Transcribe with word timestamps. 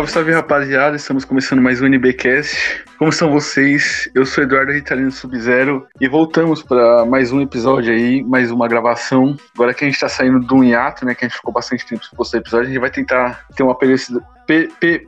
Salve, 0.00 0.12
salve 0.12 0.32
rapaziada, 0.32 0.96
estamos 0.96 1.26
começando 1.26 1.60
mais 1.60 1.82
um 1.82 1.86
NBcast. 1.86 2.84
Como 2.96 3.10
estão 3.10 3.30
vocês? 3.30 4.08
Eu 4.14 4.24
sou 4.24 4.44
Eduardo 4.44 4.72
Ritalino 4.72 5.10
Sub-Zero 5.10 5.86
e 6.00 6.08
voltamos 6.08 6.62
para 6.62 7.04
mais 7.04 7.32
um 7.32 7.40
episódio 7.40 7.92
aí, 7.92 8.22
mais 8.22 8.50
uma 8.50 8.66
gravação. 8.66 9.36
Agora 9.54 9.74
que 9.74 9.84
a 9.84 9.88
gente 9.88 10.00
tá 10.00 10.08
saindo 10.08 10.40
do 10.40 10.64
hiato, 10.64 11.04
né, 11.04 11.14
que 11.14 11.24
a 11.24 11.28
gente 11.28 11.36
ficou 11.36 11.52
bastante 11.52 11.84
tempo 11.84 12.02
sem 12.02 12.16
postar 12.16 12.38
episódio, 12.38 12.66
a 12.66 12.68
gente 12.68 12.80
vai 12.80 12.90
tentar 12.90 13.44
ter 13.54 13.62
uma 13.62 13.76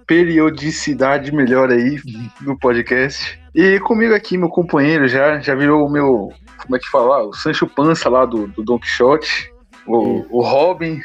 periodicidade 0.07 1.35
melhor 1.35 1.71
aí 1.71 1.99
no 2.43 2.59
podcast. 2.59 3.41
E 3.55 3.81
comigo 3.81 4.15
aqui, 4.15 4.37
meu 4.37 4.51
companheiro, 4.51 5.09
já, 5.09 5.41
já 5.41 5.55
virou 5.55 5.87
o 5.87 5.91
meu, 5.91 6.31
como 6.59 6.77
é 6.77 6.79
que 6.79 6.91
fala, 6.91 7.23
o 7.23 7.33
Sancho 7.33 7.67
Pança 7.67 8.11
lá 8.11 8.27
do, 8.27 8.47
do 8.49 8.63
Don 8.63 8.79
Quixote, 8.79 9.51
o, 9.87 10.27
o 10.29 10.43
Robin, 10.43 11.01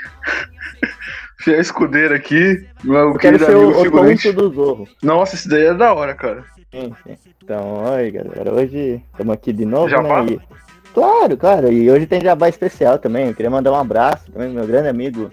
fiel 1.39 1.61
escudeiro 1.61 2.13
aqui, 2.13 2.65
meu 2.83 3.09
Eu 3.09 3.13
quero 3.15 3.39
ser 3.39 3.55
o, 3.55 3.69
o 3.69 3.91
tonto 3.91 4.33
do 4.33 4.53
Zorro. 4.53 4.87
Nossa, 5.01 5.35
esse 5.35 5.47
daí 5.47 5.65
é 5.65 5.73
da 5.73 5.93
hora, 5.93 6.13
cara. 6.13 6.43
Sim, 6.71 6.93
sim. 7.03 7.17
Então, 7.43 7.83
oi 7.85 8.11
galera, 8.11 8.53
hoje 8.53 9.01
estamos 9.11 9.33
aqui 9.33 9.53
de 9.53 9.65
novo, 9.65 9.89
Jabá? 9.89 10.23
né? 10.23 10.33
E... 10.33 10.57
Claro, 10.93 11.37
claro, 11.37 11.71
e 11.71 11.89
hoje 11.89 12.05
tem 12.05 12.19
jabá 12.19 12.49
especial 12.49 12.97
também. 12.97 13.27
Eu 13.27 13.33
queria 13.33 13.51
mandar 13.51 13.71
um 13.71 13.75
abraço 13.75 14.31
também 14.31 14.49
pro 14.49 14.57
meu 14.59 14.67
grande 14.67 14.89
amigo 14.89 15.31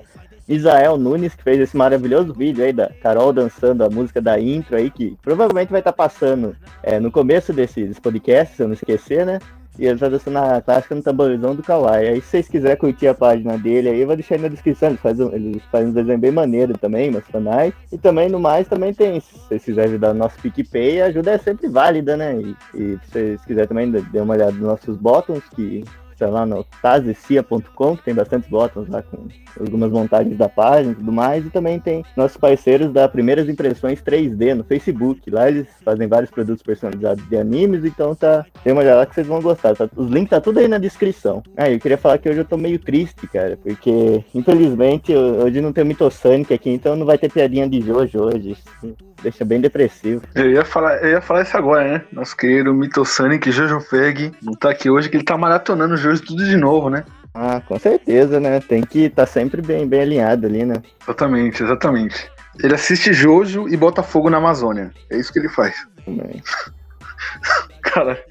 Isael 0.49 0.99
Nunes, 0.99 1.35
que 1.35 1.43
fez 1.43 1.59
esse 1.59 1.77
maravilhoso 1.77 2.35
vídeo 2.35 2.65
aí 2.65 2.73
da 2.73 2.91
Carol 3.03 3.33
dançando 3.33 3.83
a 3.83 3.89
música 3.89 4.21
da 4.21 4.39
intro 4.39 4.77
aí, 4.77 4.91
que 4.91 5.17
provavelmente 5.23 5.71
vai 5.71 5.81
estar 5.81 5.93
passando 5.93 6.55
é, 6.83 7.01
no 7.01 7.11
começo 7.11 7.53
desse, 7.53 7.85
desse 7.85 8.01
podcast, 8.01 8.55
se 8.55 8.63
eu 8.63 8.69
não 8.69 8.75
esquecer, 8.75 9.25
né? 9.25 9.39
E 9.79 9.87
ele 9.87 9.99
tá 9.99 10.09
dançando 10.09 10.39
a 10.39 10.61
clássica 10.61 10.95
no 10.95 11.03
tamborizão 11.03 11.55
do 11.55 11.63
Kawaii. 11.63 12.09
Aí 12.09 12.21
se 12.21 12.29
vocês 12.29 12.49
quiserem 12.49 12.77
curtir 12.77 13.09
a 13.09 13.15
página 13.15 13.59
dele 13.59 13.89
aí, 13.89 14.01
eu 14.01 14.07
vou 14.07 14.17
deixar 14.17 14.37
aí 14.37 14.41
na 14.41 14.49
descrição. 14.49 14.91
Ele 14.91 14.99
faz 14.99 15.19
um, 15.19 15.33
ele 15.33 15.63
faz 15.71 15.89
um 15.89 15.93
desenho 15.93 16.19
bem 16.19 16.31
maneiro 16.31 16.79
também, 16.79 17.11
meus 17.11 17.25
canais. 17.25 17.75
E 17.91 17.99
também 17.99 18.29
no 18.29 18.39
mais 18.39 18.69
também 18.69 18.95
tem, 18.95 19.21
se 19.21 19.39
vocês 19.39 19.65
quiserem 19.65 19.91
ajudar 19.91 20.11
o 20.13 20.15
nosso 20.15 20.39
PicPay, 20.41 21.03
a 21.03 21.07
ajuda 21.07 21.33
é 21.33 21.39
sempre 21.39 21.69
válida, 21.69 22.17
né? 22.17 22.41
E, 22.41 22.57
e 22.75 22.99
se 22.99 23.11
vocês 23.11 23.45
quiserem 23.45 23.69
também 23.69 23.91
dar 23.91 24.23
uma 24.23 24.35
olhada 24.35 24.53
nos 24.53 24.63
nossos 24.63 24.97
botões, 24.97 25.43
que 25.55 25.85
sei 26.17 26.27
lá, 26.29 26.47
no 26.47 26.65
tazecia.com, 26.83 27.97
que 27.97 28.05
tem 28.05 28.15
bastante 28.15 28.49
botões 28.49 28.89
lá 28.89 29.03
com 29.03 29.29
algumas 29.61 29.91
montagens 29.91 30.37
da 30.37 30.49
página 30.49 30.93
e 30.93 30.95
tudo 30.97 31.13
mais, 31.13 31.47
e 31.47 31.51
também 31.51 31.79
tem 31.79 32.05
nossos 32.17 32.37
parceiros 32.37 32.93
da 32.93 33.09
Primeiras 33.09 33.49
Impressões 33.49 34.03
3D 34.03 34.55
no 34.55 34.65
Facebook. 34.65 35.31
Lá 35.31 35.49
eles 35.49 35.67
fazem 35.85 36.09
vários 36.09 36.31
produtos 36.31 36.63
personalizados 36.63 37.27
de 37.29 37.37
animes, 37.37 37.85
então 37.85 38.15
tá. 38.15 38.45
Tem 38.63 38.73
uma 38.73 38.83
olhada 38.83 38.99
lá 38.99 39.07
que 39.07 39.15
vocês 39.15 39.27
vão 39.27 39.41
gostar. 39.41 39.75
Tá, 39.75 39.89
os 39.97 40.11
links 40.11 40.31
tá 40.31 40.41
tudo 40.41 40.59
aí 40.59 40.69
na 40.69 40.79
descrição. 40.79 41.43
Ah, 41.57 41.71
eu 41.71 41.79
queria 41.79 41.99
falar 41.99 42.19
que 42.19 42.29
hoje 42.29 42.39
eu 42.39 42.45
tô 42.45 42.57
meio 42.57 42.79
triste, 42.79 43.27
cara, 43.29 43.59
porque 43.63 44.25
infelizmente 44.35 45.15
hoje 45.15 45.61
não 45.61 45.73
tem 45.73 45.85
Mitosonic 45.85 46.53
aqui, 46.53 46.71
então 46.71 46.97
não 46.97 47.07
vai 47.07 47.19
ter 47.19 47.31
piadinha 47.31 47.69
de 47.69 47.81
Jojo 47.81 48.21
hoje. 48.21 48.53
Isso 48.53 48.95
Deixa 49.25 49.43
bem 49.43 49.59
depressivo. 49.59 50.21
Eu 50.35 50.51
ia 50.51 50.67
falar, 50.67 51.03
eu 51.03 51.13
ia 51.13 51.21
falar 51.23 51.43
isso 51.43 51.57
agora, 51.57 51.95
né? 51.95 52.03
Nosso 52.13 52.37
querido 52.37 52.75
Mitosonic 52.75 53.51
Jojo 53.51 53.81
Feg 53.81 54.33
não 54.43 54.53
tá 54.53 54.69
aqui 54.69 54.91
hoje, 54.91 55.09
que 55.09 55.17
ele 55.17 55.25
tá 55.25 55.39
maratonando 55.39 55.95
o 55.95 55.97
Jojo 56.15 56.25
tudo 56.25 56.45
de 56.45 56.57
novo, 56.57 56.89
né? 56.89 57.05
Ah, 57.35 57.61
com 57.67 57.79
certeza, 57.79 58.39
né? 58.39 58.61
Tem 58.61 58.83
que 58.83 59.07
estar 59.07 59.27
tá 59.27 59.33
sempre 59.33 59.61
bem, 59.61 59.87
bem 59.87 60.03
alinhado 60.03 60.47
ali, 60.47 60.65
né? 60.65 60.77
Exatamente, 61.03 61.63
exatamente. 61.63 62.31
Ele 62.63 62.75
assiste 62.75 63.13
Jojo 63.13 63.69
e 63.69 63.77
bota 63.77 64.03
fogo 64.03 64.31
na 64.31 64.37
Amazônia. 64.37 64.93
É 65.11 65.19
isso 65.19 65.33
que 65.33 65.41
ele 65.41 65.49
faz. 65.49 65.75
Também. 66.05 66.43
Cara, 67.83 68.23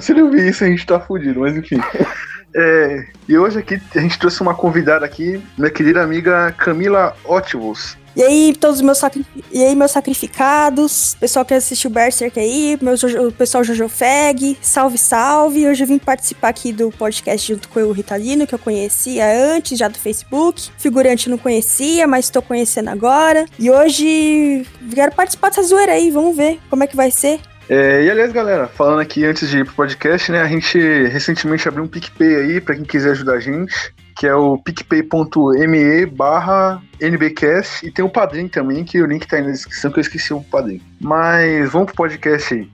se 0.00 0.12
ele 0.12 0.22
ouvir 0.22 0.48
isso, 0.48 0.64
a 0.64 0.66
gente 0.66 0.84
tá 0.84 0.98
fudido, 0.98 1.40
mas 1.40 1.56
enfim. 1.56 1.80
É, 2.54 3.06
e 3.28 3.38
hoje 3.38 3.60
aqui 3.60 3.80
a 3.94 4.00
gente 4.00 4.18
trouxe 4.18 4.42
uma 4.42 4.54
convidada 4.54 5.06
aqui, 5.06 5.40
minha 5.56 5.70
querida 5.70 6.02
amiga 6.02 6.52
Camila 6.58 7.16
Ótivos. 7.24 7.96
E 8.16 8.22
aí, 8.22 8.54
todos 8.58 8.76
os 8.76 8.82
meus, 8.82 8.98
sacri... 8.98 9.24
e 9.52 9.62
aí, 9.62 9.74
meus 9.76 9.92
sacrificados, 9.92 11.16
pessoal 11.20 11.44
que 11.44 11.54
assistiu 11.54 11.90
Berserk 11.90 12.38
aí, 12.38 12.76
meu 12.82 12.96
Jojo- 12.96 13.28
o 13.28 13.32
pessoal 13.32 13.62
Jojo 13.62 13.88
Feg, 13.88 14.58
salve, 14.60 14.98
salve. 14.98 15.66
Hoje 15.66 15.84
eu 15.84 15.86
vim 15.86 15.98
participar 15.98 16.48
aqui 16.48 16.72
do 16.72 16.90
podcast 16.90 17.52
junto 17.52 17.68
com 17.68 17.80
o 17.80 17.92
Ritalino, 17.92 18.46
que 18.46 18.54
eu 18.54 18.58
conhecia 18.58 19.24
antes, 19.54 19.78
já 19.78 19.86
do 19.86 19.98
Facebook. 19.98 20.70
Figurante 20.76 21.30
não 21.30 21.38
conhecia, 21.38 22.06
mas 22.06 22.24
estou 22.24 22.42
conhecendo 22.42 22.90
agora. 22.90 23.46
E 23.58 23.70
hoje 23.70 24.66
quero 24.92 25.12
participar 25.14 25.50
dessa 25.50 25.62
zoeira 25.62 25.92
aí, 25.92 26.10
vamos 26.10 26.36
ver 26.36 26.58
como 26.68 26.82
é 26.82 26.86
que 26.88 26.96
vai 26.96 27.10
ser. 27.10 27.38
É, 27.68 28.02
e 28.02 28.10
aliás, 28.10 28.32
galera, 28.32 28.66
falando 28.66 28.98
aqui 28.98 29.24
antes 29.24 29.48
de 29.48 29.58
ir 29.58 29.64
pro 29.64 29.74
podcast, 29.74 30.32
né? 30.32 30.40
A 30.42 30.48
gente 30.48 30.76
recentemente 31.06 31.68
abriu 31.68 31.84
um 31.84 31.88
PicPay 31.88 32.34
aí 32.34 32.60
pra 32.60 32.74
quem 32.74 32.84
quiser 32.84 33.12
ajudar 33.12 33.34
a 33.34 33.40
gente, 33.40 33.94
que 34.16 34.26
é 34.26 34.34
o 34.34 34.58
picpay.me 34.58 36.06
barra 36.06 36.82
NBcast 37.00 37.86
e 37.86 37.90
tem 37.90 38.04
o 38.04 38.10
Padrim 38.10 38.48
também, 38.48 38.84
que 38.84 39.00
o 39.00 39.06
link 39.06 39.26
tá 39.26 39.36
aí 39.36 39.42
na 39.42 39.50
descrição, 39.50 39.90
que 39.90 39.98
eu 39.98 40.02
esqueci 40.02 40.32
o 40.32 40.42
Padrim. 40.42 40.80
Mas 41.00 41.70
vamos 41.70 41.86
pro 41.86 41.96
podcast 41.96 42.54
aí. 42.54 42.70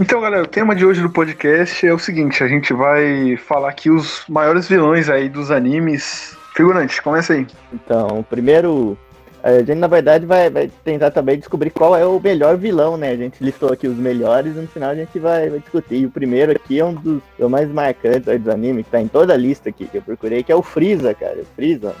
Então, 0.00 0.18
galera, 0.22 0.42
o 0.42 0.46
tema 0.46 0.74
de 0.74 0.86
hoje 0.86 1.02
do 1.02 1.10
podcast 1.10 1.86
é 1.86 1.92
o 1.92 1.98
seguinte: 1.98 2.42
a 2.42 2.48
gente 2.48 2.72
vai 2.72 3.36
falar 3.36 3.68
aqui 3.68 3.90
os 3.90 4.24
maiores 4.26 4.66
vilões 4.66 5.10
aí 5.10 5.28
dos 5.28 5.50
animes. 5.50 6.34
Figurante, 6.56 7.02
começa 7.02 7.34
aí. 7.34 7.46
Então, 7.70 8.24
primeiro, 8.28 8.98
a 9.42 9.58
gente 9.58 9.74
na 9.74 9.86
verdade 9.86 10.26
vai, 10.26 10.50
vai 10.50 10.70
tentar 10.84 11.10
também 11.10 11.38
descobrir 11.38 11.70
qual 11.70 11.96
é 11.96 12.04
o 12.04 12.20
melhor 12.20 12.56
vilão, 12.56 12.96
né? 12.96 13.10
A 13.10 13.16
gente 13.16 13.42
listou 13.42 13.72
aqui 13.72 13.88
os 13.88 13.96
melhores 13.96 14.54
e 14.54 14.60
no 14.60 14.68
final 14.68 14.90
a 14.90 14.94
gente 14.94 15.18
vai, 15.18 15.48
vai 15.48 15.58
discutir. 15.58 15.96
E 15.96 16.06
o 16.06 16.10
primeiro 16.10 16.52
aqui 16.52 16.78
é 16.78 16.84
um 16.84 16.94
dos 16.94 17.22
é 17.38 17.46
mais 17.46 17.68
marcantes 17.70 18.28
aí 18.28 18.38
dos 18.38 18.52
animes, 18.52 18.84
que 18.84 18.90
tá 18.90 19.00
em 19.00 19.08
toda 19.08 19.34
a 19.34 19.36
lista 19.36 19.68
aqui 19.68 19.86
que 19.86 19.98
eu 19.98 20.02
procurei, 20.02 20.42
que 20.42 20.52
é 20.52 20.56
o 20.56 20.62
Freeza, 20.62 21.14
cara. 21.14 21.38
O 21.40 21.46
Freeza. 21.56 21.94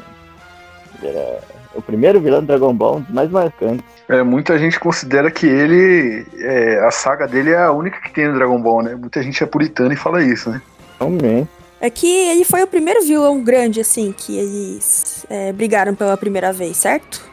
Ele 1.02 1.16
Era 1.16 1.40
o 1.74 1.80
primeiro 1.80 2.20
vilão 2.20 2.40
do 2.40 2.46
Dragon 2.46 2.74
Ball, 2.74 2.96
um 2.96 3.00
dos 3.00 3.14
mais 3.14 3.30
marcantes. 3.30 3.84
É, 4.08 4.22
muita 4.22 4.58
gente 4.58 4.78
considera 4.78 5.30
que 5.30 5.46
ele, 5.46 6.26
é, 6.38 6.84
a 6.84 6.90
saga 6.90 7.26
dele 7.26 7.50
é 7.50 7.58
a 7.58 7.72
única 7.72 8.00
que 8.00 8.12
tem 8.12 8.28
no 8.28 8.34
Dragon 8.34 8.60
Ball, 8.60 8.82
né? 8.82 8.94
Muita 8.94 9.22
gente 9.22 9.42
é 9.42 9.46
puritana 9.46 9.94
e 9.94 9.96
fala 9.96 10.22
isso, 10.22 10.50
né? 10.50 10.60
Também. 10.98 11.48
É 11.80 11.88
que 11.88 12.06
ele 12.06 12.44
foi 12.44 12.62
o 12.62 12.66
primeiro 12.66 13.02
vilão 13.02 13.42
grande, 13.42 13.80
assim, 13.80 14.12
que 14.12 14.36
eles 14.36 15.24
é, 15.30 15.52
brigaram 15.52 15.94
pela 15.94 16.16
primeira 16.16 16.52
vez, 16.52 16.76
certo? 16.76 17.29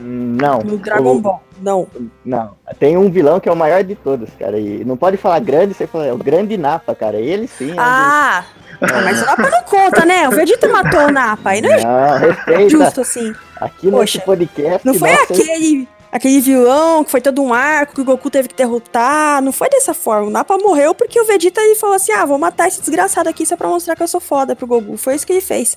Não. 0.00 0.60
No 0.60 0.78
Dragon 0.78 1.16
o- 1.16 1.20
Ball. 1.20 1.42
Não. 1.60 1.86
Não, 2.24 2.52
tem 2.78 2.96
um 2.96 3.10
vilão 3.10 3.38
que 3.38 3.46
é 3.48 3.52
o 3.52 3.56
maior 3.56 3.84
de 3.84 3.94
todos, 3.94 4.30
cara. 4.38 4.58
E 4.58 4.82
não 4.84 4.96
pode 4.96 5.18
falar 5.18 5.38
grande, 5.40 5.74
você 5.74 5.86
fala, 5.86 6.06
é 6.06 6.12
o 6.12 6.16
grande 6.16 6.56
Napa, 6.56 6.94
cara. 6.94 7.18
Ele 7.18 7.46
sim. 7.46 7.72
é 7.72 7.74
Ah! 7.76 8.44
ah, 8.80 9.02
mas 9.04 9.20
o 9.22 9.26
Napa 9.26 9.50
não 9.50 9.62
conta, 9.64 10.06
né? 10.06 10.26
O 10.26 10.30
Vegeta 10.30 10.66
matou 10.68 11.00
o 11.06 11.12
Napa. 11.12 11.50
Aí 11.50 11.60
não 11.60 11.70
é 11.70 11.82
Não, 11.84 12.18
respeita. 12.18 12.68
justo, 12.70 13.00
assim. 13.02 13.34
Aqui 13.60 13.90
Poxa, 13.90 14.00
nesse 14.00 14.20
podcast. 14.20 14.86
Não 14.86 14.94
foi 14.94 15.10
nossa, 15.10 15.34
aquele, 15.34 15.86
aquele 16.10 16.40
vilão 16.40 17.04
que 17.04 17.10
foi 17.10 17.20
todo 17.20 17.42
um 17.42 17.52
arco 17.52 17.94
que 17.94 18.00
o 18.00 18.04
Goku 18.06 18.30
teve 18.30 18.48
que 18.48 18.54
derrotar. 18.56 19.42
Não 19.42 19.52
foi 19.52 19.68
dessa 19.68 19.92
forma. 19.92 20.28
O 20.28 20.30
Napa 20.30 20.56
morreu 20.56 20.94
porque 20.94 21.20
o 21.20 21.26
Vegeta 21.26 21.60
ele 21.60 21.74
falou 21.74 21.96
assim: 21.96 22.12
ah, 22.12 22.24
vou 22.24 22.38
matar 22.38 22.68
esse 22.68 22.80
desgraçado 22.80 23.28
aqui 23.28 23.44
só 23.44 23.54
pra 23.54 23.68
mostrar 23.68 23.94
que 23.96 24.02
eu 24.02 24.08
sou 24.08 24.20
foda 24.20 24.56
pro 24.56 24.66
Goku. 24.66 24.96
Foi 24.96 25.14
isso 25.14 25.26
que 25.26 25.34
ele 25.34 25.42
fez. 25.42 25.76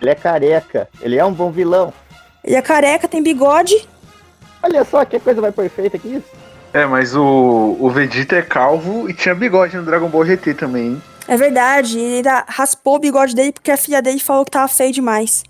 Ele 0.00 0.08
é 0.10 0.14
careca. 0.14 0.88
Ele 1.02 1.18
é 1.18 1.24
um 1.24 1.32
bom 1.34 1.50
vilão. 1.50 1.92
Ele 2.44 2.56
é 2.56 2.62
careca, 2.62 3.08
tem 3.08 3.22
bigode. 3.22 3.88
Olha 4.62 4.84
só 4.84 5.04
que 5.04 5.18
coisa 5.18 5.40
mais 5.40 5.54
perfeita 5.54 5.98
que 5.98 6.08
isso. 6.08 6.26
É, 6.72 6.86
mas 6.86 7.14
o, 7.14 7.76
o 7.78 7.90
Vegeta 7.90 8.36
é 8.36 8.42
calvo 8.42 9.08
e 9.08 9.12
tinha 9.12 9.34
bigode 9.34 9.76
no 9.76 9.82
Dragon 9.82 10.08
Ball 10.08 10.24
GT 10.24 10.54
também, 10.54 10.86
hein? 10.86 11.02
É 11.28 11.36
verdade, 11.36 11.98
ele 11.98 12.16
ainda 12.16 12.44
raspou 12.48 12.96
o 12.96 12.98
bigode 12.98 13.34
dele 13.34 13.52
porque 13.52 13.70
a 13.70 13.76
filha 13.76 14.02
dele 14.02 14.18
falou 14.18 14.44
que 14.44 14.50
tava 14.50 14.68
feio 14.68 14.92
demais. 14.92 15.44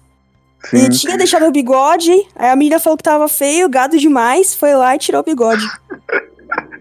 Sim. 0.64 0.76
Ele 0.76 0.90
tinha 0.90 1.16
deixado 1.16 1.46
o 1.46 1.52
bigode, 1.52 2.10
aí 2.36 2.50
a 2.50 2.56
menina 2.56 2.78
falou 2.78 2.96
que 2.96 3.02
tava 3.02 3.26
feio, 3.28 3.68
gado 3.68 3.98
demais, 3.98 4.54
foi 4.54 4.74
lá 4.74 4.94
e 4.94 4.98
tirou 4.98 5.20
o 5.20 5.24
bigode. 5.24 5.66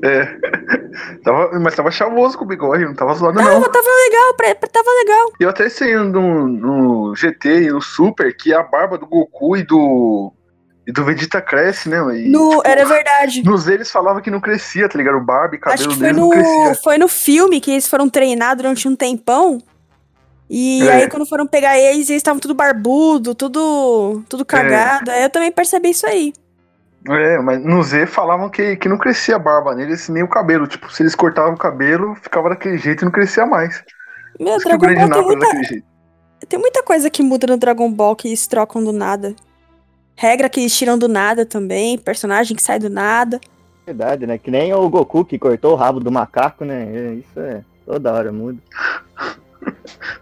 É. 0.03 0.38
Tava, 1.24 1.59
mas 1.59 1.75
tava 1.75 1.89
chavoso 1.92 2.38
com 2.38 2.44
o 2.44 2.48
bigode, 2.48 2.83
não 2.83 2.94
tava 2.94 3.13
zoado, 3.13 3.36
Não, 3.38 3.44
não. 3.62 3.71
tava 3.71 3.88
legal, 4.09 4.33
pra- 4.36 4.56
tava 4.69 4.89
legal. 5.03 5.31
Eu 5.39 5.50
até 5.50 5.69
sei 5.69 5.95
no, 5.95 6.48
no 6.48 7.15
GT 7.15 7.63
e 7.63 7.69
no 7.71 7.81
Super 7.81 8.36
que 8.36 8.53
a 8.53 8.62
barba 8.63 8.98
do 8.98 9.06
Goku 9.06 9.56
e 9.56 9.63
do. 9.63 10.33
e 10.86 10.92
do 10.92 11.06
Vegeta 11.06 11.42
cresce, 11.42 11.88
né? 11.88 11.98
E, 12.19 12.27
No, 12.30 12.50
tipo, 12.50 12.62
era 12.68 12.83
verdade. 12.86 13.44
Nos 13.45 13.68
eles 13.68 13.89
falava 13.92 14.19
que 14.21 14.30
não 14.31 14.42
crescia, 14.42 14.89
tá 14.89 14.98
ligado? 14.98 15.18
O 15.18 15.24
barba 15.24 15.56
e 15.56 15.59
cabelo 15.59 15.80
Acho 15.80 15.89
que 15.89 15.98
foi 16.04 16.12
no, 16.12 16.30
crescia. 16.30 16.75
foi 16.83 16.97
no 16.97 17.07
filme 17.07 17.62
que 17.62 17.71
eles 17.71 17.88
foram 17.88 18.09
treinar 18.09 18.56
durante 18.57 18.88
um 18.88 18.95
tempão. 18.95 19.59
E 20.50 20.86
É. 20.86 20.92
aí, 20.94 21.09
quando 21.09 21.25
foram 21.25 21.47
pegar 21.47 21.77
eles, 21.77 22.09
eles 22.09 22.19
estavam 22.19 22.39
tudo 22.42 22.54
barbudo, 22.54 23.33
tudo, 23.33 24.21
tudo 24.27 24.44
cagado. 24.44 25.09
Aí 25.09 25.24
eu 25.24 25.30
também 25.30 25.51
percebi 25.51 25.92
isso 25.92 26.06
aí. 26.06 26.33
É, 27.07 27.39
mas 27.39 27.63
no 27.63 27.81
Z 27.81 28.06
falavam 28.06 28.50
que, 28.50 28.75
que 28.75 28.88
não 28.88 28.98
crescia 28.98 29.36
a 29.36 29.39
barba 29.39 29.74
neles, 29.74 30.07
nem 30.09 30.24
o 30.24 30.27
cabelo. 30.27 30.68
Tipo, 30.68 30.92
se 30.92 31.01
eles 31.01 31.15
cortavam 31.15 31.53
o 31.53 31.57
cabelo, 31.57 32.15
ficava 32.15 32.50
daquele 32.50 32.77
jeito 32.77 33.03
e 33.03 33.06
não 33.06 33.12
crescia 33.12 33.45
mais. 33.45 33.83
Meu, 34.39 34.56
o 34.56 34.59
Dragon 34.59 35.09
Ball 35.09 35.09
tem 35.09 35.24
muita, 35.24 35.83
tem 36.48 36.59
muita 36.59 36.83
coisa 36.83 37.09
que 37.09 37.24
muda 37.24 37.48
no 37.48 37.57
Dragon 37.57 37.92
Ball 37.92 38.15
que 38.15 38.27
eles 38.27 38.45
trocam 38.48 38.83
do 38.83 38.94
nada. 38.94 39.36
Regra 40.15 40.50
que 40.50 40.59
eles 40.59 40.77
tiram 40.77 40.98
do 40.98 41.07
nada 41.07 41.45
também, 41.45 41.98
personagem 41.98 42.56
que 42.56 42.62
sai 42.62 42.77
do 42.77 42.89
nada. 42.89 43.39
Verdade, 43.86 44.27
né? 44.27 44.38
Que 44.38 44.51
nem 44.51 44.74
o 44.74 44.88
Goku 44.89 45.25
que 45.25 45.39
cortou 45.39 45.74
o 45.74 45.75
rabo 45.75 46.00
do 46.00 46.12
macaco, 46.12 46.63
né? 46.63 46.83
É, 46.83 47.13
Isso 47.15 47.39
é 47.39 47.62
toda 47.86 48.13
hora 48.13 48.31
muda. 48.31 48.59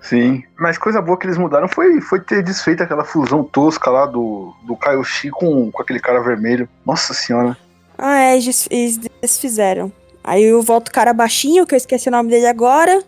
Sim. 0.02 0.44
Mas 0.58 0.78
coisa 0.78 1.02
boa 1.02 1.18
que 1.18 1.26
eles 1.26 1.38
mudaram 1.38 1.68
foi, 1.68 2.02
foi 2.02 2.20
ter 2.20 2.44
desfeito 2.44 2.84
aquela 2.84 3.04
fusão 3.04 3.44
tosca 3.44 3.90
lá 3.90 4.06
do, 4.06 4.54
do 4.64 4.76
Kaioshin 4.76 5.30
com, 5.30 5.72
com 5.72 5.82
aquele 5.82 6.00
cara 6.00 6.22
vermelho. 6.22 6.68
Nossa 6.86 7.14
senhora. 7.14 7.58
Ah, 7.98 8.20
é, 8.20 8.38
eles 8.38 8.68
eles 8.72 8.98
desfizeram. 9.22 9.92
Aí 10.24 10.44
eu 10.44 10.62
volto 10.62 10.90
o 10.90 10.92
cara 10.92 11.14
baixinho, 11.14 11.66
que 11.66 11.74
eu 11.74 11.78
esqueci 11.78 12.08
o 12.08 12.12
nome 12.12 12.30
dele 12.30 12.46
agora, 12.46 13.04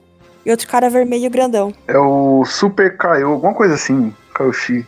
e 0.45 0.51
outro 0.51 0.67
cara 0.67 0.89
vermelho 0.89 1.29
grandão. 1.29 1.73
É 1.87 1.97
o 1.97 2.43
Super 2.45 2.97
Kaio, 2.97 3.29
alguma 3.29 3.53
coisa 3.53 3.75
assim. 3.75 4.13
Kaioshin. 4.33 4.85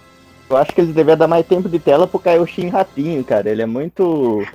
Eu 0.50 0.57
acho 0.57 0.74
que 0.74 0.81
eles 0.81 0.94
deveriam 0.94 1.18
dar 1.18 1.27
mais 1.27 1.45
tempo 1.45 1.68
de 1.68 1.80
tela 1.80 2.07
pro 2.07 2.19
Kaioshin 2.19 2.69
Ratinho, 2.69 3.24
cara. 3.24 3.50
Ele 3.50 3.62
é 3.62 3.65
muito. 3.65 4.45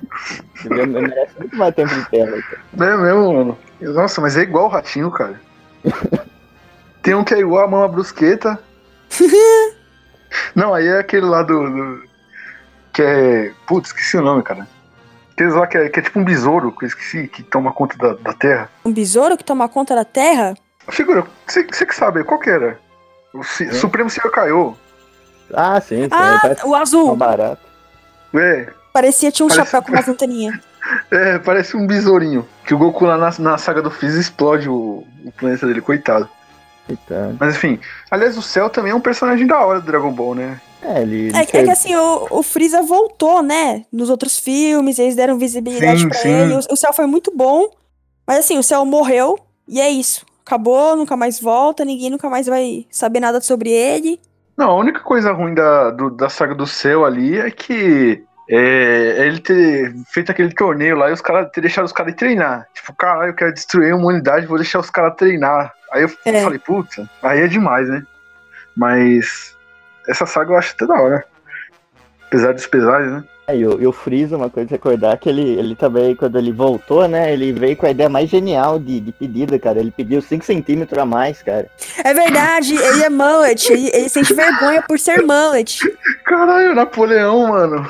Ele 0.65 0.85
merece 0.87 1.37
muito 1.37 1.57
mais 1.57 1.75
tempo 1.75 1.93
de 1.93 2.09
tela. 2.09 2.37
Cara. 2.41 2.91
É 2.91 2.97
mesmo, 2.97 3.33
mano. 3.33 3.57
Nossa, 3.81 4.21
mas 4.21 4.37
é 4.37 4.41
igual 4.41 4.65
o 4.65 4.69
ratinho, 4.69 5.11
cara. 5.11 5.39
Tem 7.09 7.15
um 7.15 7.23
que 7.23 7.33
é 7.33 7.39
igual 7.39 7.63
a 7.65 7.67
mama 7.67 7.87
brusqueta. 7.87 8.59
Não, 10.53 10.75
aí 10.75 10.85
é 10.87 10.99
aquele 10.99 11.25
lá 11.25 11.41
do. 11.41 11.67
do- 11.67 12.03
que 12.93 13.01
é. 13.01 13.51
Putz, 13.65 13.87
esqueci 13.89 14.15
o 14.15 14.21
nome, 14.21 14.43
cara. 14.43 14.67
Aqueles 15.31 15.55
lá 15.55 15.65
que 15.65 15.75
é, 15.75 15.89
que 15.89 15.99
é 15.99 16.03
tipo 16.03 16.19
um 16.19 16.23
besouro, 16.23 16.71
que 16.71 16.85
eu 16.85 16.87
esqueci, 16.87 17.27
que 17.27 17.41
toma 17.41 17.73
conta 17.73 17.97
da, 17.97 18.13
da 18.13 18.31
terra. 18.33 18.69
Um 18.85 18.93
besouro 18.93 19.35
que 19.35 19.43
toma 19.43 19.67
conta 19.67 19.95
da 19.95 20.05
terra? 20.05 20.53
Figura, 20.91 21.25
você 21.47 21.63
que 21.63 21.95
sabe, 21.95 22.23
qual 22.23 22.39
que 22.39 22.51
era? 22.51 22.79
O 23.33 23.41
Ci- 23.43 23.73
Supremo 23.73 24.07
Senhor 24.07 24.29
Kaiô. 24.29 24.75
Ah, 25.51 25.81
sim, 25.81 26.03
sim. 26.03 26.09
Ah, 26.11 26.55
o 26.63 26.69
um 26.69 26.75
azul. 26.75 27.15
barato. 27.15 27.61
É, 28.35 28.67
Parecia 28.93 29.31
tinha 29.31 29.47
um 29.47 29.49
Parece- 29.49 29.71
chapéu 29.71 29.81
com 29.81 29.91
uma 29.93 30.05
anteninha. 30.13 30.61
é, 31.09 31.39
parece 31.39 31.75
um 31.75 31.87
besourinho. 31.87 32.47
Que 32.65 32.75
o 32.75 32.77
Goku 32.77 33.03
lá 33.05 33.17
na, 33.17 33.31
na 33.39 33.57
saga 33.57 33.81
do 33.81 33.89
Freeza 33.89 34.19
explode 34.19 34.69
o, 34.69 35.03
o 35.25 35.31
planeta 35.35 35.65
dele, 35.65 35.81
coitado. 35.81 36.29
Então, 36.89 37.37
Mas 37.39 37.55
enfim, 37.55 37.79
aliás, 38.09 38.37
o 38.37 38.41
Cell 38.41 38.69
também 38.69 38.91
é 38.91 38.95
um 38.95 39.01
personagem 39.01 39.45
da 39.45 39.59
hora 39.59 39.79
do 39.79 39.85
Dragon 39.85 40.11
Ball, 40.11 40.35
né? 40.35 40.59
é, 40.81 41.01
ele. 41.01 41.31
É, 41.35 41.41
é 41.41 41.45
que 41.45 41.69
assim, 41.69 41.95
o, 41.95 42.27
o 42.31 42.43
Freeza 42.43 42.81
voltou, 42.81 43.43
né? 43.43 43.85
Nos 43.91 44.09
outros 44.09 44.39
filmes, 44.39 44.97
eles 44.97 45.15
deram 45.15 45.37
visibilidade 45.37 46.01
Sim, 46.01 46.09
pra 46.09 46.17
sim. 46.19 46.29
ele. 46.29 46.53
O, 46.55 46.59
o 46.71 46.75
Cell 46.75 46.93
foi 46.93 47.05
muito 47.05 47.31
bom. 47.35 47.69
Mas 48.25 48.39
assim, 48.39 48.57
o 48.57 48.63
Cell 48.63 48.85
morreu 48.85 49.37
e 49.67 49.79
é 49.81 49.89
isso. 49.89 50.25
Acabou, 50.45 50.95
nunca 50.95 51.15
mais 51.15 51.39
volta, 51.39 51.85
ninguém 51.85 52.09
nunca 52.09 52.29
mais 52.29 52.47
vai 52.47 52.85
saber 52.89 53.19
nada 53.19 53.39
sobre 53.41 53.69
ele. 53.71 54.19
Não, 54.57 54.71
a 54.71 54.75
única 54.75 54.99
coisa 55.01 55.31
ruim 55.31 55.53
da, 55.53 55.91
do- 55.91 56.09
da 56.09 56.27
saga 56.27 56.53
do 56.55 56.65
céu 56.67 57.05
ali 57.05 57.37
é 57.39 57.49
que 57.51 58.23
é, 58.49 59.15
é 59.19 59.27
ele 59.27 59.39
ter 59.39 59.93
feito 60.11 60.31
aquele 60.31 60.53
torneio 60.53 60.97
lá 60.97 61.09
e 61.09 61.13
os 61.13 61.21
caras 61.21 61.49
ter 61.51 61.61
deixado 61.61 61.85
os 61.85 61.91
caras 61.93 62.15
treinar. 62.15 62.67
Tipo, 62.73 62.93
caralho, 62.95 63.29
eu 63.29 63.35
quero 63.35 63.53
destruir 63.53 63.93
uma 63.93 64.07
unidade, 64.07 64.47
vou 64.47 64.57
deixar 64.57 64.79
os 64.79 64.89
caras 64.89 65.15
treinar. 65.15 65.71
Aí 65.91 66.03
eu 66.03 66.11
É. 66.25 66.43
falei, 66.43 66.59
puta, 66.59 67.09
aí 67.23 67.41
é 67.41 67.47
demais, 67.47 67.87
né? 67.89 68.03
Mas 68.75 69.55
essa 70.07 70.25
saga 70.25 70.53
eu 70.53 70.57
acho 70.57 70.73
até 70.73 70.85
da 70.85 70.95
hora. 70.95 71.25
Apesar 72.27 72.53
dos 72.53 72.67
pesares, 72.67 73.11
né? 73.11 73.23
É, 73.47 73.57
e, 73.57 73.65
o, 73.65 73.81
e 73.81 73.87
o 73.87 73.91
Freeza, 73.91 74.37
uma 74.37 74.47
coisa 74.51 74.69
a 74.69 74.73
recordar, 74.73 75.17
que 75.17 75.27
ele, 75.27 75.41
ele 75.41 75.75
também, 75.75 76.15
quando 76.15 76.37
ele 76.37 76.51
voltou, 76.51 77.07
né, 77.07 77.33
ele 77.33 77.51
veio 77.51 77.75
com 77.75 77.87
a 77.87 77.89
ideia 77.89 78.07
mais 78.07 78.29
genial 78.29 78.77
de, 78.77 78.99
de 78.99 79.11
pedida, 79.11 79.57
cara. 79.57 79.79
Ele 79.79 79.89
pediu 79.89 80.21
5 80.21 80.45
centímetros 80.45 80.99
a 81.01 81.03
mais, 81.05 81.41
cara. 81.41 81.67
É 82.03 82.13
verdade, 82.13 82.75
ele 82.75 83.03
é 83.03 83.09
mullet. 83.09 83.73
Ele, 83.73 83.89
ele 83.91 84.07
sente 84.07 84.35
vergonha 84.35 84.83
por 84.83 84.99
ser 84.99 85.23
mullet. 85.23 85.79
Caralho, 86.25 86.75
Napoleão, 86.75 87.47
mano. 87.47 87.87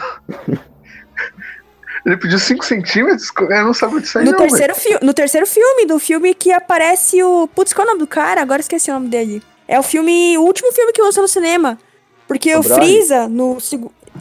Ele 2.05 2.17
pediu 2.17 2.39
5 2.39 2.63
centímetros? 2.63 3.29
Eu 3.39 3.65
não 3.65 3.73
sabia 3.73 3.99
disso 3.99 4.19
aí, 4.19 4.25
No 4.25 4.31
não, 4.31 4.39
terceiro, 4.39 4.73
no 5.01 5.13
terceiro 5.13 5.45
filme, 5.45 5.85
do 5.85 5.99
filme 5.99 6.33
que 6.33 6.51
aparece 6.51 7.21
o. 7.21 7.47
Putz, 7.47 7.73
qual 7.73 7.85
é 7.85 7.89
o 7.89 7.93
nome 7.93 7.99
do 7.99 8.07
cara? 8.07 8.41
Agora 8.41 8.61
esqueci 8.61 8.89
o 8.89 8.93
nome 8.93 9.09
dele. 9.09 9.41
É 9.67 9.79
o 9.79 9.83
filme. 9.83 10.37
O 10.37 10.41
último 10.41 10.71
filme 10.71 10.91
que 10.93 11.01
lançou 11.01 11.21
no 11.21 11.27
cinema. 11.27 11.77
Porque 12.27 12.55
O 12.55 12.59
o? 12.59 12.63
Freeza, 12.63 13.27
no. 13.27 13.57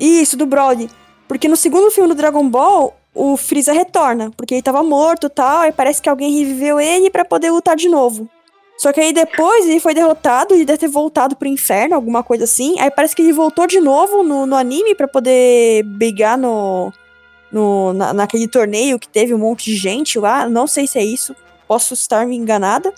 Isso, 0.01 0.37
do 0.37 0.47
Broly. 0.47 0.91
Porque 1.27 1.49
no 1.49 1.57
segundo 1.57 1.91
filme 1.91 2.09
do 2.09 2.15
Dragon 2.15 2.49
Ball, 2.49 2.97
o 3.15 3.37
Freeza 3.37 3.73
retorna. 3.73 4.31
Porque 4.37 4.55
ele 4.55 4.63
tava 4.63 4.83
morto 4.83 5.27
e 5.27 5.31
tal. 5.31 5.61
Aí 5.61 5.73
parece 5.73 6.03
que 6.03 6.09
alguém 6.09 6.39
reviveu 6.39 6.81
ele 6.81 7.11
pra 7.11 7.25
poder 7.25 7.51
lutar 7.51 7.77
de 7.77 7.89
novo. 7.89 8.29
Só 8.79 8.93
que 8.93 9.01
aí 9.01 9.13
depois 9.13 9.67
ele 9.67 9.81
foi 9.81 9.93
derrotado, 9.93 10.55
ele 10.55 10.65
deve 10.65 10.79
ter 10.79 10.89
voltado 10.89 11.35
pro 11.35 11.49
inferno, 11.49 11.97
alguma 11.97 12.23
coisa 12.23 12.45
assim. 12.45 12.79
Aí 12.79 12.89
parece 12.93 13.15
que 13.15 13.23
ele 13.23 13.33
voltou 13.33 13.67
de 13.67 13.81
novo 13.81 14.23
no, 14.23 14.47
no 14.47 14.55
anime 14.55 14.95
pra 14.95 15.09
poder 15.09 15.83
brigar 15.83 16.39
no, 16.39 16.93
no, 17.53 17.93
na- 17.93 18.13
naquele 18.13 18.47
torneio 18.49 18.99
que 18.99 19.09
teve 19.09 19.33
um 19.35 19.39
monte 19.39 19.67
de 19.67 19.77
gente 19.77 20.19
lá. 20.19 20.49
Não 20.49 20.67
sei 20.67 20.87
se 20.87 20.99
é 20.99 21.05
isso. 21.05 21.35
Posso 21.67 21.95
estar 21.95 22.27
me 22.27 22.37
enganada. 22.37 22.93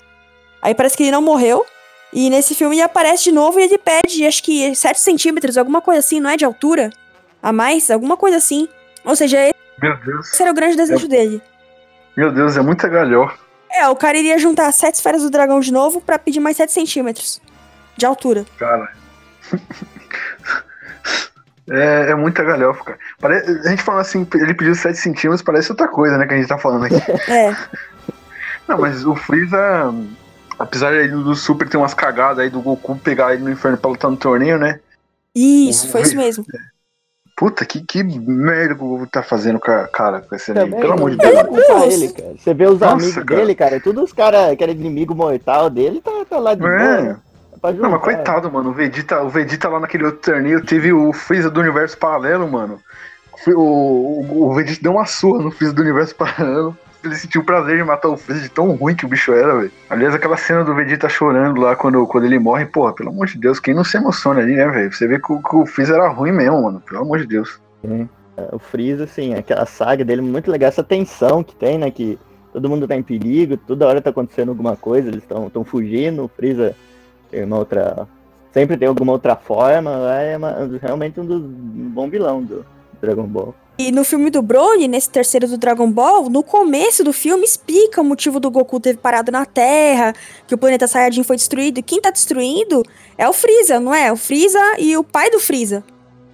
Aí 0.63 0.75
parece 0.75 0.97
que 0.97 1.03
ele 1.05 1.11
não 1.13 1.23
morreu. 1.23 1.65
E 2.13 2.29
nesse 2.29 2.55
filme 2.55 2.75
ele 2.77 2.83
aparece 2.83 3.25
de 3.25 3.33
novo 3.33 3.61
e 3.61 3.63
ele 3.63 3.79
pede, 3.79 4.27
acho 4.27 4.43
que 4.43 4.75
7 4.75 4.99
centímetros, 4.99 5.57
alguma 5.57 5.81
coisa 5.81 6.01
assim, 6.01 6.19
não 6.19 6.31
é 6.31 6.37
de 6.37 6.45
altura? 6.45 6.91
A 7.43 7.53
mais? 7.53 7.89
Alguma 7.91 8.17
coisa 8.17 8.37
assim. 8.37 8.69
Ou 9.05 9.15
seja, 9.15 9.39
esse 9.49 10.43
era 10.43 10.51
o 10.51 10.55
grande 10.55 10.77
desejo 10.77 11.07
dele. 11.07 11.41
Meu 12.17 12.33
Deus, 12.33 12.57
é 12.57 12.61
muita 12.61 12.89
galhó. 12.89 13.31
É, 13.71 13.87
o 13.89 13.95
cara 13.95 14.19
iria 14.19 14.37
juntar 14.39 14.71
sete 14.73 14.97
esferas 14.97 15.23
do 15.23 15.31
dragão 15.31 15.61
de 15.61 15.73
novo 15.73 16.01
pra 16.01 16.19
pedir 16.19 16.41
mais 16.41 16.57
7 16.57 16.73
centímetros 16.73 17.41
de 17.97 18.05
altura. 18.05 18.45
Cara. 18.59 18.93
É, 21.71 22.11
é 22.11 22.15
muita 22.15 22.43
galhofa, 22.43 22.83
cara. 22.85 22.99
Pare- 23.21 23.61
A 23.65 23.69
gente 23.69 23.83
falando 23.83 24.01
assim, 24.01 24.27
ele 24.35 24.55
pediu 24.55 24.75
7 24.75 24.99
centímetros, 24.99 25.41
parece 25.43 25.71
outra 25.71 25.87
coisa, 25.89 26.19
né, 26.19 26.27
que 26.27 26.35
a 26.35 26.37
gente 26.37 26.49
tá 26.49 26.59
falando 26.59 26.85
aqui. 26.87 26.97
É. 27.31 27.55
Não, 28.67 28.79
mas 28.79 29.05
o 29.05 29.15
Freeza, 29.17 29.59
apesar 30.59 31.09
do 31.09 31.35
Super 31.35 31.69
ter 31.69 31.77
umas 31.77 31.95
cagadas 31.95 32.39
aí 32.41 32.51
do 32.51 32.61
Goku 32.61 32.97
pegar 32.97 33.35
ele 33.35 33.43
no 33.43 33.51
inferno 33.51 33.77
pra 33.79 33.91
lutar 33.91 34.11
no 34.11 34.17
torneio, 34.17 34.59
né? 34.59 34.79
Isso, 35.35 35.89
foi 35.89 36.03
isso 36.03 36.17
mesmo. 36.17 36.45
Puta, 37.37 37.65
que, 37.65 37.81
que 37.81 38.03
merda 38.03 38.75
que 38.75 38.83
o 38.85 38.89
Goku 38.89 39.07
tá 39.07 39.23
fazendo, 39.23 39.59
ca- 39.59 39.89
cara, 39.89 40.21
com 40.21 40.35
esse 40.35 40.51
anime. 40.53 40.79
Pelo 40.81 40.93
amor 40.93 41.11
de 41.11 41.17
não 41.17 41.51
Deus. 41.51 41.95
ele, 41.95 42.13
cara. 42.13 42.35
Você 42.39 42.53
vê 42.55 42.67
os 42.67 42.79
Nossa, 42.81 42.93
amigos 42.95 43.15
cara. 43.15 43.25
dele, 43.41 43.55
cara, 43.55 43.81
todos 43.81 44.05
os 44.05 44.13
caras 44.13 44.57
que 44.57 44.63
eram 44.63 44.73
inimigo 44.75 45.15
mortal 45.15 45.71
dele, 45.71 46.01
tá, 46.01 46.11
tá 46.29 46.39
lá 46.39 46.55
de 46.55 46.65
É. 46.65 47.03
boa. 47.03 47.21
Não, 47.63 47.71
mas 47.71 47.77
juntar. 47.77 47.99
coitado, 47.99 48.51
mano. 48.51 48.71
O 48.71 48.73
Vegeta, 48.73 49.23
o 49.23 49.29
Vegeta 49.29 49.69
lá 49.69 49.81
naquele 49.81 50.05
outro 50.05 50.21
torneio 50.21 50.65
teve 50.65 50.93
o 50.93 51.13
Freeza 51.13 51.51
do 51.51 51.61
universo 51.61 51.97
paralelo, 51.99 52.51
mano. 52.51 52.81
O, 53.49 53.53
o, 53.53 54.51
o 54.51 54.55
Vegeta 54.55 54.81
deu 54.83 54.93
uma 54.93 55.05
surra 55.05 55.43
no 55.43 55.51
Freeza 55.51 55.75
do 55.75 55.83
universo 55.83 56.15
paralelo. 56.17 56.77
Ele 57.03 57.15
sentiu 57.15 57.41
o 57.41 57.45
prazer 57.45 57.79
de 57.79 57.85
matar 57.85 58.09
o 58.09 58.17
Freeza 58.17 58.43
de 58.43 58.51
tão 58.51 58.73
ruim 58.73 58.95
que 58.95 59.07
o 59.07 59.09
bicho 59.09 59.33
era, 59.33 59.57
velho. 59.57 59.73
Aliás, 59.89 60.15
aquela 60.15 60.37
cena 60.37 60.65
do 60.65 60.75
Vegeta 60.75 61.09
chorando 61.09 61.61
lá 61.61 61.75
quando, 61.75 62.07
quando 62.07 62.25
ele 62.25 62.39
morre, 62.39 62.67
porra, 62.67 62.95
pelo 62.95 63.11
amor 63.11 63.27
de 63.27 63.39
Deus, 63.39 63.59
quem 63.59 63.75
não 63.75 63.85
se 63.85 63.97
emociona 63.97 64.41
ali, 64.41 64.55
né, 64.55 64.69
velho? 64.69 64.93
Você 64.93 65.07
vê 65.07 65.19
que 65.19 65.33
o, 65.33 65.43
que 65.43 65.57
o 65.57 65.67
Freeza 65.67 65.95
era 65.95 66.09
ruim 66.09 66.33
mesmo, 66.33 66.63
mano. 66.63 66.81
Pelo 66.81 67.03
amor 67.03 67.19
de 67.19 67.27
Deus. 67.27 67.61
O 68.53 68.59
Freeza, 68.59 69.05
assim, 69.05 69.35
aquela 69.35 69.67
saga 69.67 70.05
dele 70.05 70.23
muito 70.23 70.51
legal, 70.51 70.69
essa 70.69 70.85
tensão 70.85 71.43
que 71.43 71.55
tem, 71.55 71.79
né? 71.79 71.91
Que 71.91 72.19
todo 72.53 72.69
mundo 72.69 72.87
tá 72.87 72.97
em 72.97 73.03
perigo, 73.03 73.57
toda 73.57 73.87
hora 73.87 74.01
tá 74.01 74.11
acontecendo 74.11 74.51
alguma 74.51 74.77
coisa, 74.77 75.09
eles 75.09 75.23
estão 75.23 75.65
fugindo, 75.65 76.25
o 76.25 76.29
Freeza 76.29 76.75
tem 77.31 77.45
uma 77.45 77.59
outra. 77.59 78.09
Sempre 78.53 78.77
tem 78.77 78.89
alguma 78.89 79.13
outra 79.13 79.37
forma, 79.37 79.91
é 80.13 80.37
uma- 80.37 80.69
realmente 80.83 81.21
um 81.21 81.25
dos 81.25 81.41
bom 81.41 82.09
vilão 82.11 82.43
do 82.43 82.67
Dragon 83.01 83.23
Ball. 83.25 83.55
E 83.79 83.91
no 83.91 84.05
filme 84.05 84.29
do 84.29 84.43
Broly, 84.43 84.89
nesse 84.89 85.09
terceiro 85.09 85.49
do 85.49 85.57
Dragon 85.57 85.91
Ball, 85.91 86.29
no 86.29 86.43
começo 86.43 87.03
do 87.03 87.13
filme 87.15 87.45
explica 87.45 88.01
o 88.03 88.05
motivo 88.05 88.39
do 88.39 88.51
Goku 88.51 88.79
ter 88.79 88.99
parado 88.99 89.33
na 89.33 89.47
Terra, 89.47 90.13
que 90.47 90.55
o 90.55 90.59
planeta 90.59 90.87
Saiyajin 90.87 91.23
foi 91.23 91.37
destruído. 91.37 91.79
E 91.79 91.83
quem 91.83 92.01
tá 92.01 92.11
destruindo 92.11 92.83
é 93.17 93.27
o 93.27 93.33
Freeza, 93.33 93.81
não 93.81 93.95
é? 93.95 94.13
O 94.13 94.17
Freeza 94.17 94.59
e 94.79 94.97
o 94.99 95.05
pai 95.05 95.31
do 95.31 95.41
Freeza. 95.41 95.83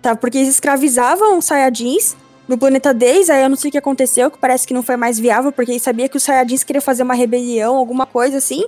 Tá? 0.03 0.17
Porque 0.17 0.39
eles 0.39 0.49
escravizavam 0.49 1.39
os 1.39 1.45
Saiyajins 1.45 2.17
no 2.49 2.59
planeta 2.59 2.93
deles, 2.93 3.31
aí 3.31 3.43
eu 3.43 3.49
não 3.49 3.57
sei 3.57 3.69
o 3.69 3.73
que 3.73 3.79
aconteceu, 3.79 4.31
que 4.31 4.39
parece 4.39 4.67
que 4.67 4.75
não 4.75 4.83
foi 4.83 4.97
mais 4.97 5.19
viável, 5.19 5.53
porque 5.53 5.71
eles 5.71 5.83
sabia 5.83 6.09
que 6.09 6.17
os 6.17 6.23
Saiyajins 6.23 6.65
queriam 6.65 6.83
fazer 6.83 7.03
uma 7.05 7.15
rebelião, 7.15 7.77
alguma 7.77 8.07
coisa 8.07 8.39
assim. 8.39 8.65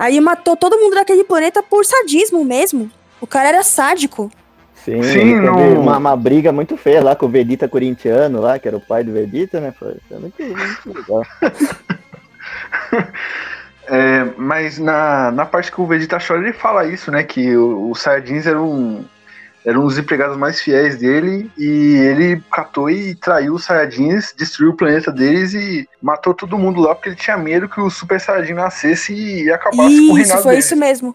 Aí 0.00 0.18
matou 0.18 0.56
todo 0.56 0.78
mundo 0.78 0.94
daquele 0.94 1.22
planeta 1.24 1.62
por 1.62 1.84
sadismo 1.84 2.42
mesmo. 2.42 2.90
O 3.20 3.26
cara 3.26 3.50
era 3.50 3.62
sádico. 3.62 4.32
Sim, 4.74 5.02
Sim, 5.02 5.34
no- 5.34 5.78
uma, 5.82 5.98
uma 5.98 6.16
briga 6.16 6.50
muito 6.50 6.74
feia 6.74 7.04
lá 7.04 7.14
com 7.14 7.26
o 7.26 7.28
Vegeta 7.28 7.68
corintiano 7.68 8.40
lá, 8.40 8.58
que 8.58 8.66
era 8.66 8.78
o 8.78 8.80
pai 8.80 9.04
do 9.04 9.12
Vegeta, 9.12 9.60
né? 9.60 9.74
Foi, 9.78 9.94
muito, 10.18 10.42
muito 10.42 10.98
legal. 10.98 11.22
É, 13.92 14.24
mas 14.36 14.78
na, 14.78 15.32
na 15.32 15.44
parte 15.44 15.72
que 15.72 15.80
o 15.80 15.86
Vegeta 15.86 16.18
chora, 16.24 16.40
ele 16.40 16.52
fala 16.52 16.86
isso, 16.86 17.10
né? 17.10 17.24
Que 17.24 17.56
o- 17.56 17.90
os 17.90 18.00
Saiyajins 18.00 18.46
eram, 19.64 19.80
eram 19.80 19.84
os 19.84 19.98
empregados 19.98 20.36
mais 20.36 20.60
fiéis 20.60 20.98
dele 20.98 21.50
e 21.56 21.94
ele 21.96 22.42
catou 22.52 22.90
e 22.90 23.14
traiu 23.14 23.54
os 23.54 23.64
Saiyajins, 23.64 24.34
destruiu 24.36 24.70
o 24.72 24.76
planeta 24.76 25.10
deles 25.12 25.54
e 25.54 25.88
matou 26.02 26.34
todo 26.34 26.58
mundo 26.58 26.80
lá 26.80 26.94
porque 26.94 27.10
ele 27.10 27.16
tinha 27.16 27.36
medo 27.36 27.68
que 27.68 27.80
o 27.80 27.90
Super 27.90 28.20
Saiyajin 28.20 28.54
nascesse 28.54 29.12
e 29.14 29.50
acabasse 29.50 30.06
com 30.06 30.12
o 30.14 30.18
Isso, 30.18 30.28
reinado 30.28 30.42
foi 30.42 30.52
deles. 30.52 30.64
isso 30.66 30.76
mesmo. 30.76 31.14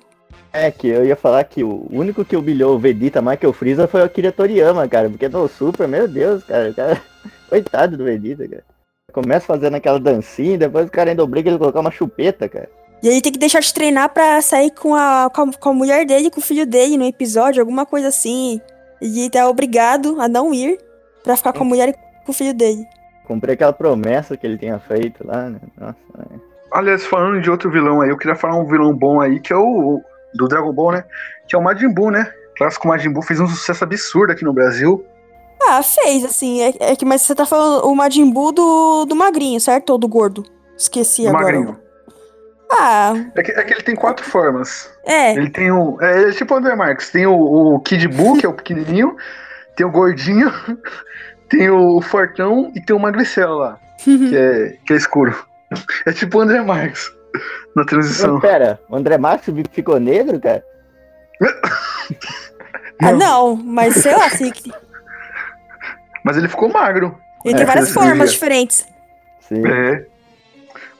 É, 0.54 0.72
que 0.72 0.88
eu 0.88 1.06
ia 1.06 1.18
falar 1.18 1.44
que 1.44 1.64
o 1.64 1.86
único 1.92 2.24
que 2.24 2.38
humilhou 2.38 2.75
o 2.75 2.80
Vegeta 2.80 3.22
mais 3.22 3.38
que 3.38 3.46
o 3.46 3.52
Freeza 3.52 3.88
foi 3.90 4.00
o 4.02 4.06
Akira 4.06 4.32
Toriyama, 4.32 4.88
cara. 4.88 5.10
Porque 5.10 5.28
no 5.28 5.50
Super, 5.50 5.86
meu 5.88 6.08
Deus, 6.08 6.44
cara, 6.46 6.70
o 6.70 6.74
cara... 6.74 7.02
Coitado 7.50 7.98
do 7.98 8.06
Vegeta, 8.06 8.48
cara. 8.48 8.64
começa 9.12 9.46
fazendo 9.46 9.75
aquela 9.75 10.00
dancinha, 10.00 10.58
depois 10.58 10.88
o 10.88 10.92
cara 10.92 11.10
ainda 11.10 11.24
obriga 11.24 11.50
ele 11.50 11.58
a 11.58 11.60
colocar 11.60 11.82
uma 11.82 11.92
chupeta, 11.92 12.48
cara. 12.48 12.70
E 13.05 13.07
ele 13.07 13.21
tem 13.21 13.31
que 13.31 13.38
deixar 13.38 13.59
de 13.59 13.71
treinar 13.71 14.09
pra 14.09 14.41
sair 14.41 14.71
com 14.71 14.95
a, 14.95 15.29
com 15.31 15.43
a, 15.43 15.53
com 15.53 15.69
a 15.69 15.74
mulher 15.74 16.07
dele, 16.07 16.31
com 16.31 16.39
o 16.39 16.43
filho 16.43 16.65
dele 16.65 16.97
no 16.97 17.05
episódio, 17.05 17.62
alguma 17.62 17.85
coisa 17.85 18.07
assim. 18.07 18.59
E 19.00 19.19
ele 19.19 19.29
tá 19.29 19.47
obrigado 19.47 20.19
a 20.19 20.27
não 20.27 20.51
ir 20.51 20.79
pra 21.24 21.38
ficar 21.38 21.53
com 21.53 21.62
a 21.63 21.67
mulher 21.67 21.89
e 21.89 21.93
com 22.25 22.31
o 22.31 22.33
filho 22.33 22.51
dele. 22.51 22.83
Comprei 23.27 23.53
aquela 23.53 23.71
promessa 23.71 24.35
que 24.35 24.47
ele 24.47 24.57
tinha 24.57 24.79
feito 24.79 25.24
lá, 25.24 25.51
né? 25.51 25.59
Nossa, 25.77 25.95
né? 26.17 26.39
Aliás, 26.71 27.05
falando 27.05 27.39
de 27.39 27.51
outro 27.51 27.69
vilão 27.69 28.01
aí, 28.01 28.09
eu 28.09 28.17
queria 28.17 28.35
falar 28.35 28.55
um 28.55 28.65
vilão 28.65 28.91
bom 28.91 29.21
aí, 29.21 29.39
que 29.39 29.53
é 29.53 29.55
o. 29.55 30.01
do 30.33 30.47
Dragon 30.47 30.74
Ball, 30.74 30.93
né? 30.93 31.03
Que 31.47 31.55
é 31.55 31.59
o 31.59 31.62
Majin 31.62 31.93
Buu, 31.93 32.09
né? 32.09 32.33
O 32.53 32.57
clássico 32.57 32.88
Majin 32.88 33.12
Buu 33.12 33.21
fez 33.21 33.39
um 33.39 33.45
sucesso 33.47 33.83
absurdo 33.83 34.31
aqui 34.31 34.43
no 34.43 34.51
Brasil. 34.51 35.05
Ah, 35.62 35.83
fez, 35.83 36.25
assim. 36.25 36.59
É, 36.59 36.74
é 36.79 36.95
que, 36.95 37.05
mas 37.05 37.21
você 37.21 37.35
tá 37.35 37.45
falando 37.45 37.85
o 37.85 37.95
Majin 37.95 38.31
Buu 38.31 38.51
do, 38.51 39.05
do 39.05 39.15
magrinho, 39.15 39.59
certo? 39.59 39.91
Ou 39.91 40.00
do 40.00 40.07
gordo? 40.07 40.43
Esqueci 40.75 41.21
Do 41.21 41.29
agora. 41.29 41.43
magrinho. 41.43 41.85
Ah, 42.72 43.13
É 43.36 43.43
que, 43.43 43.51
é 43.51 43.63
que 43.63 43.74
ele 43.74 43.84
tem 43.84 43.95
quatro 43.95 44.25
formas. 44.25 44.91
é. 45.05 45.34
Ele 45.36 45.50
tem 45.50 45.72
o. 45.72 45.98
É, 46.01 46.29
é 46.29 46.31
tipo 46.31 46.53
o 46.53 46.57
André 46.57 46.75
Marques. 46.75 47.10
Tem 47.12 47.25
o, 47.27 47.34
o 47.36 47.79
Kid 47.79 48.07
Buu, 48.07 48.38
que 48.38 48.45
é 48.45 48.50
o 48.50 48.53
pequenininho. 48.53 49.15
Tem 49.75 49.86
o 49.86 49.91
gordinho. 49.91 50.51
Tem 51.48 51.69
o 51.69 52.01
fortão 52.01 52.72
e 52.75 52.81
tem 52.81 52.95
o 52.95 53.00
magricelo 53.00 53.60
lá, 53.60 53.77
que 54.03 54.36
é, 54.36 54.77
que 54.84 54.93
é 54.93 54.95
escuro. 54.95 55.45
É 56.03 56.12
tipo 56.12 56.39
o 56.39 56.41
André 56.41 56.60
Marques 56.63 57.07
na 57.75 57.86
transição. 57.86 58.34
Mas 58.34 58.41
pera, 58.41 58.79
o 58.89 58.95
André 58.95 59.15
Marques 59.19 59.53
ficou 59.72 60.00
negro, 60.00 60.39
cara? 60.39 60.63
Ah, 63.00 63.12
não, 63.12 63.55
mas 63.57 63.93
sei 63.95 64.15
lá, 64.15 64.25
assim, 64.25 64.50
que- 64.51 64.72
Mas 66.24 66.38
ele 66.38 66.48
ficou 66.48 66.67
magro. 66.72 67.15
ele 67.43 67.53
É, 67.53 67.57
tem 67.57 67.65
várias 67.65 67.91
formas 67.91 68.31
diferentes. 68.31 68.88
Sim. 69.41 69.62
É. 69.67 70.05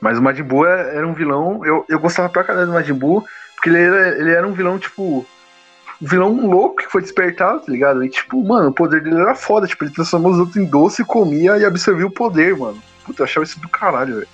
Mas 0.00 0.18
o 0.18 0.22
Majin 0.22 0.42
Buu 0.42 0.66
é- 0.66 0.96
era 0.96 1.06
um 1.06 1.14
vilão. 1.14 1.64
Eu, 1.64 1.84
eu 1.88 1.98
gostava 1.98 2.28
pra 2.28 2.44
caralho 2.44 2.66
do 2.66 2.72
Majin 2.72 2.94
Buu, 2.94 3.24
porque 3.54 3.68
ele 3.70 3.80
era, 3.80 4.08
ele 4.18 4.30
era 4.32 4.46
um 4.46 4.52
vilão, 4.52 4.78
tipo. 4.78 5.24
Um 6.02 6.06
vilão 6.06 6.46
louco 6.46 6.76
que 6.76 6.90
foi 6.90 7.00
despertado, 7.00 7.60
tá 7.60 7.72
ligado? 7.72 8.04
E, 8.04 8.10
tipo, 8.10 8.42
mano, 8.44 8.68
o 8.68 8.72
poder 8.74 9.02
dele 9.02 9.18
era 9.18 9.34
foda. 9.34 9.66
Tipo, 9.66 9.84
ele 9.84 9.94
transformou 9.94 10.32
os 10.32 10.38
outros 10.38 10.56
em 10.58 10.66
doce, 10.66 11.02
comia 11.04 11.56
e 11.56 11.64
absorvia 11.64 12.06
o 12.06 12.10
poder, 12.10 12.54
mano. 12.56 12.76
Puta, 13.04 13.22
eu 13.22 13.24
achava 13.24 13.44
isso 13.44 13.58
do 13.60 13.68
caralho, 13.68 14.16
velho. 14.16 14.28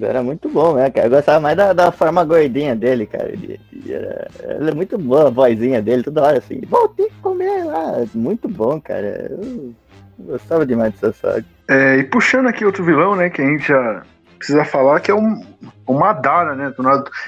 Era 0.00 0.22
muito 0.22 0.48
bom, 0.48 0.74
né, 0.74 0.90
cara? 0.90 1.06
Eu 1.06 1.10
gostava 1.10 1.40
mais 1.40 1.56
da, 1.56 1.72
da 1.72 1.90
forma 1.90 2.24
gordinha 2.24 2.76
dele, 2.76 3.06
cara. 3.06 3.28
Ele, 3.28 3.60
ele 3.72 3.92
era, 3.92 4.28
ele 4.60 4.70
é 4.70 4.74
muito 4.74 4.96
boa 4.96 5.26
a 5.26 5.30
vozinha 5.30 5.82
dele, 5.82 6.02
toda 6.02 6.22
hora 6.22 6.38
assim. 6.38 6.60
Ter 6.96 7.04
que 7.04 7.14
comer 7.22 7.64
lá. 7.64 8.04
Muito 8.14 8.48
bom, 8.48 8.80
cara. 8.80 9.30
Eu 9.30 9.74
gostava 10.18 10.64
demais 10.64 10.92
dessa 10.94 11.12
saga. 11.12 11.44
É, 11.68 11.96
e 11.96 12.04
puxando 12.04 12.46
aqui 12.46 12.64
outro 12.64 12.84
vilão, 12.84 13.16
né, 13.16 13.30
que 13.30 13.42
a 13.42 13.46
gente 13.46 13.66
já 13.66 14.02
precisa 14.38 14.64
falar, 14.64 15.00
que 15.00 15.10
é 15.10 15.14
o, 15.14 15.42
o 15.86 15.94
Madara, 15.94 16.54
né. 16.54 16.72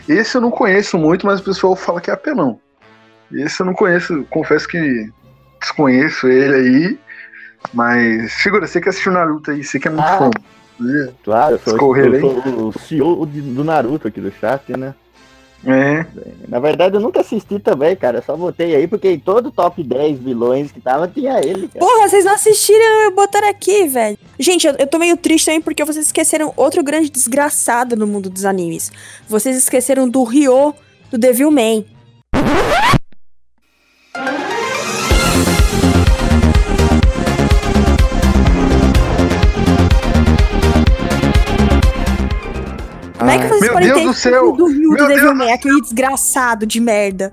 Esse 0.08 0.36
eu 0.36 0.40
não 0.40 0.50
conheço 0.50 0.96
muito, 0.98 1.26
mas 1.26 1.40
o 1.40 1.44
pessoal 1.44 1.76
fala 1.76 2.00
que 2.00 2.10
é 2.10 2.14
apelão. 2.14 2.58
Esse 3.32 3.60
eu 3.60 3.66
não 3.66 3.74
conheço, 3.74 4.24
confesso 4.30 4.66
que 4.66 5.10
desconheço 5.60 6.26
ele 6.28 6.54
aí, 6.54 6.98
mas 7.74 8.32
figura, 8.34 8.66
você 8.66 8.80
que 8.80 8.88
assistiu 8.88 9.12
Naruto 9.12 9.50
aí, 9.50 9.62
você 9.62 9.78
que 9.78 9.88
é 9.88 9.90
muito 9.90 10.06
Ah. 10.06 10.18
fã. 10.18 10.30
Claro, 11.22 11.56
eu 11.56 11.58
sou, 11.58 11.96
eu 11.96 12.20
sou 12.20 12.68
o 12.68 12.72
CEO 12.72 13.26
do 13.26 13.62
Naruto 13.62 14.08
aqui 14.08 14.20
do 14.20 14.32
chat, 14.32 14.74
né? 14.76 14.94
É, 15.66 16.06
Na 16.48 16.58
verdade, 16.58 16.96
eu 16.96 17.00
nunca 17.00 17.20
assisti 17.20 17.58
também, 17.58 17.94
cara. 17.94 18.18
Eu 18.18 18.22
só 18.22 18.36
botei 18.36 18.74
aí 18.74 18.86
porque 18.86 19.10
em 19.10 19.18
todo 19.18 19.50
top 19.50 19.82
10 19.82 20.18
vilões 20.18 20.72
que 20.72 20.80
tava, 20.80 21.06
tinha 21.06 21.38
ele, 21.38 21.68
cara. 21.68 21.84
Porra, 21.84 22.08
vocês 22.08 22.24
não 22.24 22.32
assistiram 22.32 23.08
e 23.08 23.10
botaram 23.10 23.48
aqui, 23.48 23.86
velho. 23.86 24.18
Gente, 24.38 24.66
eu, 24.66 24.74
eu 24.78 24.86
tô 24.86 24.98
meio 24.98 25.16
triste 25.16 25.46
também 25.46 25.60
porque 25.60 25.84
vocês 25.84 26.06
esqueceram 26.06 26.52
outro 26.56 26.82
grande 26.82 27.10
desgraçado 27.10 27.94
no 27.94 28.06
mundo 28.06 28.30
dos 28.30 28.44
animes. 28.44 28.90
Vocês 29.28 29.56
esqueceram 29.56 30.08
do 30.08 30.24
Ryo, 30.24 30.74
do 31.10 31.18
Devilman. 31.18 31.84
Como 43.30 43.42
é 43.42 43.42
que 43.42 43.48
vocês 43.48 43.60
Meu 43.60 43.72
podem 43.72 43.88
Deus 43.88 44.00
ter 44.00 44.06
do 44.06 44.14
céu! 44.14 44.52
do 44.52 44.68
Meu 44.68 44.96
do 44.96 45.42
aquele 45.44 45.80
desgraçado 45.80 46.66
de 46.66 46.80
merda? 46.80 47.30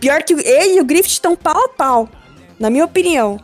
Pior 0.00 0.22
que 0.22 0.32
ele 0.34 0.78
e 0.78 0.80
o 0.80 0.84
Griffith 0.84 1.12
estão 1.12 1.36
pau 1.36 1.64
a 1.64 1.68
pau, 1.68 2.08
na 2.58 2.70
minha 2.70 2.84
opinião. 2.84 3.38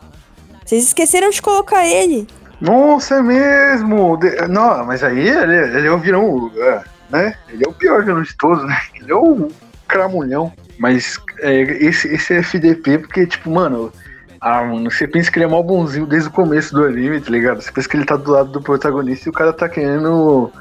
Vocês 0.65 0.83
esqueceram 0.83 1.29
de 1.29 1.41
colocar 1.41 1.85
ele. 1.85 2.27
Nossa, 2.59 3.15
é 3.15 3.21
mesmo! 3.21 4.17
De- 4.17 4.47
Não, 4.47 4.85
mas 4.85 5.03
aí 5.03 5.27
ele, 5.27 5.77
ele 5.77 5.87
é 5.87 5.91
o 5.91 5.97
vilão, 5.97 6.51
é, 6.55 6.81
né? 7.09 7.35
Ele 7.49 7.63
é 7.65 7.69
o 7.69 7.73
pior 7.73 8.03
vilão 8.03 8.21
de 8.21 8.35
todos, 8.37 8.65
né? 8.65 8.77
Ele 8.95 9.11
é 9.11 9.15
o 9.15 9.49
cramulhão. 9.87 10.51
Mas 10.79 11.19
é, 11.39 11.61
esse, 11.61 12.07
esse 12.07 12.33
é 12.33 12.37
FDP, 12.37 12.97
porque, 12.99 13.27
tipo, 13.27 13.49
mano. 13.49 13.91
Ah, 14.39 14.61
mano, 14.63 14.91
você 14.91 15.07
pensa 15.07 15.31
que 15.31 15.37
ele 15.37 15.45
é 15.45 15.47
mó 15.47 15.61
bonzinho 15.63 16.05
desde 16.05 16.27
o 16.27 16.31
começo 16.31 16.73
do 16.73 16.83
anime, 16.83 17.21
tá 17.21 17.29
ligado? 17.29 17.61
Você 17.61 17.71
pensa 17.71 17.87
que 17.87 17.95
ele 17.95 18.05
tá 18.05 18.17
do 18.17 18.29
lado 18.31 18.51
do 18.51 18.61
protagonista 18.61 19.27
e 19.27 19.29
o 19.29 19.33
cara 19.33 19.53
tá 19.53 19.69
querendo 19.69 20.51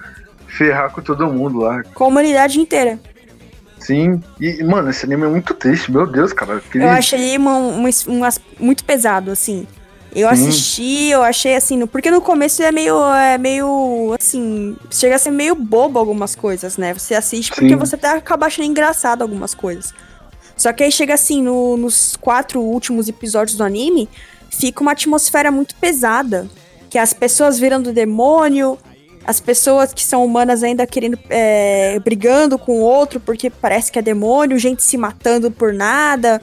ferrar 0.56 0.90
com 0.92 1.00
todo 1.00 1.26
mundo 1.26 1.59
lá. 1.59 1.82
Com 1.94 2.04
a 2.04 2.06
humanidade 2.09 2.61
inteira. 2.61 2.99
Sim. 3.78 4.23
E, 4.40 4.62
mano, 4.62 4.90
esse 4.90 5.04
anime 5.04 5.25
é 5.25 5.28
muito 5.28 5.54
triste, 5.54 5.90
meu 5.90 6.06
Deus, 6.06 6.32
cara. 6.32 6.62
Eu 6.75 6.88
achei 6.88 7.37
uma, 7.37 7.56
uma- 7.56 7.88
um 8.09 8.25
as- 8.25 8.40
muito 8.61 8.85
pesado, 8.85 9.30
assim. 9.32 9.66
Eu 10.14 10.28
Sim. 10.28 10.35
assisti, 10.49 11.06
eu 11.09 11.23
achei 11.23 11.56
assim, 11.56 11.76
no- 11.78 11.88
porque 11.88 12.11
no 12.11 12.21
começo 12.21 12.62
é 12.62 12.71
meio, 12.71 13.02
é 13.14 13.38
meio, 13.38 14.14
assim, 14.21 14.76
chega 14.90 15.16
a 15.16 15.18
ser 15.18 15.30
meio 15.30 15.54
bobo 15.54 15.99
algumas 15.99 16.35
coisas, 16.35 16.76
né? 16.76 16.92
Você 16.94 17.14
assiste 17.14 17.50
porque 17.50 17.71
Sim. 17.71 17.76
você 17.76 17.94
até 17.97 18.09
acaba 18.11 18.47
achando 18.47 18.66
engraçado 18.66 19.23
algumas 19.23 19.54
coisas. 19.54 19.92
Só 20.56 20.73
que 20.73 20.85
aí 20.85 20.92
chega 20.92 21.14
assim, 21.14 21.42
no- 21.42 21.76
nos 21.76 22.14
quatro 22.21 22.61
últimos 22.61 23.09
episódios 23.09 23.56
do 23.56 23.64
anime, 23.64 24.09
fica 24.50 24.82
uma 24.82 24.92
atmosfera 24.92 25.50
muito 25.50 25.75
pesada. 25.76 26.47
Que 26.90 26.99
as 26.99 27.14
pessoas 27.14 27.59
viram 27.59 27.80
do 27.80 27.90
demônio, 27.90 28.78
as 29.25 29.41
pessoas 29.41 29.93
que 29.93 30.02
são 30.02 30.25
humanas 30.25 30.62
ainda 30.62 30.87
querendo, 30.87 31.19
é, 31.31 31.99
brigando 32.00 32.59
com 32.59 32.81
o 32.81 32.81
outro 32.81 33.21
porque 33.21 33.50
parece 33.50 33.91
que 33.91 33.99
é 33.99 34.02
demônio, 34.02 34.59
gente 34.59 34.83
se 34.83 34.97
matando 34.97 35.50
por 35.50 35.73
nada, 35.73 36.41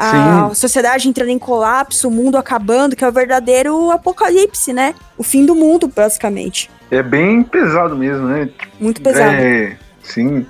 a 0.00 0.54
sociedade 0.54 1.08
entrando 1.08 1.28
em 1.28 1.38
colapso, 1.38 2.08
o 2.08 2.10
mundo 2.10 2.38
acabando, 2.38 2.96
que 2.96 3.04
é 3.04 3.08
o 3.08 3.12
verdadeiro 3.12 3.90
apocalipse, 3.90 4.72
né? 4.72 4.94
O 5.18 5.22
fim 5.22 5.44
do 5.44 5.54
mundo, 5.54 5.88
basicamente. 5.94 6.70
É 6.90 7.02
bem 7.02 7.42
pesado 7.42 7.94
mesmo, 7.94 8.26
né? 8.26 8.48
Muito 8.80 9.02
pesado. 9.02 9.34
É, 9.34 9.76
sim. 10.02 10.46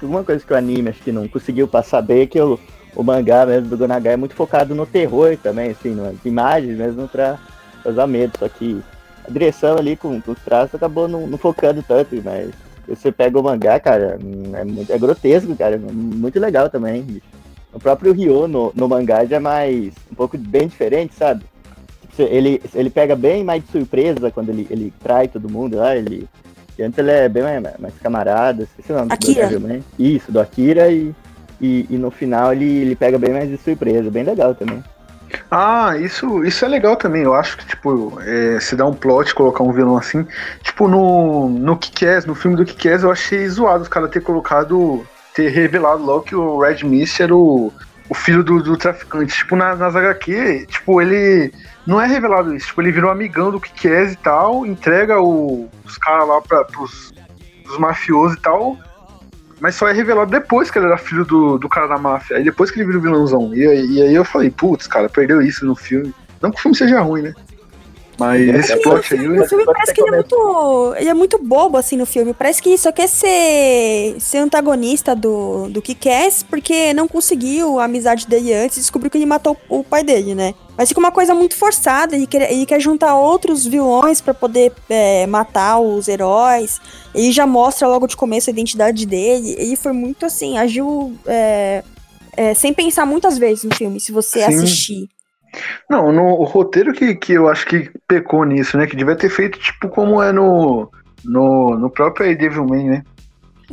Uma 0.00 0.24
coisa 0.24 0.44
que 0.44 0.52
o 0.52 0.56
anime 0.56 0.88
acho 0.88 1.02
que 1.02 1.12
não 1.12 1.28
conseguiu 1.28 1.68
passar 1.68 2.00
bem 2.00 2.22
é 2.22 2.26
que 2.26 2.40
o, 2.40 2.58
o 2.96 3.02
mangá 3.02 3.44
mesmo 3.44 3.68
do 3.68 3.76
Gonagai 3.76 4.14
é 4.14 4.16
muito 4.16 4.34
focado 4.34 4.74
no 4.74 4.86
terror 4.86 5.36
também, 5.36 5.70
assim, 5.70 5.94
nas 5.94 6.16
imagens 6.24 6.78
mesmo 6.78 7.06
pra 7.06 7.38
causar 7.82 8.06
medo. 8.06 8.38
Só 8.38 8.48
que 8.48 8.82
a 9.26 9.30
direção 9.30 9.76
ali 9.78 9.96
com, 9.96 10.20
com 10.20 10.32
os 10.32 10.38
traços 10.40 10.74
acabou 10.74 11.08
não, 11.08 11.26
não 11.26 11.38
focando 11.38 11.82
tanto, 11.82 12.20
mas 12.24 12.50
você 12.86 13.10
pega 13.10 13.38
o 13.38 13.42
mangá, 13.42 13.80
cara, 13.80 14.18
é, 14.54 14.64
muito- 14.64 14.92
é 14.92 14.98
grotesco, 14.98 15.56
cara, 15.56 15.76
é 15.76 15.78
muito 15.78 16.38
legal 16.38 16.68
também. 16.68 17.02
bicho. 17.02 17.26
O 17.72 17.80
próprio 17.80 18.12
Ryo 18.12 18.46
no, 18.46 18.72
no 18.74 18.88
mangá 18.88 19.24
já 19.24 19.36
é 19.36 19.40
mais, 19.40 19.92
um 20.12 20.14
pouco 20.14 20.36
bem 20.38 20.68
diferente, 20.68 21.14
sabe? 21.14 21.44
Ele, 22.16 22.62
ele 22.74 22.90
pega 22.90 23.16
bem 23.16 23.42
mais 23.42 23.64
de 23.64 23.72
surpresa 23.72 24.30
quando 24.30 24.50
ele, 24.50 24.66
ele 24.70 24.92
trai 25.02 25.26
todo 25.28 25.50
mundo 25.50 25.76
lá, 25.76 25.96
ele... 25.96 26.28
Antes 26.80 26.98
ele 26.98 27.10
é 27.10 27.28
bem 27.28 27.42
mais, 27.42 27.62
mais 27.78 27.94
camarada, 28.02 28.64
esqueci 28.64 28.92
o 28.92 28.96
nome 28.96 29.08
do 29.08 29.14
Akira. 29.14 29.46
Devil 29.48 29.60
May. 29.60 29.82
Isso, 29.98 30.32
do 30.32 30.40
Akira 30.40 30.90
e, 30.90 31.14
e, 31.60 31.86
e 31.88 31.96
no 31.96 32.10
final 32.10 32.52
ele, 32.52 32.64
ele 32.64 32.96
pega 32.96 33.16
bem 33.16 33.32
mais 33.32 33.48
de 33.48 33.56
surpresa, 33.56 34.10
bem 34.10 34.24
legal 34.24 34.54
também. 34.56 34.82
Ah, 35.50 35.96
isso, 35.98 36.44
isso 36.44 36.64
é 36.64 36.68
legal 36.68 36.96
também. 36.96 37.22
Eu 37.22 37.34
acho 37.34 37.56
que, 37.56 37.66
tipo, 37.66 38.18
é, 38.22 38.58
se 38.60 38.74
dá 38.76 38.86
um 38.86 38.94
plot, 38.94 39.34
colocar 39.34 39.62
um 39.62 39.72
vilão 39.72 39.96
assim. 39.96 40.26
Tipo, 40.62 40.88
no, 40.88 41.48
no 41.48 41.76
Kick-Ass, 41.76 42.26
no 42.26 42.34
filme 42.34 42.56
do 42.56 42.64
Kick-Ass, 42.64 43.02
eu 43.02 43.10
achei 43.10 43.46
zoado 43.48 43.82
os 43.82 43.88
caras 43.88 44.10
ter 44.10 44.20
colocado, 44.20 45.06
ter 45.34 45.48
revelado 45.50 46.04
logo 46.04 46.22
que 46.22 46.34
o 46.34 46.58
Red 46.60 46.84
Mist 46.84 47.20
era 47.22 47.34
o, 47.34 47.72
o 48.08 48.14
filho 48.14 48.42
do, 48.42 48.62
do 48.62 48.76
traficante. 48.76 49.34
Tipo, 49.34 49.56
na, 49.56 49.74
nas 49.74 49.94
HQ, 49.96 50.66
tipo, 50.68 51.00
ele. 51.00 51.52
Não 51.86 52.00
é 52.00 52.06
revelado 52.06 52.54
isso. 52.54 52.68
Tipo, 52.68 52.82
ele 52.82 52.92
virou 52.92 53.10
amigão 53.10 53.50
do 53.50 53.60
Kick-Ass 53.60 54.12
e 54.12 54.16
tal, 54.16 54.64
entrega 54.66 55.20
o- 55.20 55.68
os 55.84 55.98
caras 55.98 56.26
lá 56.26 56.40
pra, 56.40 56.64
pros, 56.64 57.12
pros 57.62 57.78
mafiosos 57.78 58.36
e 58.36 58.40
tal. 58.40 58.76
Mas 59.60 59.74
só 59.74 59.88
é 59.88 59.92
revelado 59.92 60.30
depois 60.30 60.70
que 60.70 60.78
ele 60.78 60.86
era 60.86 60.98
filho 60.98 61.24
do, 61.24 61.58
do 61.58 61.68
cara 61.68 61.86
da 61.86 61.98
máfia. 61.98 62.36
Aí 62.36 62.44
depois 62.44 62.70
que 62.70 62.78
ele 62.78 62.86
vira 62.86 62.98
o 62.98 63.02
vilãozão. 63.02 63.54
E, 63.54 63.60
e 63.60 64.02
aí 64.02 64.14
eu 64.14 64.24
falei, 64.24 64.50
putz, 64.50 64.86
cara, 64.86 65.08
perdeu 65.08 65.40
isso 65.40 65.64
no 65.64 65.74
filme. 65.74 66.14
Não 66.40 66.50
que 66.50 66.58
o 66.58 66.62
filme 66.62 66.76
seja 66.76 67.00
ruim, 67.00 67.22
né? 67.22 67.34
Mas 68.18 68.40
esse 68.48 68.74
o 68.74 68.82
plot 68.82 69.14
aí. 69.14 69.20
filme, 69.20 69.40
o 69.40 69.48
filme 69.48 69.64
parece 69.64 69.92
que 69.92 70.00
ele 70.00 70.08
é 70.08 70.12
muito. 70.12 70.94
Ele 70.96 71.08
é 71.08 71.14
muito 71.14 71.38
bobo, 71.42 71.76
assim, 71.76 71.96
no 71.96 72.06
filme. 72.06 72.32
Parece 72.32 72.62
que 72.62 72.76
só 72.78 72.92
quer 72.92 73.08
ser, 73.08 74.16
ser 74.20 74.38
antagonista 74.38 75.14
do, 75.14 75.68
do 75.68 75.82
que 75.82 75.94
quer, 75.94 76.30
porque 76.48 76.94
não 76.94 77.08
conseguiu 77.08 77.78
a 77.78 77.84
amizade 77.84 78.26
dele 78.26 78.54
antes 78.54 78.76
e 78.76 78.80
descobriu 78.80 79.10
que 79.10 79.18
ele 79.18 79.26
matou 79.26 79.56
o 79.68 79.82
pai 79.82 80.04
dele, 80.04 80.34
né? 80.34 80.54
Mas 80.76 80.88
fica 80.88 81.00
uma 81.00 81.12
coisa 81.12 81.34
muito 81.34 81.56
forçada. 81.56 82.14
Ele 82.14 82.26
quer, 82.26 82.52
ele 82.52 82.66
quer 82.66 82.80
juntar 82.80 83.16
outros 83.16 83.66
vilões 83.66 84.20
pra 84.20 84.34
poder 84.34 84.72
é, 84.88 85.26
matar 85.26 85.78
os 85.80 86.08
heróis. 86.08 86.80
Ele 87.14 87.32
já 87.32 87.46
mostra 87.46 87.88
logo 87.88 88.06
de 88.06 88.16
começo 88.16 88.50
a 88.50 88.52
identidade 88.52 89.06
dele. 89.06 89.54
Ele 89.58 89.76
foi 89.76 89.92
muito 89.92 90.26
assim, 90.26 90.56
agiu. 90.58 91.16
é, 91.26 91.82
é, 92.36 92.54
sem 92.54 92.72
pensar 92.72 93.06
muitas 93.06 93.38
vezes 93.38 93.64
no 93.64 93.74
filme, 93.74 94.00
se 94.00 94.12
você 94.12 94.40
Sim. 94.40 94.44
assistir. 94.44 95.08
Não, 95.88 96.10
no 96.12 96.22
o 96.24 96.44
roteiro 96.44 96.92
que, 96.92 97.14
que 97.14 97.32
eu 97.32 97.48
acho 97.48 97.66
que 97.66 97.90
pecou 98.08 98.44
nisso, 98.44 98.76
né? 98.76 98.86
Que 98.86 98.96
devia 98.96 99.16
ter 99.16 99.28
feito 99.30 99.58
tipo 99.58 99.88
como 99.88 100.22
é 100.22 100.32
no, 100.32 100.90
no, 101.24 101.78
no 101.78 101.90
próprio 101.90 102.36
Devilman, 102.36 102.84
né? 102.90 103.04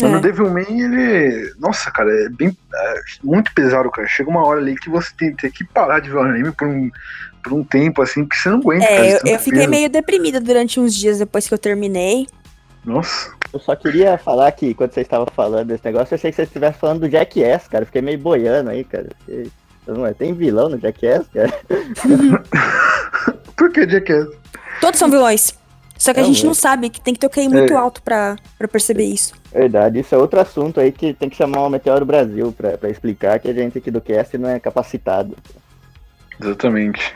Mas 0.01 0.09
É. 0.11 0.15
no 0.15 0.21
Devilman 0.21 0.65
ele. 0.69 1.53
Nossa, 1.59 1.91
cara, 1.91 2.09
é 2.11 2.29
bem. 2.29 2.55
é 2.73 2.93
muito 3.23 3.53
pesado, 3.53 3.89
cara. 3.91 4.07
Chega 4.07 4.29
uma 4.29 4.45
hora 4.45 4.59
ali 4.59 4.75
que 4.75 4.89
você 4.89 5.09
tem, 5.17 5.35
tem 5.35 5.51
que 5.51 5.63
parar 5.65 5.99
de 5.99 6.09
ver 6.09 6.17
o 6.17 6.21
anime 6.21 6.51
por 6.53 6.67
um, 6.67 6.89
por 7.43 7.53
um 7.53 7.63
tempo, 7.63 8.01
assim, 8.01 8.23
porque 8.23 8.37
você 8.37 8.49
não 8.49 8.59
aguenta. 8.59 8.85
cara, 8.87 9.05
É, 9.05 9.19
de 9.23 9.29
eu, 9.29 9.33
eu 9.33 9.39
fiquei 9.39 9.59
peso. 9.59 9.69
meio 9.71 9.89
deprimida 9.89 10.39
durante 10.39 10.79
uns 10.79 10.95
dias 10.95 11.19
depois 11.19 11.47
que 11.47 11.53
eu 11.53 11.57
terminei. 11.57 12.25
Nossa. 12.85 13.31
Eu 13.53 13.59
só 13.59 13.75
queria 13.75 14.17
falar 14.17 14.49
que 14.53 14.73
quando 14.73 14.93
vocês 14.93 15.05
estavam 15.05 15.27
falando 15.35 15.67
desse 15.67 15.83
negócio, 15.83 16.13
eu 16.13 16.15
achei 16.15 16.31
que 16.31 16.35
vocês 16.37 16.47
estivessem 16.47 16.79
falando 16.79 17.01
do 17.01 17.09
Jackass, 17.09 17.67
cara. 17.67 17.85
Fiquei 17.85 18.01
meio 18.01 18.17
boiando 18.17 18.69
aí, 18.69 18.83
cara. 18.85 19.09
Fiquei- 19.19 19.51
Não 19.87 20.05
é, 20.05 20.13
tem 20.13 20.33
vilão 20.33 20.69
no 20.69 20.77
Jackass, 20.79 21.25
cara? 21.33 21.51
Por 23.57 23.71
que 23.71 23.87
Jackass? 23.87 24.27
Todos 24.79 24.99
são 24.99 25.09
vilões. 25.09 25.53
Só 25.97 26.13
que 26.13 26.19
a 26.19 26.23
Não, 26.23 26.29
gente 26.33 26.43
é. 26.43 26.47
não 26.47 26.53
sabe 26.55 26.89
que 26.89 26.99
tem 26.99 27.13
que 27.13 27.19
ter 27.19 27.27
o 27.27 27.29
QI 27.29 27.47
muito 27.47 27.73
É. 27.73 27.75
alto 27.75 28.01
pra, 28.01 28.35
pra 28.57 28.67
perceber 28.67 29.03
isso. 29.05 29.33
Verdade, 29.53 29.99
isso 29.99 30.15
é 30.15 30.17
outro 30.17 30.39
assunto 30.39 30.79
aí 30.79 30.91
que 30.91 31.13
tem 31.13 31.29
que 31.29 31.35
chamar 31.35 31.61
o 31.61 31.69
Meteoro 31.69 32.05
Brasil 32.05 32.51
pra, 32.57 32.77
pra 32.77 32.89
explicar 32.89 33.39
que 33.39 33.47
a 33.49 33.53
gente 33.53 33.77
aqui 33.77 33.91
do 33.91 34.01
cast 34.01 34.35
não 34.37 34.49
é 34.49 34.59
capacitado. 34.59 35.37
Exatamente. 36.41 37.13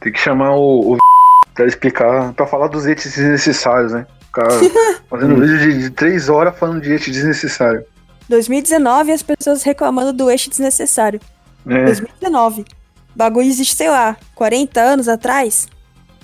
Tem 0.00 0.12
que 0.12 0.20
chamar 0.20 0.54
o, 0.54 0.94
o 0.94 0.98
pra 1.54 1.66
explicar, 1.66 2.32
pra 2.34 2.46
falar 2.46 2.68
dos 2.68 2.86
etes 2.86 3.12
desnecessários, 3.16 3.92
né? 3.92 4.06
Ficar 4.26 4.46
fazendo 5.10 5.34
um 5.34 5.40
vídeo 5.40 5.58
de, 5.58 5.78
de 5.80 5.90
três 5.90 6.28
horas 6.28 6.56
falando 6.56 6.80
de 6.80 6.92
ete 6.92 7.10
desnecessário. 7.10 7.84
2019 8.28 9.10
as 9.10 9.22
pessoas 9.22 9.62
reclamando 9.64 10.12
do 10.12 10.30
eixo 10.30 10.48
desnecessário. 10.50 11.20
É, 11.68 11.84
2019. 11.84 12.64
Bagulho 13.14 13.46
existe, 13.46 13.74
sei 13.74 13.90
lá, 13.90 14.16
40 14.34 14.80
anos 14.80 15.08
atrás. 15.08 15.68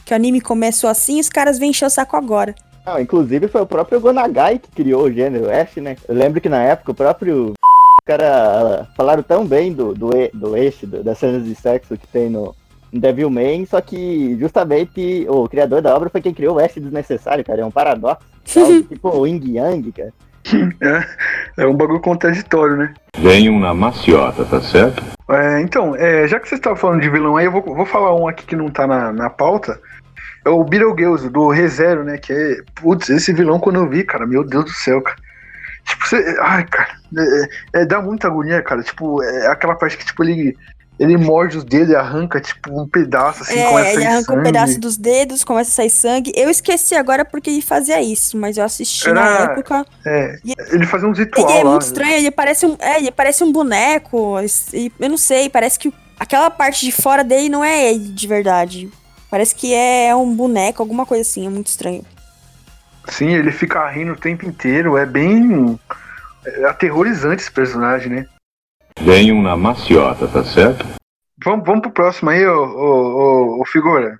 Que 0.05 0.13
o 0.13 0.17
anime 0.17 0.41
começou 0.41 0.89
assim 0.91 1.17
e 1.17 1.21
os 1.21 1.29
caras 1.29 1.59
vêm 1.59 1.71
encher 1.71 1.87
o 1.87 1.91
saco 1.91 2.17
agora. 2.17 2.55
Não, 2.87 3.01
inclusive 3.01 3.49
foi 3.49 3.63
o 3.63 3.67
próprio 3.67 3.99
Gonagai 4.01 4.59
que 4.59 4.71
criou 4.71 5.05
o 5.05 5.13
gênero 5.13 5.51
Ash, 5.51 5.77
né? 5.77 5.97
Eu 6.07 6.15
lembro 6.15 6.41
que 6.41 6.49
na 6.49 6.63
época 6.63 6.91
o 6.93 6.95
próprio 6.95 7.55
cara 8.05 8.87
falaram 8.97 9.23
tão 9.23 9.47
bem 9.47 9.73
do, 9.73 9.95
do, 9.95 10.11
do 10.35 10.55
Ash, 10.55 10.81
do- 10.83 11.03
das 11.03 11.19
cenas 11.19 11.45
de 11.45 11.55
sexo 11.55 11.97
que 11.97 12.07
tem 12.07 12.29
no, 12.29 12.55
no 12.93 13.01
Devilman, 13.01 13.65
só 13.65 13.81
que 13.81 14.37
justamente 14.39 15.27
o 15.29 15.49
criador 15.49 15.81
da 15.81 15.97
obra 15.97 16.11
foi 16.11 16.21
quem 16.21 16.35
criou 16.35 16.57
o 16.57 16.59
Ash 16.59 16.75
desnecessário, 16.75 17.43
cara. 17.45 17.63
É 17.63 17.65
um 17.65 17.71
paradoxo. 17.71 18.23
tal, 18.53 18.83
tipo 18.83 19.09
o 19.09 19.27
Yin 19.27 19.41
Yang, 19.57 19.93
cara. 19.93 20.13
É 21.57 21.67
um 21.67 21.75
bagulho 21.75 22.01
contraditório, 22.01 22.77
né? 22.77 22.95
Venham 23.19 23.59
na 23.59 23.73
maciota, 23.73 24.45
tá 24.45 24.61
certo? 24.61 25.03
É, 25.31 25.61
então, 25.61 25.97
é, 25.97 26.27
já 26.29 26.39
que 26.39 26.49
você 26.49 26.57
estava 26.57 26.77
falando 26.77 27.01
de 27.01 27.09
vilão 27.09 27.37
aí, 27.37 27.47
eu 27.47 27.53
vou, 27.53 27.63
vou 27.63 27.87
falar 27.87 28.15
um 28.15 28.29
aqui 28.29 28.45
que 28.45 28.57
não 28.57 28.69
tá 28.69 28.87
na, 28.87 29.13
na 29.13 29.31
pauta. 29.31 29.81
É 30.45 30.51
o 30.51 30.63
Beetlejuice, 30.63 31.31
do 31.31 31.49
ReZero, 31.49 32.05
né? 32.05 32.19
Que 32.19 32.33
é. 32.33 32.57
Putz, 32.75 33.09
esse 33.09 33.33
vilão 33.33 33.59
quando 33.59 33.77
eu 33.77 33.89
vi, 33.89 34.05
cara, 34.05 34.27
meu 34.27 34.45
Deus 34.45 34.65
do 34.65 34.71
céu, 34.71 35.01
cara. 35.01 35.17
Tipo, 35.85 36.07
você. 36.07 36.37
Ai, 36.43 36.65
cara. 36.65 36.91
É, 37.75 37.81
é- 37.81 37.87
dá 37.87 38.03
muita 38.03 38.27
agonia, 38.29 38.63
cara. 38.63 38.83
Tipo, 38.83 39.23
é 39.23 39.47
aquela 39.47 39.75
parte 39.75 39.97
que, 39.97 40.05
tipo, 40.05 40.23
ele. 40.23 40.55
Ele 40.99 41.17
morde 41.17 41.59
os 41.59 41.65
dedos 41.65 41.91
e 41.91 41.97
arranca, 41.97 42.41
tipo, 42.41 42.71
um 42.81 42.87
pedaço, 42.87 43.43
assim, 43.43 43.59
é, 43.59 43.69
começa 43.69 43.89
a 43.89 43.93
ele 43.93 44.03
sair 44.03 44.07
arranca 44.13 44.33
um 44.33 44.37
sangue. 44.37 44.43
pedaço 44.45 44.81
dos 44.81 44.97
dedos, 44.97 45.43
começa 45.43 45.71
a 45.71 45.75
sair 45.75 45.91
sangue. 45.91 46.33
Eu 46.37 46.49
esqueci 46.49 46.95
agora 46.95 47.25
porque 47.25 47.51
ele 47.51 47.63
fazia 47.63 48.01
isso, 48.01 48.37
mas 48.37 48.57
eu 48.57 48.65
assisti 48.65 49.11
na 49.11 49.27
Era- 49.29 49.53
época. 49.53 49.85
É, 50.07 50.39
E- 50.45 50.55
ele 50.73 50.87
fazia 50.87 51.09
uns 51.09 51.19
ritual 51.19 51.51
Ele 51.51 51.59
é 51.59 51.65
lá. 51.65 51.71
muito 51.71 51.83
estranho, 51.83 52.13
ele 52.13 52.31
parece 52.31 52.65
um, 52.65 52.77
é, 52.79 52.99
ele 52.99 53.11
parece 53.11 53.43
um 53.43 53.51
boneco. 53.51 54.37
e 54.73 54.93
eu 55.01 55.09
não 55.11 55.17
sei, 55.17 55.49
parece 55.51 55.81
que 55.81 55.93
aquela 56.17 56.49
parte 56.49 56.85
de 56.87 56.93
fora 56.93 57.25
dele 57.25 57.49
não 57.49 57.65
é 57.65 57.91
ele 57.93 58.11
de 58.11 58.27
verdade. 58.29 58.89
Parece 59.29 59.53
que 59.53 59.75
é 59.75 60.15
um 60.15 60.33
boneco, 60.33 60.81
alguma 60.81 61.05
coisa 61.05 61.23
assim, 61.23 61.45
é 61.45 61.51
muito 61.51 61.67
estranho. 61.67 62.05
Sim, 63.09 63.31
ele 63.35 63.51
fica 63.51 63.85
rindo 63.91 64.13
o 64.13 64.17
tempo 64.17 64.47
inteiro. 64.47 64.97
É 64.97 65.05
bem. 65.05 65.79
é 66.47 66.65
aterrorizante 66.67 67.43
esse 67.43 67.51
personagem, 67.51 68.11
né? 68.13 68.27
Venham 69.01 69.43
na 69.43 69.57
maciota, 69.57 70.27
tá 70.27 70.45
certo? 70.45 70.87
Vamos, 71.45 71.67
vamos 71.67 71.83
pro 71.83 71.91
próximo 71.91 72.31
aí, 72.31 72.47
ô, 72.47 72.65
ô, 72.65 73.57
ô, 73.59 73.61
ô 73.61 73.65
Figura. 73.65 74.19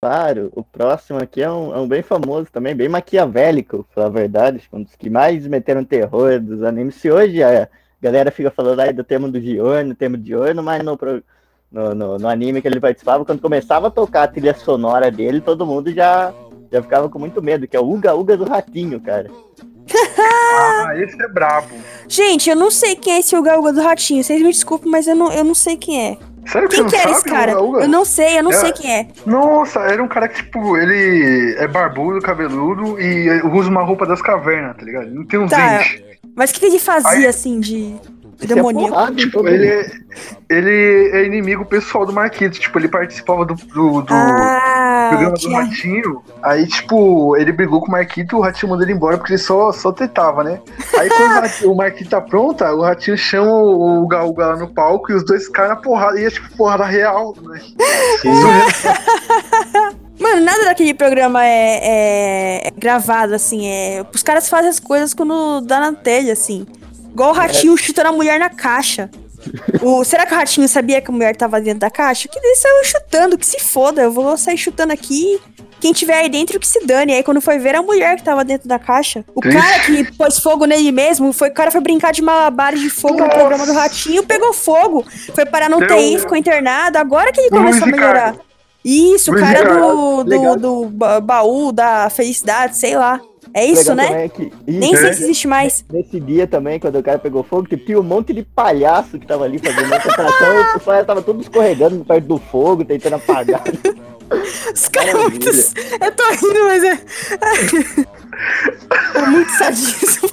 Claro, 0.00 0.50
o 0.54 0.62
próximo 0.62 1.18
aqui 1.18 1.42
é 1.42 1.50
um, 1.50 1.74
é 1.74 1.78
um 1.78 1.88
bem 1.88 2.02
famoso 2.02 2.50
também, 2.52 2.74
bem 2.74 2.88
maquiavélico, 2.88 3.84
pra 3.84 3.94
falar 3.94 4.06
a 4.06 4.10
verdade, 4.10 4.62
um 4.72 4.82
dos 4.82 4.94
que 4.94 5.10
mais 5.10 5.46
meteram 5.46 5.84
terror 5.84 6.38
dos 6.38 6.62
animes. 6.62 6.96
Se 6.96 7.10
hoje 7.10 7.42
a 7.42 7.68
galera 8.00 8.30
fica 8.30 8.50
falando 8.50 8.80
aí 8.80 8.92
do 8.92 9.02
tema 9.02 9.28
do 9.28 9.40
Giorno, 9.40 9.94
tema 9.94 10.16
de 10.16 10.28
Giorno, 10.28 10.62
mas 10.62 10.84
no, 10.84 10.98
no, 11.72 11.94
no, 11.94 12.18
no 12.18 12.28
anime 12.28 12.62
que 12.62 12.68
ele 12.68 12.78
participava, 12.78 13.24
quando 13.24 13.40
começava 13.40 13.88
a 13.88 13.90
tocar 13.90 14.22
a 14.22 14.28
trilha 14.28 14.54
sonora 14.54 15.10
dele, 15.10 15.40
todo 15.40 15.66
mundo 15.66 15.92
já, 15.92 16.32
já 16.70 16.82
ficava 16.82 17.08
com 17.08 17.18
muito 17.18 17.42
medo, 17.42 17.66
que 17.66 17.76
é 17.76 17.80
o 17.80 17.90
Uga 17.90 18.14
Uga 18.14 18.36
do 18.36 18.44
Ratinho, 18.44 19.00
cara. 19.00 19.30
Ah, 20.18 20.92
esse 20.96 21.20
é 21.22 21.28
brabo. 21.28 21.68
Gente, 22.08 22.48
eu 22.50 22.56
não 22.56 22.70
sei 22.70 22.96
quem 22.96 23.14
é 23.14 23.18
esse 23.20 23.36
Uga 23.36 23.58
Uga 23.58 23.72
do 23.72 23.82
Ratinho. 23.82 24.22
Vocês 24.24 24.40
me 24.42 24.50
desculpem, 24.50 24.90
mas 24.90 25.06
eu 25.06 25.14
não, 25.14 25.32
eu 25.32 25.44
não 25.44 25.54
sei 25.54 25.76
quem 25.76 26.00
é. 26.12 26.18
Sério 26.50 26.68
que 26.68 26.76
Quem 26.76 26.86
que 26.86 26.96
era 26.96 27.10
esse 27.10 27.24
cara? 27.24 27.52
Uga 27.60 27.62
Uga? 27.62 27.80
Eu 27.82 27.88
não 27.88 28.04
sei, 28.04 28.38
eu 28.38 28.42
não 28.42 28.52
É. 28.52 28.54
sei 28.54 28.72
quem 28.72 28.92
é. 28.94 29.08
Nossa, 29.26 29.80
era 29.80 30.02
um 30.02 30.06
cara 30.08 30.28
que, 30.28 30.36
tipo, 30.42 30.76
ele 30.76 31.54
é 31.58 31.66
barbudo, 31.66 32.20
cabeludo 32.20 33.00
e 33.00 33.42
usa 33.42 33.68
uma 33.68 33.82
roupa 33.82 34.06
das 34.06 34.22
cavernas, 34.22 34.76
tá 34.76 34.84
ligado? 34.84 35.06
Não 35.12 35.24
tem 35.26 35.40
uns 35.40 35.50
Tá, 35.50 35.78
dentes. 35.78 36.02
Mas 36.36 36.50
o 36.50 36.54
que, 36.54 36.60
que 36.60 36.66
ele 36.66 36.78
fazia, 36.78 37.10
Aí- 37.10 37.26
assim, 37.26 37.58
de 37.60 37.96
Isso 38.40 38.52
é 38.52 38.54
demoníaco? 38.54 38.90
porrada 38.94 39.12
em 39.12 39.16
Tipo, 39.16 39.48
ele 39.48 39.66
é, 39.66 39.90
ele 40.50 41.10
é 41.12 41.24
inimigo 41.24 41.64
pessoal 41.64 42.04
do 42.04 42.12
Marquito. 42.12 42.58
Tipo, 42.60 42.78
ele 42.78 42.88
participava 42.88 43.44
do, 43.46 43.54
do, 43.54 44.02
do 44.02 44.14
Ah, 44.14 45.06
programa 45.10 45.34
do. 45.36 45.52
Ratinho. 45.52 46.22
Aí, 46.42 46.66
tipo, 46.66 47.36
ele 47.36 47.50
brigou 47.52 47.80
com 47.80 47.88
o 47.88 47.90
Marquito, 47.92 48.36
o 48.36 48.40
Ratinho 48.40 48.70
mandou 48.70 48.84
ele 48.84 48.92
embora 48.92 49.16
porque 49.16 49.32
ele 49.32 49.38
só, 49.38 49.72
só 49.72 49.90
tetava, 49.90 50.44
né? 50.44 50.60
Aí 50.98 51.08
quando 51.08 51.64
o 51.72 51.74
Marquito 51.76 52.10
tá 52.10 52.20
pronta, 52.20 52.72
o 52.74 52.82
Ratinho 52.82 53.16
chama 53.16 53.50
o 53.52 54.02
Uga 54.04 54.22
Uga 54.24 54.46
lá 54.48 54.56
no 54.56 54.68
palco 54.68 55.10
e 55.10 55.14
os 55.14 55.24
dois 55.24 55.48
caem 55.48 55.70
na 55.70 55.76
porrada. 55.76 56.20
E 56.20 56.24
é 56.26 56.30
tipo 56.30 56.54
porrada 56.56 56.84
real, 56.84 57.34
né? 57.42 57.60
Mano, 60.18 60.40
nada 60.40 60.64
daquele 60.64 60.94
programa 60.94 61.44
é, 61.44 61.80
é- 61.82 62.68
é 62.68 62.70
gravado, 62.70 63.34
assim. 63.34 63.68
É... 63.68 64.04
Os 64.14 64.22
caras 64.22 64.48
fazem 64.48 64.70
as 64.70 64.80
coisas 64.80 65.12
quando 65.12 65.60
dá 65.60 65.78
na 65.78 65.92
telha, 65.92 66.32
assim. 66.32 66.66
Igual 67.16 67.30
o 67.30 67.32
ratinho 67.32 67.74
chutando 67.78 68.10
a 68.10 68.12
mulher 68.12 68.38
na 68.38 68.50
caixa. 68.50 69.08
O, 69.82 70.04
será 70.04 70.26
que 70.26 70.34
o 70.34 70.36
ratinho 70.36 70.68
sabia 70.68 71.00
que 71.00 71.10
a 71.10 71.14
mulher 71.14 71.34
tava 71.34 71.58
dentro 71.62 71.80
da 71.80 71.90
caixa? 71.90 72.28
Que 72.28 72.38
ele 72.38 72.56
saiu 72.56 72.84
chutando, 72.84 73.38
que 73.38 73.46
se 73.46 73.58
foda. 73.58 74.02
Eu 74.02 74.12
vou 74.12 74.36
sair 74.36 74.58
chutando 74.58 74.92
aqui. 74.92 75.40
Quem 75.80 75.94
tiver 75.94 76.12
aí 76.18 76.28
dentro 76.28 76.60
que 76.60 76.66
se 76.68 76.84
dane. 76.84 77.14
Aí 77.14 77.22
quando 77.22 77.40
foi 77.40 77.58
ver 77.58 77.74
a 77.74 77.80
mulher 77.80 78.16
que 78.16 78.22
tava 78.22 78.44
dentro 78.44 78.68
da 78.68 78.78
caixa. 78.78 79.24
O 79.34 79.40
Triste. 79.40 79.58
cara 79.58 79.80
que 79.84 80.12
pôs 80.12 80.38
fogo 80.38 80.66
nele 80.66 80.92
mesmo, 80.92 81.32
foi, 81.32 81.48
o 81.48 81.54
cara 81.54 81.70
foi 81.70 81.80
brincar 81.80 82.12
de 82.12 82.20
malabares 82.20 82.80
de 82.80 82.90
fogo 82.90 83.14
no 83.14 83.24
Nossa. 83.24 83.38
programa 83.38 83.64
do 83.64 83.72
ratinho, 83.72 84.22
pegou 84.22 84.52
fogo. 84.52 85.02
Foi 85.34 85.46
parar 85.46 85.70
no 85.70 85.78
Deu- 85.78 85.88
TI, 85.96 86.18
ficou 86.18 86.36
internado. 86.36 86.98
Agora 86.98 87.32
que 87.32 87.40
ele 87.40 87.48
começou 87.48 87.84
a 87.84 87.90
melhorar. 87.90 88.36
Isso, 88.84 89.32
o 89.32 89.38
cara 89.40 89.64
do, 89.64 90.22
do, 90.22 90.56
do 90.56 90.84
ba- 90.90 91.18
baú 91.20 91.72
da 91.72 92.10
felicidade, 92.10 92.76
sei 92.76 92.94
lá. 92.94 93.18
É 93.58 93.64
isso, 93.64 93.88
Legal 93.94 93.96
né? 94.12 94.24
é 94.26 94.28
que- 94.28 94.52
Nem 94.66 94.92
Isso, 94.92 95.00
sei 95.02 95.12
se 95.14 95.22
existe 95.24 95.48
mais. 95.48 95.82
Nesse 95.90 96.20
dia 96.20 96.46
também, 96.46 96.78
quando 96.78 96.98
o 96.98 97.02
cara 97.02 97.18
pegou 97.18 97.42
fogo, 97.42 97.66
tipo, 97.66 97.86
tinha 97.86 97.98
um 97.98 98.02
monte 98.02 98.34
de 98.34 98.42
palhaço 98.42 99.18
que 99.18 99.26
tava 99.26 99.44
ali 99.44 99.58
fazendo 99.58 99.94
a 99.94 99.96
o 99.96 100.72
pessoal 100.78 101.04
tava 101.06 101.22
todo 101.22 101.40
escorregando 101.40 102.04
perto 102.04 102.26
do 102.26 102.36
fogo, 102.38 102.84
tentando 102.84 103.16
apagar. 103.16 103.62
Os 104.74 104.88
caras 104.88 105.10
são 105.12 105.22
muito. 105.30 105.46
Maravilha. 105.46 106.04
Eu 106.04 106.12
tô 106.12 106.24
rindo, 106.32 106.64
mas 106.66 106.84
é. 106.84 106.98
é 109.14 109.26
muito 109.26 109.50
sadismo. 109.52 110.28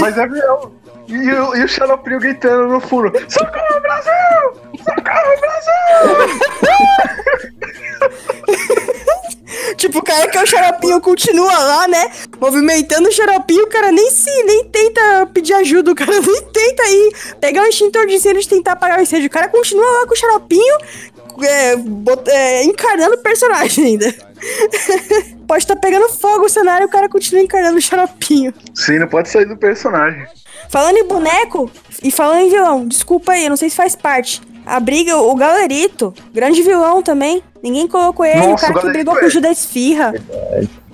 Mas 0.00 0.16
é 0.16 0.26
real. 0.26 0.72
E, 1.06 1.32
o- 1.32 1.56
e 1.56 1.64
o 1.64 1.68
Xaropinho 1.68 2.18
gritando 2.20 2.68
no 2.68 2.80
fundo: 2.80 3.12
Socorro, 3.28 3.80
Brasil! 3.82 4.12
Socorro, 4.78 5.40
Brasil! 5.40 6.38
Tipo, 9.76 9.98
o 9.98 10.02
cara 10.02 10.28
que 10.28 10.36
é 10.36 10.42
o 10.42 10.46
xaropinho 10.46 11.00
continua 11.00 11.56
lá, 11.58 11.88
né? 11.88 12.10
Movimentando 12.40 13.08
o 13.08 13.12
xaropinho, 13.12 13.64
o 13.64 13.68
cara 13.68 13.90
nem 13.90 14.10
se 14.10 14.30
nem 14.44 14.64
tenta 14.64 15.26
pedir 15.32 15.54
ajuda, 15.54 15.90
o 15.92 15.94
cara 15.94 16.12
nem 16.20 16.42
tenta 16.52 16.82
ir 16.88 17.12
pegar 17.40 17.62
o 17.62 17.66
extintor 17.66 18.06
de 18.06 18.14
incêndio 18.14 18.42
e 18.42 18.46
tentar 18.46 18.72
apagar 18.72 18.98
o 18.98 19.02
incêndio. 19.02 19.26
O 19.26 19.30
cara 19.30 19.48
continua 19.48 19.84
lá 20.00 20.06
com 20.06 20.12
o 20.12 20.16
xaropinho, 20.16 20.76
é, 21.42 21.76
bot- 21.76 22.28
é, 22.30 22.64
encarnando 22.64 23.14
o 23.14 23.18
personagem 23.22 23.84
ainda. 23.86 24.14
Pode 25.48 25.62
estar 25.62 25.76
pegando 25.76 26.08
fogo 26.10 26.44
o 26.44 26.48
cenário 26.48 26.84
e 26.84 26.86
o 26.86 26.90
cara 26.90 27.08
continua 27.08 27.42
encarnando 27.42 27.78
o 27.78 27.80
xaropinho. 27.80 28.52
Sim, 28.74 28.98
não 28.98 29.08
pode 29.08 29.30
sair 29.30 29.46
do 29.46 29.56
personagem. 29.56 30.26
Falando 30.68 30.98
em 30.98 31.04
boneco 31.04 31.70
e 32.02 32.10
falando 32.10 32.40
em 32.42 32.50
vilão, 32.50 32.86
desculpa 32.86 33.32
aí, 33.32 33.44
eu 33.44 33.50
não 33.50 33.56
sei 33.56 33.70
se 33.70 33.76
faz 33.76 33.96
parte. 33.96 34.42
A 34.66 34.78
briga, 34.78 35.16
o 35.16 35.34
Galerito, 35.34 36.12
grande 36.34 36.60
vilão 36.62 37.02
também. 37.02 37.42
Ninguém 37.62 37.88
colocou 37.88 38.24
ele, 38.24 38.40
o 38.40 38.50
Nossa, 38.50 38.66
cara 38.66 38.78
o 38.78 38.82
que 38.82 38.90
brigou 38.90 39.16
é. 39.16 39.20
com 39.20 39.26
o 39.26 39.30
Judas 39.30 39.58
Esfirra. 39.58 40.12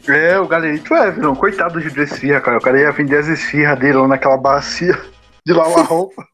É, 0.09 0.39
o 0.39 0.47
galerito 0.47 0.95
é, 0.95 1.11
vilão. 1.11 1.35
Coitado 1.35 1.75
do 1.75 1.81
Gil 1.81 1.95
da 1.95 2.03
esfirra, 2.03 2.41
cara. 2.41 2.59
O 2.59 2.61
cara 2.61 2.79
ia 2.79 2.93
vender 2.93 3.19
as 3.19 3.27
esfirras 3.27 3.79
dele 3.79 3.95
lá 3.99 4.09
naquela 4.09 4.37
bacia 4.37 4.99
de 5.47 5.53
lavar 5.53 5.85
roupa. 5.87 6.25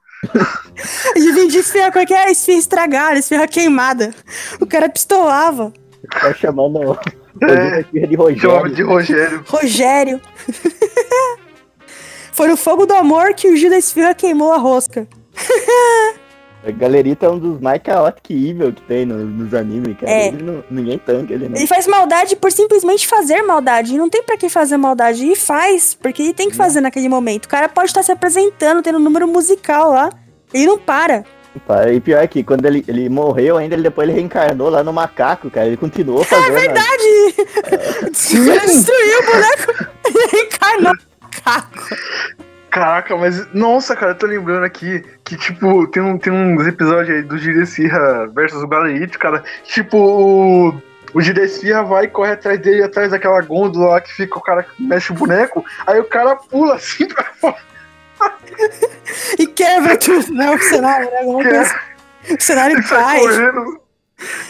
E 1.16 1.33
vendia 1.33 1.61
esfirra, 1.61 1.90
qual 1.93 2.03
é 2.03 2.07
que 2.07 2.14
é? 2.14 2.31
Esfirra 2.31 2.59
estragada, 2.59 3.19
esfirra 3.19 3.47
queimada. 3.47 4.12
O 4.61 4.66
cara 4.66 4.88
pistolava. 4.88 5.73
Tá 6.11 6.35
chamando 6.35 6.79
o 6.81 6.99
É. 7.45 7.85
Judas 7.93 8.09
de 8.09 8.16
Rogério. 8.16 8.75
de 8.75 8.83
Rogério. 8.83 9.45
Rogério. 9.47 10.21
Foi 12.33 12.49
no 12.49 12.57
fogo 12.57 12.87
do 12.87 12.95
amor 12.95 13.35
que 13.35 13.49
o 13.49 13.57
Judas 13.57 13.85
Esfirra 13.85 14.14
queimou 14.14 14.53
a 14.53 14.57
rosca. 14.57 15.07
O 16.66 16.73
Galerito 16.75 17.25
é 17.25 17.29
um 17.31 17.38
dos 17.38 17.59
mais 17.61 17.81
chaotic 17.85 18.31
evil 18.31 18.73
que 18.73 18.83
tem 18.83 19.07
no- 19.07 19.25
nos 19.25 19.55
animes, 19.55 19.96
cara. 19.99 20.12
É. 20.12 20.29
Ele 20.29 20.42
não- 20.42 20.62
ninguém 20.70 20.99
tanca 20.99 21.33
ele, 21.33 21.49
não. 21.49 21.57
Ele 21.57 21.66
faz 21.66 21.87
maldade 21.87 22.37
por 22.37 22.53
simplesmente 22.53 23.07
fazer 23.07 23.40
maldade. 23.42 23.94
E 23.94 23.99
não 23.99 24.11
tem 24.11 24.23
pra 24.23 24.37
que 24.37 24.49
fazer 24.51 24.77
maldade. 24.77 25.25
E 25.27 25.35
faz, 25.35 25.94
porque 25.94 26.23
ele 26.23 26.35
tem 26.35 26.51
que 26.51 26.57
fazer 26.57 26.81
naquele 26.83 27.09
momento. 27.09 27.46
O 27.46 27.49
cara 27.49 27.68
pode 27.68 27.88
estar 27.88 28.03
se 28.03 28.12
apresentando, 28.12 28.83
tendo 28.83 28.99
um 28.99 29.03
número 29.03 29.27
musical 29.27 29.90
lá. 29.92 30.11
Ele 30.53 30.66
não 30.66 30.79
para. 30.79 31.25
E 31.92 31.99
pior 32.01 32.23
é 32.23 32.27
que 32.29 32.44
quando 32.44 32.64
ele, 32.66 32.85
ele 32.87 33.09
morreu 33.09 33.57
ainda, 33.57 33.75
ele, 33.75 33.83
depois 33.83 34.09
ele 34.09 34.16
reencarnou 34.18 34.68
lá 34.68 34.85
no 34.85 34.92
macaco, 34.92 35.51
cara. 35.51 35.66
Ele 35.66 35.77
continuou 35.77 36.23
fazendo. 36.25 36.57
É 36.57 36.61
verdade! 36.61 37.35
Ele 38.33 38.61
destruiu 38.61 39.18
o 39.18 39.27
boneco. 39.27 39.90
Ele 40.07 40.42
encarnou 40.42 40.92
o 40.92 40.96
caco. 40.96 41.10
Caraca, 42.70 43.16
mas. 43.16 43.52
Nossa, 43.52 43.96
cara, 43.96 44.12
eu 44.12 44.16
tô 44.16 44.26
lembrando 44.26 44.64
aqui 44.64 45.04
que, 45.24 45.37
tipo, 45.37 45.87
tem, 45.88 46.02
um, 46.02 46.16
tem 46.16 46.33
uns 46.33 46.66
episódios 46.66 47.16
aí 47.16 47.22
do 47.22 47.37
Giresfirra 47.37 48.28
versus 48.28 48.62
o 48.62 48.68
Galerito, 48.68 49.18
cara. 49.18 49.42
Tipo, 49.64 49.98
o. 49.98 50.90
O 51.12 51.20
vai 51.88 52.04
e 52.04 52.09
corre 52.09 52.30
atrás 52.30 52.61
dele, 52.61 52.85
atrás 52.85 53.11
daquela 53.11 53.40
gôndola 53.40 53.88
lá 53.94 54.00
que 54.00 54.12
fica 54.12 54.38
o 54.38 54.40
cara 54.40 54.62
que 54.62 54.80
mexe 54.80 55.11
o 55.11 55.16
boneco. 55.16 55.64
Aí 55.85 55.98
o 55.98 56.04
cara 56.04 56.37
pula 56.37 56.76
assim 56.76 57.09
pra 57.09 57.24
fora. 57.40 57.56
E 59.38 59.46
quebra 59.46 59.96
tudo, 59.96 60.33
né? 60.35 60.50
O 60.50 60.59
cenário, 60.59 61.11
né? 61.11 61.22
O 62.30 62.40
cenário 62.40 62.88
cai. 62.88 63.18
correndo. 63.18 63.80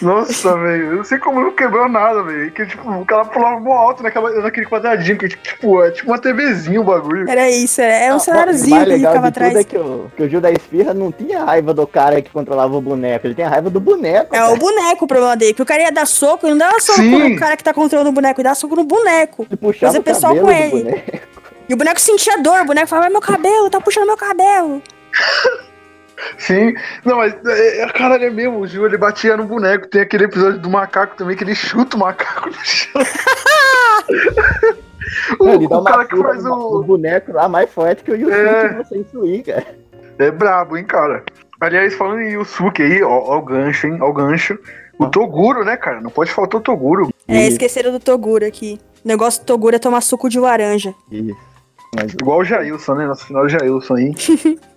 Nossa, 0.02 0.56
velho. 0.56 0.85
Eu 0.87 0.96
não 0.96 1.04
sei 1.04 1.18
como 1.18 1.40
não 1.40 1.52
quebrou 1.52 1.88
nada, 1.88 2.22
velho. 2.22 2.50
Que, 2.50 2.66
tipo, 2.66 2.90
o 2.90 3.04
cara 3.04 3.24
pulava 3.24 3.61
mó 3.61 3.72
alto 3.72 4.02
naquela, 4.02 4.30
naquele 4.42 4.66
quadradinho, 4.66 5.18
que, 5.18 5.28
tipo, 5.28 5.83
é 5.83 5.90
tipo 5.90 6.11
uma 6.11 6.18
TVzinha 6.18 6.80
o 6.80 6.85
bagulho. 6.85 7.28
Era 7.28 7.48
isso, 7.50 7.80
era, 7.80 7.92
é 7.94 8.12
um 8.12 8.16
O 8.16 8.20
cenáriozinho 8.20 8.85
que 8.85 8.90
ele 8.92 8.98
ficava 9.06 9.30
tudo 9.30 9.44
é 9.44 9.48
atrás. 9.48 9.66
que 9.66 9.78
o, 9.78 10.11
que 10.16 10.22
o 10.22 10.28
Gil 10.28 10.40
da 10.40 10.50
Esfirra 10.50 10.92
não 10.94 11.12
tinha 11.12 11.44
raiva 11.44 11.72
do 11.72 11.87
cara 11.87 12.20
que 12.20 12.30
controlava 12.30 12.76
o 12.76 12.80
boneco, 12.80 13.26
ele 13.26 13.35
tem 13.35 13.44
raiva 13.44 13.70
do 13.70 13.80
boneco. 13.80 14.35
É 14.35 14.38
cara. 14.38 14.52
o 14.52 14.56
boneco 14.56 15.04
o 15.04 15.09
problema 15.09 15.37
dele, 15.37 15.54
que 15.54 15.62
o 15.62 15.66
cara 15.66 15.83
ia 15.83 15.92
dar 15.92 16.06
soco 16.06 16.46
e 16.46 16.50
não 16.50 16.59
dava 16.59 16.80
soco 16.80 16.98
Sim. 16.98 17.35
no 17.35 17.38
cara 17.38 17.56
que 17.56 17.64
tá 17.64 17.72
controlando 17.72 18.11
o 18.11 18.12
boneco, 18.12 18.40
ele 18.40 18.44
dava 18.44 18.54
soco 18.56 18.74
no 18.76 18.85
boneco. 18.85 19.46
Ele 19.48 19.56
puxava 19.56 19.87
Fazer 19.92 19.98
o 19.98 20.02
pessoal 20.02 20.35
cabelo 20.35 20.46
com 20.48 20.76
ele. 20.76 20.85
boneco. 20.85 21.18
E 21.68 21.74
o 21.74 21.76
boneco 21.76 22.00
sentia 22.00 22.37
dor, 22.42 22.62
o 22.62 22.64
boneco 22.64 22.88
falava, 22.88 23.06
"Mas 23.06 23.12
meu 23.12 23.20
cabelo, 23.22 23.70
tá 23.70 23.80
puxando 23.80 24.06
meu 24.06 24.16
cabelo. 24.16 24.83
Sim, 26.38 26.74
não, 27.04 27.16
mas 27.18 27.35
é, 27.46 27.83
é, 27.83 27.92
caralho, 27.92 28.24
é 28.24 28.30
mesmo. 28.30 28.61
O 28.61 28.66
Gil 28.66 28.87
ele 28.87 28.96
batia 28.98 29.37
no 29.37 29.44
boneco. 29.44 29.87
Tem 29.88 30.02
aquele 30.02 30.24
episódio 30.24 30.59
do 30.59 30.70
macaco 30.70 31.16
também 31.16 31.37
que 31.37 31.44
ele 31.44 31.54
chuta 31.54 31.96
o 31.96 32.00
macaco 32.00 32.48
no 32.48 32.54
chão. 32.64 33.02
o, 35.38 35.44
Não, 35.44 35.54
ele 35.54 35.68
dá 35.68 35.78
o 35.78 35.85
cara 35.85 36.04
que 36.04 36.16
faz 36.16 36.44
no, 36.44 36.50
no 36.50 36.80
o. 36.80 36.83
boneco 36.83 37.33
lá 37.33 37.48
mais 37.48 37.70
forte 37.70 38.02
que 38.02 38.11
o 38.11 38.16
Yusuke 38.16 38.37
É. 38.37 38.64
é. 38.64 38.72
você 38.74 38.98
instruir, 38.98 39.44
cara. 39.44 39.66
É 40.18 40.30
brabo, 40.30 40.76
hein, 40.76 40.85
cara. 40.85 41.24
Aliás, 41.61 41.94
falando 41.94 42.20
em 42.20 42.33
Yusuke 42.33 42.83
aí, 42.83 43.02
ó, 43.02 43.11
ó 43.11 43.38
o 43.38 43.42
gancho, 43.42 43.87
hein, 43.87 43.98
ó 44.00 44.09
o 44.09 44.12
gancho. 44.12 44.59
O 44.98 45.06
Toguro, 45.09 45.64
né, 45.64 45.76
cara? 45.76 46.00
Não 46.00 46.11
pode 46.11 46.30
faltar 46.30 46.61
o 46.61 46.62
Toguro. 46.62 47.09
É, 47.26 47.46
esqueceram 47.48 47.90
do 47.90 47.98
Toguro 47.98 48.44
aqui. 48.44 48.78
O 49.02 49.09
negócio 49.09 49.42
do 49.42 49.46
Toguro 49.46 49.76
é 49.76 49.78
tomar 49.78 50.02
suco 50.02 50.28
de 50.28 50.38
laranja. 50.38 50.94
Isso. 51.11 51.37
Mas 51.96 52.12
Igual 52.12 52.40
o 52.40 52.44
Jailson, 52.44 52.94
né? 52.94 53.06
Nosso 53.06 53.26
final 53.26 53.42
do 53.44 53.48
Jailson 53.48 53.94
aí. 53.94 54.12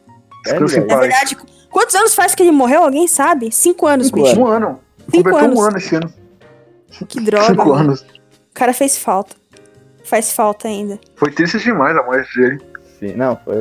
É, 0.47 0.56
em 0.58 0.88
paz. 0.88 0.99
verdade, 0.99 1.38
quantos 1.69 1.95
anos 1.95 2.13
faz 2.15 2.34
que 2.36 2.43
ele 2.43 2.51
morreu? 2.51 2.84
Alguém 2.84 3.08
sabe? 3.08 3.51
Cinco 3.51 3.88
anos, 3.88 4.08
Cinco 4.08 4.21
bicho. 4.23 4.39
Um 4.39 4.47
ano. 4.47 4.79
Cinco 5.12 5.29
Completou 5.29 5.39
anos. 5.39 5.60
um 5.60 5.62
ano 5.63 5.77
esse 5.77 5.95
ano. 5.95 6.13
Que 7.08 7.19
droga. 7.21 7.45
Cinco 7.47 7.69
mano. 7.69 7.75
anos. 7.82 8.01
O 8.01 8.53
cara 8.53 8.73
fez 8.73 8.97
falta. 8.97 9.36
Faz 10.03 10.32
falta 10.34 10.67
ainda. 10.67 10.99
Foi 11.15 11.32
triste 11.32 11.58
demais 11.60 11.95
a 11.97 12.03
morte 12.03 12.39
dele. 12.39 12.62
sim, 12.99 13.13
não, 13.15 13.36
foi. 13.43 13.56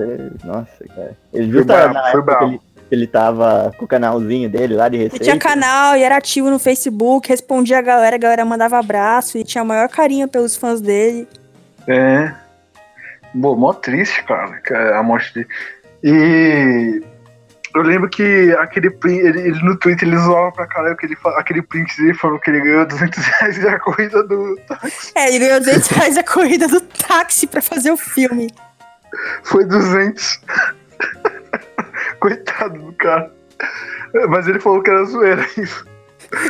Nossa, 0.45 0.85
cara. 0.95 1.17
Ele 1.33 1.53
Foi 1.53 1.63
viu 1.63 1.65
na 1.65 1.75
foi 1.93 2.11
época 2.11 2.13
que 2.13 2.21
brabo. 2.23 2.45
ele, 2.47 2.61
ele 2.91 3.07
tava 3.07 3.73
com 3.79 3.85
o 3.85 3.89
canalzinho 3.89 4.51
dele 4.51 4.75
lá 4.75 4.89
de 4.89 4.97
Ele 4.97 5.05
receita. 5.05 5.25
tinha 5.25 5.39
canal 5.39 5.97
e 5.97 6.03
era 6.03 6.17
ativo 6.17 6.51
no 6.51 6.59
Facebook, 6.59 7.29
respondia 7.29 7.79
a 7.79 7.83
galera, 7.83 8.17
a 8.17 8.19
galera 8.19 8.45
mandava 8.45 8.77
abraço 8.79 9.39
e 9.39 9.45
tinha 9.45 9.63
o 9.63 9.67
maior 9.67 9.89
carinho 9.89 10.27
pelos 10.29 10.57
fãs 10.57 10.81
dele. 10.81 11.27
É. 11.89 12.35
Bom, 13.33 13.57
mó 13.57 13.73
triste, 13.73 14.23
cara, 14.25 14.61
é 14.69 14.97
a 14.97 15.03
morte 15.03 15.33
dele. 15.33 15.49
E 16.05 17.03
eu 17.75 17.83
lembro 17.83 18.09
que 18.11 18.55
aquele 18.59 18.91
print, 18.91 19.21
ele, 19.25 19.41
ele 19.41 19.63
no 19.65 19.77
Twitter 19.79 20.07
ele 20.09 20.19
zoava 20.19 20.53
pra 20.53 20.67
caralho 20.67 20.97
que 20.97 21.07
ele, 21.07 21.17
fa- 21.17 21.39
aquele 21.39 21.63
print 21.63 21.97
dele 21.97 22.15
falando 22.15 22.41
que 22.41 22.51
ele 22.51 22.61
ganhou 22.61 22.85
200 22.87 23.25
reais 23.25 23.59
e 23.59 23.69
a 23.69 23.79
corrida 23.79 24.23
do. 24.25 24.59
É, 25.15 25.29
ele 25.29 25.39
ganhou 25.39 25.61
200 25.61 25.89
reais 25.89 26.19
a 26.19 26.23
corrida 26.25 26.67
do 26.69 26.81
táxi 26.81 27.47
pra 27.47 27.63
fazer 27.63 27.91
o 27.91 27.97
filme. 27.97 28.51
Foi 29.45 29.65
200. 29.65 30.41
Coitado 32.21 32.79
do 32.79 32.93
cara. 32.95 33.33
Mas 34.29 34.47
ele 34.47 34.61
falou 34.61 34.83
que 34.83 34.91
era 34.91 35.05
zoeira 35.05 35.47
isso. 35.57 35.87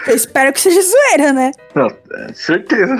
Eu 0.06 0.14
espero 0.14 0.52
que 0.52 0.60
seja 0.60 0.80
zoeira, 0.82 1.32
né? 1.32 1.50
Não, 1.74 1.86
é, 1.86 2.32
certeza. 2.34 2.96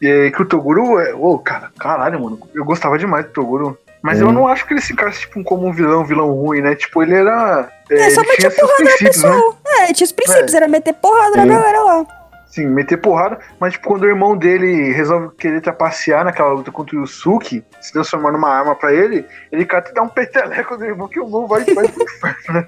E 0.00 0.06
aí 0.06 0.30
que 0.30 0.42
o 0.42 0.44
Toguro 0.44 0.98
é. 1.00 1.14
Ô, 1.14 1.38
cara, 1.38 1.70
caralho, 1.78 2.20
mano. 2.22 2.40
Eu 2.54 2.64
gostava 2.64 2.98
demais 2.98 3.24
do 3.26 3.32
Toguro. 3.32 3.78
Mas 4.04 4.20
É. 4.20 4.22
eu 4.22 4.30
não 4.30 4.46
acho 4.46 4.66
que 4.66 4.74
ele 4.74 4.82
se 4.82 4.92
encaixa 4.92 5.20
tipo, 5.20 5.42
como 5.42 5.66
um 5.66 5.72
vilão, 5.72 6.04
vilão 6.04 6.30
ruim, 6.30 6.60
né? 6.60 6.74
Tipo, 6.74 7.02
ele 7.02 7.14
era. 7.14 7.70
É, 7.88 8.10
só 8.10 8.20
ele 8.20 8.30
metia 8.32 8.50
porrada 8.50 8.84
na 8.84 8.90
princípios, 8.90 9.22
né? 9.22 9.30
pessoa. 9.30 9.56
É, 9.78 9.92
tinha 9.94 10.04
os 10.04 10.12
princípios, 10.12 10.52
era 10.52 10.68
meter 10.68 10.92
porrada 10.92 11.36
na 11.38 11.46
galera 11.46 11.80
lá. 11.82 12.06
Sim, 12.48 12.66
meter 12.66 12.98
porrada, 12.98 13.38
mas 13.58 13.72
tipo, 13.72 13.88
quando 13.88 14.02
o 14.02 14.06
irmão 14.06 14.36
dele 14.36 14.92
resolve 14.92 15.34
querer 15.36 15.62
trapacear 15.62 16.22
naquela 16.22 16.50
luta 16.52 16.70
contra 16.70 16.94
o 16.94 17.00
Yusuke, 17.00 17.64
se 17.80 17.92
transformar 17.94 18.30
numa 18.30 18.50
arma 18.50 18.76
pra 18.76 18.92
ele, 18.92 19.24
ele 19.50 19.64
cata 19.64 19.90
e 19.90 19.94
dá 19.94 20.02
um 20.02 20.08
peteleco 20.08 20.76
do 20.76 20.84
irmão 20.84 21.08
que 21.08 21.18
o 21.18 21.24
irmão 21.24 21.46
vai, 21.46 21.64
vai 21.64 21.88
pro 21.88 22.02
inferno, 22.02 22.60
né? 22.60 22.64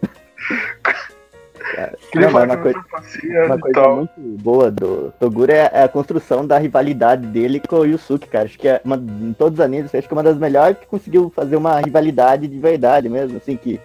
Que 2.10 2.18
ele 2.18 2.26
Não, 2.26 2.32
uma 2.44 2.56
coisa- 2.62 2.78
Uma 3.46 3.58
coisa 3.58 3.74
muito 3.96 4.42
boa 4.42 4.70
do 4.70 5.12
Toguro 5.18 5.52
é 5.52 5.70
é 5.72 5.82
a 5.82 5.88
construção 5.88 6.46
da 6.46 6.58
rivalidade 6.58 7.26
dele 7.26 7.60
com 7.60 7.76
o 7.76 7.84
Yusuke, 7.86 8.28
cara. 8.28 8.44
Acho 8.46 8.58
que 8.58 8.68
é 8.68 8.80
uma, 8.84 8.96
em 8.96 9.32
todos 9.32 9.58
os 9.58 9.64
animes, 9.64 9.94
acho 9.94 10.08
que 10.08 10.14
é 10.14 10.16
uma 10.16 10.22
das 10.22 10.36
melhores 10.38 10.78
que 10.78 10.86
conseguiu 10.86 11.30
fazer 11.34 11.56
uma 11.56 11.78
rivalidade 11.80 12.48
de 12.48 12.58
verdade 12.58 13.08
mesmo, 13.08 13.36
assim, 13.36 13.56
que 13.56 13.80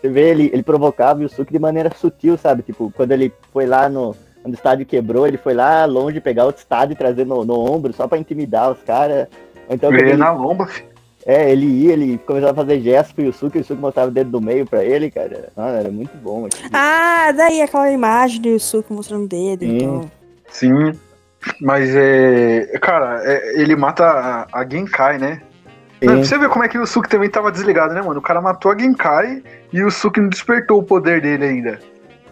você 0.00 0.08
vê 0.08 0.30
ele, 0.30 0.50
ele 0.52 0.62
provocava 0.62 1.18
o 1.18 1.22
Yusuke 1.22 1.52
de 1.52 1.58
maneira 1.58 1.90
sutil, 1.94 2.36
sabe? 2.38 2.62
Tipo, 2.62 2.92
quando 2.96 3.12
ele 3.12 3.32
foi 3.52 3.66
lá 3.66 3.88
no. 3.88 4.14
Quando 4.42 4.54
o 4.54 4.56
estádio 4.56 4.86
quebrou, 4.86 5.26
ele 5.26 5.36
foi 5.36 5.52
lá 5.52 5.84
longe 5.84 6.20
pegar 6.20 6.44
outro 6.44 6.60
estádio 6.62 6.92
e 6.94 6.96
trazer 6.96 7.26
no, 7.26 7.44
no 7.44 7.58
ombro 7.58 7.92
só 7.92 8.06
pra 8.06 8.16
intimidar 8.18 8.70
os 8.70 8.80
caras. 8.82 9.26
Então, 9.68 9.92
Ele 9.92 10.10
ele, 10.10 10.16
na 10.16 10.32
lomba, 10.32 10.66
filho. 10.66 10.88
É, 11.26 11.50
ele 11.50 11.66
ia, 11.66 11.92
ele 11.92 12.18
começava 12.18 12.52
a 12.52 12.54
fazer 12.54 12.80
gestos 12.80 13.12
pro 13.12 13.24
Yusuke, 13.24 13.58
o 13.58 13.60
Yusuke 13.60 13.80
mostrava 13.80 14.08
o 14.08 14.12
dedo 14.12 14.30
do 14.30 14.40
meio 14.40 14.64
pra 14.66 14.84
ele, 14.84 15.10
cara. 15.10 15.50
Ah, 15.56 15.70
era 15.70 15.90
muito 15.90 16.16
bom. 16.18 16.46
aquilo. 16.46 16.70
Ah, 16.72 17.32
daí 17.32 17.60
aquela 17.60 17.90
imagem 17.90 18.40
do 18.40 18.48
Yusuke 18.48 18.92
mostrando 18.92 19.24
o 19.24 19.28
dedo. 19.28 19.64
Sim. 19.64 19.76
Então. 19.76 20.10
Sim. 20.48 20.92
Mas 21.60 21.94
é. 21.94 22.78
Cara, 22.80 23.20
é- 23.24 23.60
ele 23.60 23.76
mata 23.76 24.04
a, 24.04 24.60
a 24.60 24.68
Genkai, 24.68 25.18
né? 25.18 25.42
Não, 26.00 26.14
pra 26.14 26.24
você 26.24 26.38
ver 26.38 26.48
como 26.48 26.64
é 26.64 26.68
que 26.68 26.78
o 26.78 26.82
Yusuke 26.82 27.08
também 27.08 27.28
tava 27.28 27.50
desligado, 27.50 27.92
né, 27.92 28.00
mano? 28.00 28.20
O 28.20 28.22
cara 28.22 28.40
matou 28.40 28.70
a 28.72 28.78
Genkai 28.78 29.42
e 29.72 29.82
o 29.82 29.86
Yusuke 29.86 30.20
não 30.20 30.28
despertou 30.28 30.78
o 30.78 30.82
poder 30.82 31.20
dele 31.20 31.44
ainda. 31.44 31.78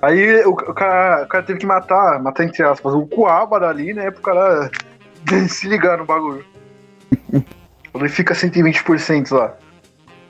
Aí 0.00 0.44
o, 0.44 0.50
o 0.50 0.74
cara, 0.74 1.24
o 1.24 1.28
cara 1.28 1.44
teve 1.44 1.58
que 1.58 1.66
matar, 1.66 2.22
matar 2.22 2.44
entre 2.44 2.62
aspas, 2.62 2.94
o 2.94 3.06
Kuwabara 3.06 3.68
ali, 3.68 3.92
né? 3.92 4.10
Pro 4.10 4.22
cara 4.22 4.70
se 5.48 5.68
ligar 5.68 5.98
no 5.98 6.04
bagulho. 6.04 6.44
Ele 8.02 8.08
fica 8.08 8.34
120% 8.34 9.32
lá. 9.32 9.54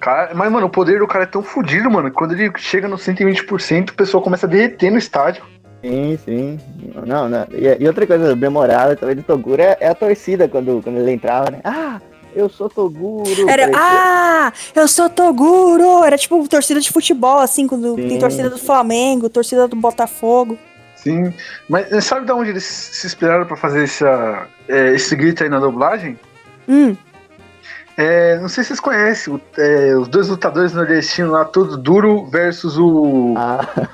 Cara, 0.01 0.35
mas, 0.35 0.53
mano, 0.53 0.67
o 0.67 0.71
poder 0.71 0.99
do 0.99 1.07
cara 1.07 1.25
é 1.25 1.27
tão 1.27 1.43
fodido, 1.43 1.91
mano. 1.91 2.11
que 2.11 2.17
Quando 2.17 2.33
ele 2.33 2.53
chega 2.59 2.87
no 2.87 2.97
120%, 2.97 3.91
o 3.91 3.95
pessoal 3.95 4.23
começa 4.23 4.47
a 4.47 4.49
derreter 4.49 4.91
no 4.91 4.99
estádio. 4.99 5.43
Sim, 5.83 6.19
sim. 6.25 6.61
Não, 7.07 7.29
não. 7.29 7.47
E, 7.53 7.83
e 7.83 7.87
outra 7.87 8.07
coisa 8.07 8.35
memorável 8.37 8.97
também 8.97 9.17
do 9.17 9.23
Toguro 9.23 9.61
é, 9.63 9.77
é 9.81 9.89
a 9.89 9.95
torcida 9.95 10.49
quando, 10.49 10.81
quando 10.83 10.99
ele 10.99 11.13
entrava, 11.13 11.51
né? 11.51 11.61
Ah, 11.65 12.01
eu 12.35 12.49
sou 12.49 12.69
Toguro. 12.69 13.49
Era, 13.49 13.69
Parecia- 13.69 13.75
ah, 13.77 14.53
eu 14.75 14.89
sou 14.89 15.09
Toguro. 15.09 16.05
Era 16.05 16.19
tipo 16.19 16.47
torcida 16.49 16.81
de 16.81 16.91
futebol, 16.93 17.39
assim, 17.39 17.67
quando 17.67 17.95
Sim. 17.95 18.09
tem 18.09 18.19
torcida 18.19 18.51
do 18.51 18.59
Flamengo, 18.59 19.29
torcida 19.29 19.67
do 19.67 19.77
Botafogo. 19.77 20.59
Sim. 20.97 21.33
Mas 21.69 22.05
sabe 22.05 22.27
de 22.27 22.33
onde 22.33 22.51
eles 22.51 22.65
se 22.65 23.07
inspiraram 23.07 23.47
pra 23.47 23.57
fazer 23.57 23.85
essa, 23.85 24.47
eh, 24.69 24.93
esse 24.95 25.15
grito 25.15 25.43
aí 25.45 25.49
na 25.49 25.61
dublagem? 25.61 26.19
Hum, 26.69 26.97
É, 27.97 28.39
não 28.39 28.49
sei 28.49 28.63
se 28.63 28.69
vocês 28.69 28.81
conhecem 28.81 29.33
o- 29.35 29.41
é, 29.59 29.97
os 29.97 30.07
dois 30.09 30.29
lutadores 30.29 30.73
nordestinos 30.75 31.33
lá, 31.33 31.45
todo 31.45 31.77
duro 31.79 32.27
versus 32.27 32.77
o, 32.79 33.35
Ah, 33.37 33.89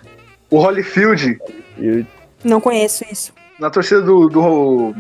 o 0.51 0.59
Holyfield. 0.59 1.39
não 2.43 2.61
conheço 2.61 3.05
isso. 3.11 3.33
Na 3.61 3.71
torcida 3.71 4.01
do, 4.03 4.29
do, 4.29 4.95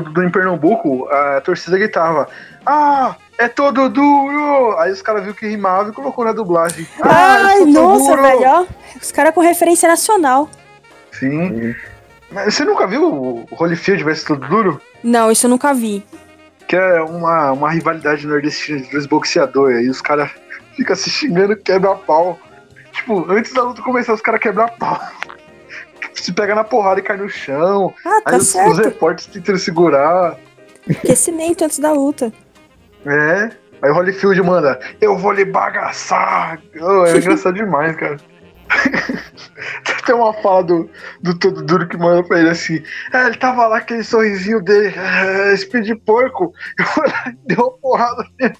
do 0.00 0.22
em 0.24 0.30
Pernambuco, 0.30 1.06
a 1.08 1.40
torcida 1.42 1.78
gritava: 1.78 2.28
Ah, 2.66 3.14
é 3.38 3.46
todo 3.46 3.88
duro! 3.88 4.76
Aí 4.78 4.90
os 4.90 5.00
caras 5.00 5.22
viram 5.22 5.34
que 5.36 5.46
rimava 5.46 5.90
e 5.90 5.92
colocou 5.92 6.24
na 6.24 6.32
dublagem. 6.32 6.86
Ah, 7.02 7.46
Ai, 7.50 7.60
nossa, 7.66 8.04
Toguro! 8.04 8.22
velho, 8.22 8.42
ó. 8.46 8.66
Os 9.00 9.12
caras 9.12 9.32
com 9.32 9.40
referência 9.40 9.88
nacional. 9.88 10.48
Sim. 11.12 11.72
Mas 12.32 12.54
você 12.54 12.64
nunca 12.64 12.86
viu 12.86 13.04
o 13.12 13.48
Holyfield 13.52 14.02
versus 14.02 14.24
todo 14.24 14.46
duro? 14.48 14.80
Não, 15.04 15.30
isso 15.30 15.46
eu 15.46 15.50
nunca 15.50 15.72
vi. 15.72 16.04
Que 16.70 16.76
é 16.76 17.02
uma, 17.02 17.50
uma 17.50 17.68
rivalidade 17.68 18.24
nordestina 18.24 18.78
de 18.78 18.88
dois 18.92 19.04
boxeadores. 19.04 19.78
Aí 19.78 19.90
os 19.90 20.00
caras 20.00 20.30
ficam 20.76 20.94
se 20.94 21.10
xingando 21.10 21.56
quebra 21.56 21.96
pau. 21.96 22.38
Tipo, 22.92 23.28
antes 23.28 23.52
da 23.52 23.64
luta 23.64 23.82
começar, 23.82 24.14
os 24.14 24.20
caras 24.20 24.40
quebram 24.40 24.68
pau. 24.78 24.96
Se 26.14 26.32
pega 26.32 26.54
na 26.54 26.62
porrada 26.62 27.00
e 27.00 27.02
cai 27.02 27.16
no 27.16 27.28
chão. 27.28 27.92
Ah, 28.06 28.20
tá 28.24 28.30
Aí 28.30 28.36
os, 28.36 28.54
os 28.54 28.78
repórteres 28.78 29.32
tentando 29.32 29.58
segurar. 29.58 30.38
Aquecimento 30.88 31.64
antes 31.64 31.80
da 31.80 31.90
luta. 31.90 32.32
É. 33.04 33.50
Aí 33.82 33.90
o 33.90 33.94
Holyfield 33.94 34.40
manda, 34.42 34.78
eu 35.00 35.18
vou 35.18 35.32
lhe 35.32 35.44
bagaçar. 35.44 36.62
Oh, 36.80 37.04
é 37.04 37.16
engraçado 37.18 37.54
demais, 37.54 37.96
cara. 37.96 38.16
Tem 40.06 40.14
uma 40.14 40.32
fala 40.34 40.64
do, 40.64 40.90
do 41.22 41.38
Todo 41.38 41.62
Duro 41.62 41.86
que 41.88 41.96
manda 41.96 42.22
pra 42.22 42.40
ele 42.40 42.50
assim: 42.50 42.82
é, 43.12 43.26
ele 43.26 43.36
tava 43.36 43.66
lá, 43.66 43.78
aquele 43.78 44.02
sorrisinho 44.02 44.62
dele, 44.62 44.94
é, 44.96 45.56
speed 45.56 45.84
de 45.86 45.94
porco. 45.94 46.52
Eu 46.78 46.84
fui 46.86 47.06
lá 47.06 47.24
e 47.28 47.36
dei 47.46 47.56
uma 47.56 47.70
porrada 47.72 48.24
nele. 48.38 48.54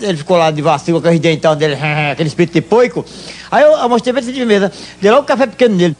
Ele 0.00 0.16
ficou 0.16 0.36
lá 0.36 0.50
de 0.50 0.62
vacilo 0.62 1.00
com 1.00 1.08
aquele 1.08 1.20
dentão 1.20 1.56
dele, 1.56 1.74
aquele 2.12 2.28
espírito 2.28 2.54
de 2.54 2.62
poico. 2.62 3.04
Aí 3.50 3.62
eu, 3.62 3.72
eu 3.72 3.88
mostrei 3.88 4.12
pra 4.12 4.22
ele 4.22 4.32
de 4.32 4.44
mesa, 4.44 4.72
dei 5.00 5.10
logo 5.10 5.22
um 5.22 5.26
café 5.26 5.46
pequeno 5.46 5.74
nele. 5.76 5.96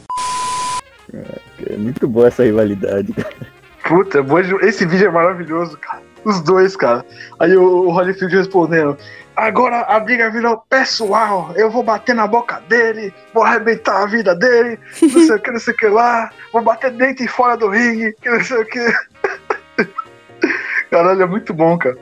É 1.69 1.77
muito 1.77 2.07
boa 2.07 2.27
essa 2.27 2.43
rivalidade. 2.43 3.13
Puta, 3.87 4.23
boa 4.23 4.41
de- 4.43 4.55
esse 4.65 4.85
vídeo 4.85 5.07
é 5.07 5.11
maravilhoso, 5.11 5.77
cara. 5.77 6.01
Os 6.23 6.39
dois, 6.41 6.75
cara. 6.75 7.03
Aí 7.39 7.55
o, 7.57 7.87
o 7.87 7.91
Holyfield 7.91 8.35
respondendo: 8.35 8.97
Agora 9.35 9.81
a 9.81 9.99
briga 9.99 10.29
virou 10.29 10.63
pessoal. 10.69 11.53
Eu 11.55 11.71
vou 11.71 11.83
bater 11.83 12.13
na 12.13 12.27
boca 12.27 12.61
dele, 12.67 13.13
vou 13.33 13.43
arrebentar 13.43 14.03
a 14.03 14.05
vida 14.05 14.35
dele, 14.35 14.77
não 15.01 15.09
sei 15.09 15.35
o 15.35 15.39
que, 15.39 15.51
não 15.51 15.59
sei 15.59 15.73
o 15.73 15.77
que 15.77 15.87
lá. 15.87 16.29
Vou 16.51 16.61
bater 16.61 16.91
dentro 16.91 17.23
e 17.23 17.27
fora 17.27 17.55
do 17.55 17.69
ringue, 17.69 18.13
que 18.21 18.29
não 18.29 18.43
sei 18.43 18.57
o 18.57 18.65
que. 18.65 18.93
Caralho, 20.91 21.21
é 21.21 21.25
muito 21.25 21.53
bom, 21.53 21.77
cara. 21.77 21.97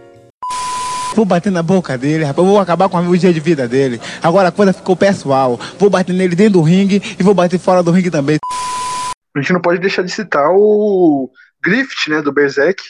Vou 1.16 1.26
bater 1.26 1.52
na 1.52 1.62
boca 1.62 1.98
dele, 1.98 2.24
rapaz. 2.24 2.48
Vou 2.48 2.60
acabar 2.60 2.90
com 2.90 2.98
o 2.98 3.18
dia 3.18 3.34
de 3.34 3.40
vida 3.40 3.68
dele. 3.68 4.02
Agora 4.22 4.50
a 4.50 4.52
coisa 4.52 4.74
ficou 4.74 4.96
pessoal. 4.96 5.60
Vou 5.78 5.90
bater 5.90 6.14
nele 6.14 6.36
dentro 6.36 6.54
do 6.54 6.62
ringue 6.62 7.02
e 7.20 7.24
vou 7.24 7.34
bater 7.34 7.60
fora 7.60 7.84
do 7.84 7.92
ringue 7.92 8.12
também. 8.12 8.38
A 9.36 9.42
gente 9.42 9.54
não 9.54 9.62
pode 9.62 9.80
deixar 9.80 10.02
de 10.02 10.12
citar 10.12 10.50
o 10.52 11.30
Griffith, 11.64 12.10
né, 12.10 12.22
do 12.22 12.32
Berserk. 12.32 12.82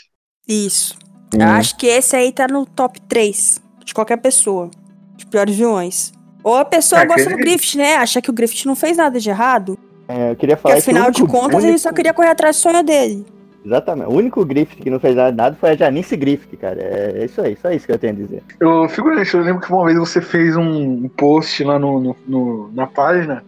Isso. 0.48 0.96
Hum. 1.34 1.42
Eu 1.42 1.48
acho 1.50 1.78
que 1.78 1.88
esse 1.88 2.16
aí 2.16 2.32
tá 2.32 2.48
no 2.48 2.66
top 2.66 3.00
3 3.02 3.69
de 3.90 3.94
qualquer 3.94 4.18
pessoa. 4.18 4.70
De 5.16 5.26
piores 5.26 5.56
vilões. 5.56 6.12
Ou 6.44 6.56
a 6.56 6.64
pessoa 6.66 7.02
É, 7.02 7.06
gosta 7.06 7.22
aquele- 7.24 7.36
do 7.36 7.42
Griffith, 7.42 7.78
né? 7.78 7.96
Acha 7.98 8.22
que 8.22 8.30
o 8.30 8.34
Griffith 8.34 8.66
não 8.66 8.76
fez 8.76 8.96
nada 8.96 9.20
de 9.20 9.30
errado. 9.30 9.78
É, 10.08 10.32
eu 10.32 10.36
queria 10.36 10.56
Porque 10.56 10.70
falar 10.72 10.82
que 10.82 10.88
o 10.90 10.92
afinal 10.92 11.12
de 11.12 11.22
único- 11.22 11.38
contas 11.38 11.58
ele 11.60 11.68
único- 11.74 11.80
só 11.80 11.92
queria 11.92 12.14
correr 12.14 12.30
atrás 12.30 12.56
do 12.56 12.60
sonho 12.60 12.82
dele. 12.84 13.26
Exatamente. 13.66 14.08
O 14.10 14.14
único 14.16 14.46
Griffith 14.46 14.82
que 14.82 14.90
não 14.90 15.00
fez 15.00 15.16
nada, 15.16 15.56
foi 15.60 15.72
a 15.72 15.76
Janice 15.76 16.16
Griffith, 16.16 16.56
cara. 16.58 16.80
É, 16.82 17.14
é 17.22 17.26
isso 17.26 17.42
aí, 17.42 17.58
só 17.62 17.70
isso 17.72 17.86
que 17.86 17.92
eu 17.92 18.00
tenho 18.00 18.14
a 18.14 18.16
dizer. 18.16 18.42
Eu, 18.60 18.88
figurante, 18.88 19.34
eu 19.36 19.42
lembro 19.42 19.62
que 19.62 19.72
uma 19.72 19.84
vez 19.86 19.98
você 19.98 20.22
fez 20.22 20.56
um 20.56 21.10
post 21.10 21.62
lá 21.66 21.78
no, 21.78 22.00
no- 22.00 22.16
no- 22.26 22.72
na 22.74 22.88
página 22.88 23.44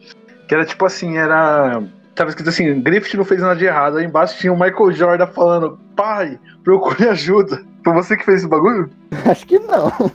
que 0.48 0.54
era 0.54 0.66
tipo 0.66 0.86
assim, 0.86 1.18
era. 1.18 1.82
Tava 2.14 2.30
escrito 2.30 2.50
assim, 2.50 2.82
Griffith 2.82 3.16
não 3.16 3.24
fez 3.24 3.40
nada 3.42 3.56
de 3.56 3.64
errado. 3.66 3.98
Aí 3.98 4.06
embaixo 4.06 4.38
tinha 4.38 4.52
o 4.52 4.60
Michael 4.60 4.92
Jordan 4.92 5.28
falando, 5.28 5.80
pai, 5.96 6.38
procure 6.62 7.08
ajuda. 7.08 7.64
Foi 7.84 7.94
você 7.94 8.18
que 8.18 8.26
fez 8.26 8.40
esse 8.40 8.48
bagulho? 8.50 8.90
Acho 9.26 9.48
que 9.48 9.58
não. 9.60 10.12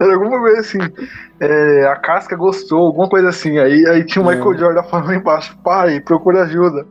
Era 0.00 0.14
alguma 0.14 0.38
coisa 0.40 0.60
assim. 0.60 0.78
é, 1.40 1.86
a 1.86 1.96
casca 1.96 2.36
gostou, 2.36 2.86
alguma 2.86 3.08
coisa 3.08 3.28
assim. 3.28 3.58
Aí, 3.58 3.86
aí 3.86 4.04
tinha 4.04 4.24
o. 4.24 4.26
Michael 4.26 4.58
Jordan 4.58 4.82
falando 4.84 5.14
embaixo, 5.14 5.56
pai, 5.62 6.00
procure 6.00 6.38
ajuda. 6.38 6.86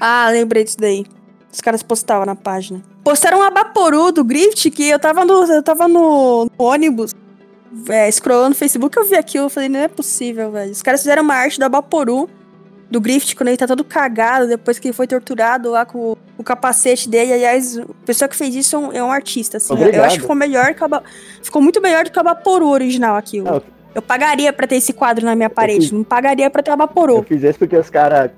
Ah, 0.00 0.28
lembrei 0.30 0.64
disso 0.64 0.78
daí. 0.78 1.04
Os 1.52 1.60
caras 1.60 1.82
postavam 1.82 2.26
na 2.26 2.36
página. 2.36 2.82
Postaram 3.02 3.38
um 3.38 3.42
abaporu 3.42 4.12
do 4.12 4.22
Griffith 4.22 4.70
que 4.70 4.88
eu 4.88 4.98
tava 4.98 5.24
no, 5.24 5.44
eu 5.44 5.62
tava 5.62 5.88
no, 5.88 6.44
no 6.44 6.64
ônibus, 6.64 7.14
é, 7.88 8.10
scrollando 8.10 8.50
no 8.50 8.54
Facebook, 8.54 8.96
eu 8.96 9.04
vi 9.04 9.16
aquilo, 9.16 9.46
eu 9.46 9.50
falei, 9.50 9.68
não 9.68 9.80
é 9.80 9.88
possível, 9.88 10.50
velho. 10.50 10.70
Os 10.70 10.82
caras 10.82 11.00
fizeram 11.00 11.22
uma 11.22 11.34
arte 11.34 11.58
do 11.58 11.64
abaporu 11.64 12.28
do 12.90 13.00
Griffith 13.00 13.34
quando 13.36 13.48
ele 13.48 13.56
tá 13.56 13.66
todo 13.66 13.84
cagado, 13.84 14.46
depois 14.48 14.78
que 14.78 14.88
ele 14.88 14.94
foi 14.94 15.06
torturado 15.06 15.70
lá 15.70 15.84
com 15.84 15.98
o, 16.12 16.18
o 16.38 16.42
capacete 16.42 17.08
dele. 17.08 17.32
Aliás, 17.34 17.76
a 17.78 17.84
pessoa 18.06 18.28
que 18.28 18.34
fez 18.36 18.54
isso 18.54 18.76
é 18.76 18.78
um, 18.78 18.92
é 18.92 19.02
um 19.04 19.12
artista, 19.12 19.58
assim. 19.58 19.72
Eu- 19.74 19.78
Eu 19.78 19.82
Obrigado. 19.84 20.04
acho 20.06 20.14
que 20.16 20.20
ficou 20.22 20.36
melhor 20.36 20.74
que 20.74 20.80
o 20.82 20.84
Aba- 20.84 21.02
Ficou 21.42 21.60
muito 21.62 21.80
melhor 21.82 22.04
do 22.04 22.10
que 22.10 22.16
o 22.18 22.20
abaporu 22.20 22.68
original 22.68 23.16
aquilo. 23.16 23.44
Não, 23.50 23.62
Eu 23.94 24.02
pagaria 24.02 24.52
pra 24.52 24.66
ter 24.66 24.76
esse 24.76 24.92
quadro 24.92 25.24
na 25.24 25.34
minha 25.36 25.50
parede, 25.50 25.92
não 25.92 26.02
pagaria 26.04 26.48
pra 26.50 26.62
ter 26.62 26.70
o 26.70 26.74
abaporu. 26.74 27.16
Eu 27.16 27.22
fiz 27.24 27.42
isso 27.42 27.58
porque 27.58 27.76
os 27.76 27.90
caras 27.90 28.30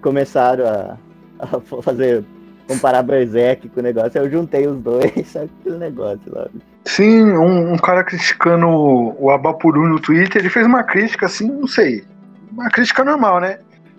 começaram 0.00 0.64
a, 0.66 0.96
a 1.38 1.60
fazer. 1.82 2.24
comparar 2.66 3.02
Berserk 3.02 3.68
com 3.70 3.80
o 3.80 3.82
negócio. 3.82 4.18
Eu 4.18 4.30
juntei 4.30 4.66
os 4.66 4.78
dois, 4.78 5.10
sabe 5.32 5.50
aquele 5.60 5.78
negócio 5.78 6.20
lá. 6.30 6.46
Sim, 6.84 7.22
um, 7.32 7.72
um 7.72 7.76
cara 7.78 8.04
criticando 8.04 8.66
o, 8.68 9.16
o 9.24 9.30
Abapuru 9.30 9.86
no 9.88 9.98
Twitter, 10.00 10.40
ele 10.40 10.50
fez 10.50 10.66
uma 10.66 10.82
crítica 10.82 11.26
assim, 11.26 11.46
não 11.50 11.66
sei. 11.66 12.04
Uma 12.52 12.68
crítica 12.70 13.04
normal, 13.04 13.40
né? 13.40 13.58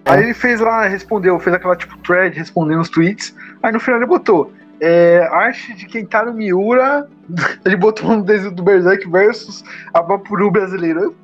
É. 0.10 0.14
Aí 0.14 0.24
ele 0.24 0.34
fez 0.34 0.60
lá, 0.60 0.88
respondeu, 0.88 1.40
fez 1.40 1.56
aquela 1.56 1.76
tipo 1.76 1.96
thread 2.00 2.38
respondendo 2.38 2.82
os 2.82 2.90
tweets. 2.90 3.36
Aí 3.62 3.72
no 3.72 3.80
final 3.80 4.00
ele 4.00 4.08
botou. 4.08 4.52
É, 4.82 5.28
arte 5.32 5.76
de 5.76 5.86
Kentaro 5.86 6.34
Miura. 6.34 7.08
Ele 7.66 7.76
botou 7.76 8.10
um 8.10 8.22
desenho 8.22 8.52
do 8.52 8.64
Berserk 8.64 9.08
versus 9.10 9.62
Abapuru 9.94 10.50
brasileiro. 10.50 11.16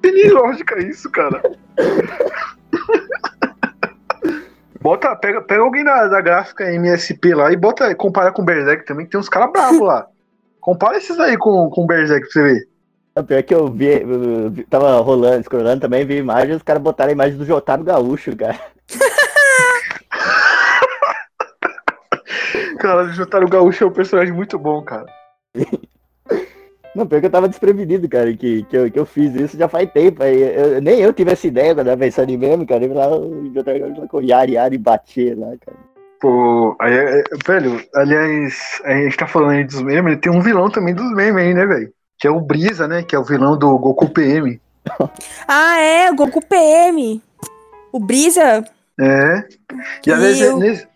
Tem 0.00 0.12
nem 0.14 0.30
lógica 0.30 0.80
isso, 0.80 1.10
cara. 1.10 1.42
Bota, 4.80 5.14
pega, 5.16 5.42
pega 5.42 5.60
alguém 5.60 5.82
da, 5.82 6.06
da 6.06 6.20
gráfica 6.20 6.72
MSP 6.72 7.34
lá 7.34 7.52
e 7.52 7.56
bota, 7.56 7.92
compara 7.96 8.30
com 8.30 8.42
o 8.42 8.44
Berserk 8.44 8.86
também, 8.86 9.04
que 9.04 9.10
tem 9.10 9.20
uns 9.20 9.28
caras 9.28 9.50
bravos 9.50 9.80
lá. 9.80 10.06
Compara 10.60 10.96
esses 10.96 11.18
aí 11.18 11.36
com, 11.36 11.68
com 11.68 11.82
o 11.82 11.86
Berserk 11.86 12.20
pra 12.20 12.30
você 12.30 12.42
ver. 12.42 12.68
O 13.18 13.24
pior 13.24 13.38
é 13.38 13.42
que 13.42 13.54
eu 13.54 13.68
vi, 13.68 13.86
eu 14.02 14.50
vi- 14.50 14.64
tava 14.64 14.98
rolando, 15.00 15.42
scrollando 15.44 15.80
também, 15.80 16.04
vi 16.06 16.16
imagens, 16.16 16.56
os 16.56 16.62
caras 16.62 16.82
botaram 16.82 17.10
a 17.10 17.12
imagem 17.12 17.36
do 17.38 17.44
Jotaro 17.44 17.84
Gaúcho, 17.84 18.34
cara. 18.36 18.58
Cara, 22.78 23.04
o 23.04 23.12
Jotaro 23.12 23.48
Gaúcho 23.48 23.84
é 23.84 23.86
um 23.86 23.92
personagem 23.92 24.32
muito 24.32 24.58
bom, 24.58 24.82
cara. 24.82 25.06
Não, 26.94 27.06
pior 27.06 27.20
que 27.20 27.26
eu 27.26 27.30
tava 27.30 27.48
desprevenido, 27.48 28.08
cara, 28.08 28.32
que, 28.34 28.64
que, 28.64 28.76
eu, 28.76 28.90
que 28.90 28.98
eu 28.98 29.06
fiz 29.06 29.34
isso 29.34 29.56
já 29.58 29.68
faz 29.68 29.88
tempo. 29.92 30.22
Aí 30.22 30.40
eu- 30.42 30.80
nem 30.80 30.98
eu 31.00 31.12
tive 31.12 31.32
essa 31.32 31.46
ideia 31.46 31.74
quando 31.74 31.86
eu 31.86 31.92
tava 31.92 31.98
pensando 31.98 32.30
em 32.30 32.36
meme, 32.36 32.66
cara. 32.66 32.84
Eu 32.84 32.94
lá 32.94 33.08
o 33.16 33.52
Jotaro 33.54 33.78
Gaúcho 33.80 34.08
com 34.08 34.20
Yari 34.22 34.52
Yari 34.52 34.78
bater 34.78 35.36
lá, 35.38 35.48
cara. 35.64 35.76
Pô, 36.20 36.74
aí, 36.80 36.92
é- 36.92 37.20
é- 37.20 37.24
velho, 37.46 37.80
aliás, 37.94 38.80
a 38.84 38.92
gente 38.94 39.16
tá 39.16 39.26
falando 39.26 39.50
aí 39.50 39.64
dos 39.64 39.80
memes, 39.82 40.18
tem 40.20 40.32
um 40.32 40.40
vilão 40.40 40.68
também 40.70 40.94
dos 40.94 41.12
memes 41.14 41.44
aí, 41.44 41.54
né, 41.54 41.66
velho? 41.66 41.92
Que 42.18 42.26
é 42.26 42.30
o 42.30 42.40
Brisa, 42.40 42.88
né? 42.88 43.02
Que 43.02 43.14
é 43.14 43.18
o 43.18 43.24
vilão 43.24 43.56
do 43.56 43.78
Goku 43.78 44.08
PM. 44.10 44.60
Ah, 45.46 45.78
é, 45.80 46.10
o 46.10 46.14
Goku 46.14 46.40
PM. 46.44 47.22
O 47.92 48.00
Brisa. 48.00 48.64
É. 49.00 49.44
E 50.06 50.12
aliás, 50.12 50.40
eu- 50.40 50.58
nesse, 50.58 50.86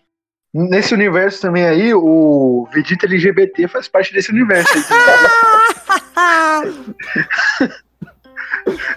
nesse 0.53 0.93
universo 0.93 1.41
também 1.41 1.65
aí, 1.65 1.93
o 1.93 2.67
Vegeta 2.73 3.05
LGBT 3.05 3.67
faz 3.67 3.87
parte 3.87 4.13
desse 4.13 4.31
universo 4.31 4.71
aí. 4.73 4.83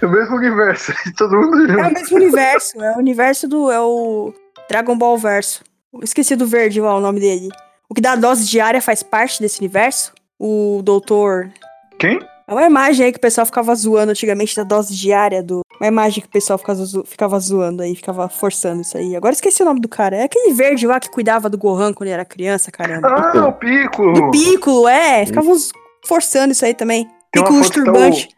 é 0.02 0.06
o 0.06 0.10
mesmo 0.10 0.36
universo. 0.36 0.92
Todo 1.16 1.36
mundo. 1.36 1.70
É 1.70 1.86
o 1.86 1.92
mesmo 1.92 2.16
universo. 2.16 2.82
É 2.82 2.92
o 2.96 2.98
universo 2.98 3.48
do. 3.48 3.70
É 3.70 3.80
o 3.80 4.32
Dragon 4.68 4.96
Ball 4.96 5.18
Verso. 5.18 5.62
Esqueci 6.02 6.36
do 6.36 6.46
verde 6.46 6.80
lá 6.80 6.94
o 6.96 7.00
nome 7.00 7.20
dele. 7.20 7.48
O 7.88 7.94
que 7.94 8.00
dá 8.00 8.16
dose 8.16 8.44
diária 8.46 8.82
faz 8.82 9.02
parte 9.02 9.40
desse 9.40 9.60
universo? 9.60 10.12
O 10.38 10.80
doutor. 10.82 11.50
Quem? 11.98 12.18
É 12.48 12.52
uma 12.52 12.64
imagem 12.64 13.06
aí 13.06 13.12
que 13.12 13.18
o 13.18 13.20
pessoal 13.20 13.44
ficava 13.44 13.74
zoando 13.74 14.12
antigamente 14.12 14.54
da 14.54 14.62
dose 14.62 14.94
diária 14.94 15.42
do. 15.42 15.62
Uma 15.80 15.88
imagem 15.88 16.22
que 16.22 16.28
o 16.28 16.32
pessoal 16.32 16.58
ficava, 16.58 16.84
zo- 16.84 17.04
ficava 17.04 17.38
zoando 17.40 17.82
aí, 17.82 17.94
ficava 17.96 18.28
forçando 18.28 18.80
isso 18.82 18.96
aí. 18.96 19.16
Agora 19.16 19.34
esqueci 19.34 19.62
o 19.62 19.66
nome 19.66 19.80
do 19.80 19.88
cara. 19.88 20.16
É 20.16 20.22
aquele 20.24 20.54
verde 20.54 20.86
lá 20.86 21.00
que 21.00 21.10
cuidava 21.10 21.50
do 21.50 21.58
Gohan 21.58 21.92
quando 21.92 22.06
ele 22.08 22.14
era 22.14 22.24
criança, 22.24 22.70
caramba. 22.70 23.08
Ah, 23.08 23.48
o 23.48 23.52
Piccolo. 23.52 24.12
Do 24.14 24.30
Piccolo, 24.30 24.86
é. 24.88 25.26
Ficavam 25.26 25.54
z- 25.56 25.72
forçando 26.06 26.52
isso 26.52 26.64
aí 26.64 26.72
também. 26.72 27.06
Tem 27.32 27.42
Piccolo 27.42 27.60
de 27.62 27.68
que 27.70 27.78
tá 27.78 27.84
turbante. 27.84 28.28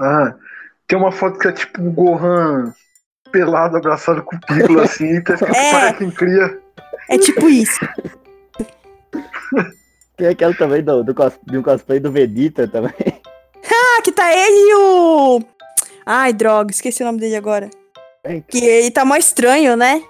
Ah, 0.00 0.34
tem 0.86 0.98
uma 0.98 1.10
foto 1.12 1.38
que 1.38 1.48
é 1.48 1.52
tipo 1.52 1.82
o 1.82 1.90
Gohan 1.90 2.72
pelado, 3.32 3.76
abraçado 3.76 4.22
com 4.22 4.36
o 4.36 4.40
Piccolo, 4.40 4.80
assim, 4.80 5.16
e 5.16 5.20
tá 5.22 5.34
É. 5.54 5.70
para 5.72 5.92
quem 5.94 6.10
cria. 6.10 6.58
É 7.08 7.18
tipo 7.18 7.48
isso. 7.48 7.78
Tem 10.20 10.28
aquela 10.28 10.52
também 10.52 10.82
do, 10.82 11.02
do 11.02 11.14
cos- 11.14 11.38
de 11.46 11.56
um 11.56 11.62
cosplay 11.62 11.98
do 11.98 12.12
Vegeta 12.12 12.68
também. 12.68 12.92
Ah, 13.72 14.02
que 14.02 14.12
tá 14.12 14.30
ele 14.30 14.70
e 14.70 14.74
o. 14.74 15.40
Ai, 16.04 16.30
droga, 16.34 16.70
esqueci 16.70 17.02
o 17.02 17.06
nome 17.06 17.18
dele 17.18 17.36
agora. 17.36 17.70
É. 18.22 18.40
Que 18.46 18.62
ele 18.62 18.90
tá 18.90 19.02
mó 19.02 19.16
estranho, 19.16 19.76
né? 19.78 20.02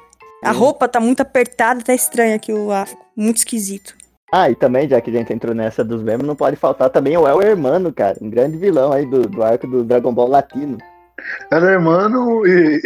A 0.43 0.53
Sim. 0.53 0.59
roupa 0.59 0.89
tá 0.89 0.99
muito 0.99 1.21
apertada, 1.21 1.81
tá 1.81 1.95
estranho 1.95 2.35
aquilo 2.35 2.67
lá. 2.67 2.87
Muito 3.17 3.37
esquisito. 3.37 3.95
Ah, 4.33 4.51
e 4.51 4.57
também, 4.57 4.89
já 4.89 5.01
que 5.01 5.11
a 5.11 5.13
gente 5.13 5.33
entrou 5.33 5.55
nessa 5.55 5.85
dos 5.85 6.03
memes, 6.03 6.27
não 6.27 6.35
pode 6.35 6.57
faltar 6.57 6.91
também 6.91 7.17
o 7.17 7.29
El 7.29 7.41
Hermano, 7.41 7.93
cara. 7.93 8.19
Um 8.21 8.29
grande 8.31 8.57
vilão 8.57 8.93
aí 8.93 9.07
do, 9.07 9.23
do 9.29 9.43
arco 9.45 9.69
do 9.69 9.85
Dragon 9.85 10.13
Ball 10.13 10.29
Latino. 10.29 10.77
Era 11.53 11.71
irmão 11.71 12.45
e. 12.47 12.83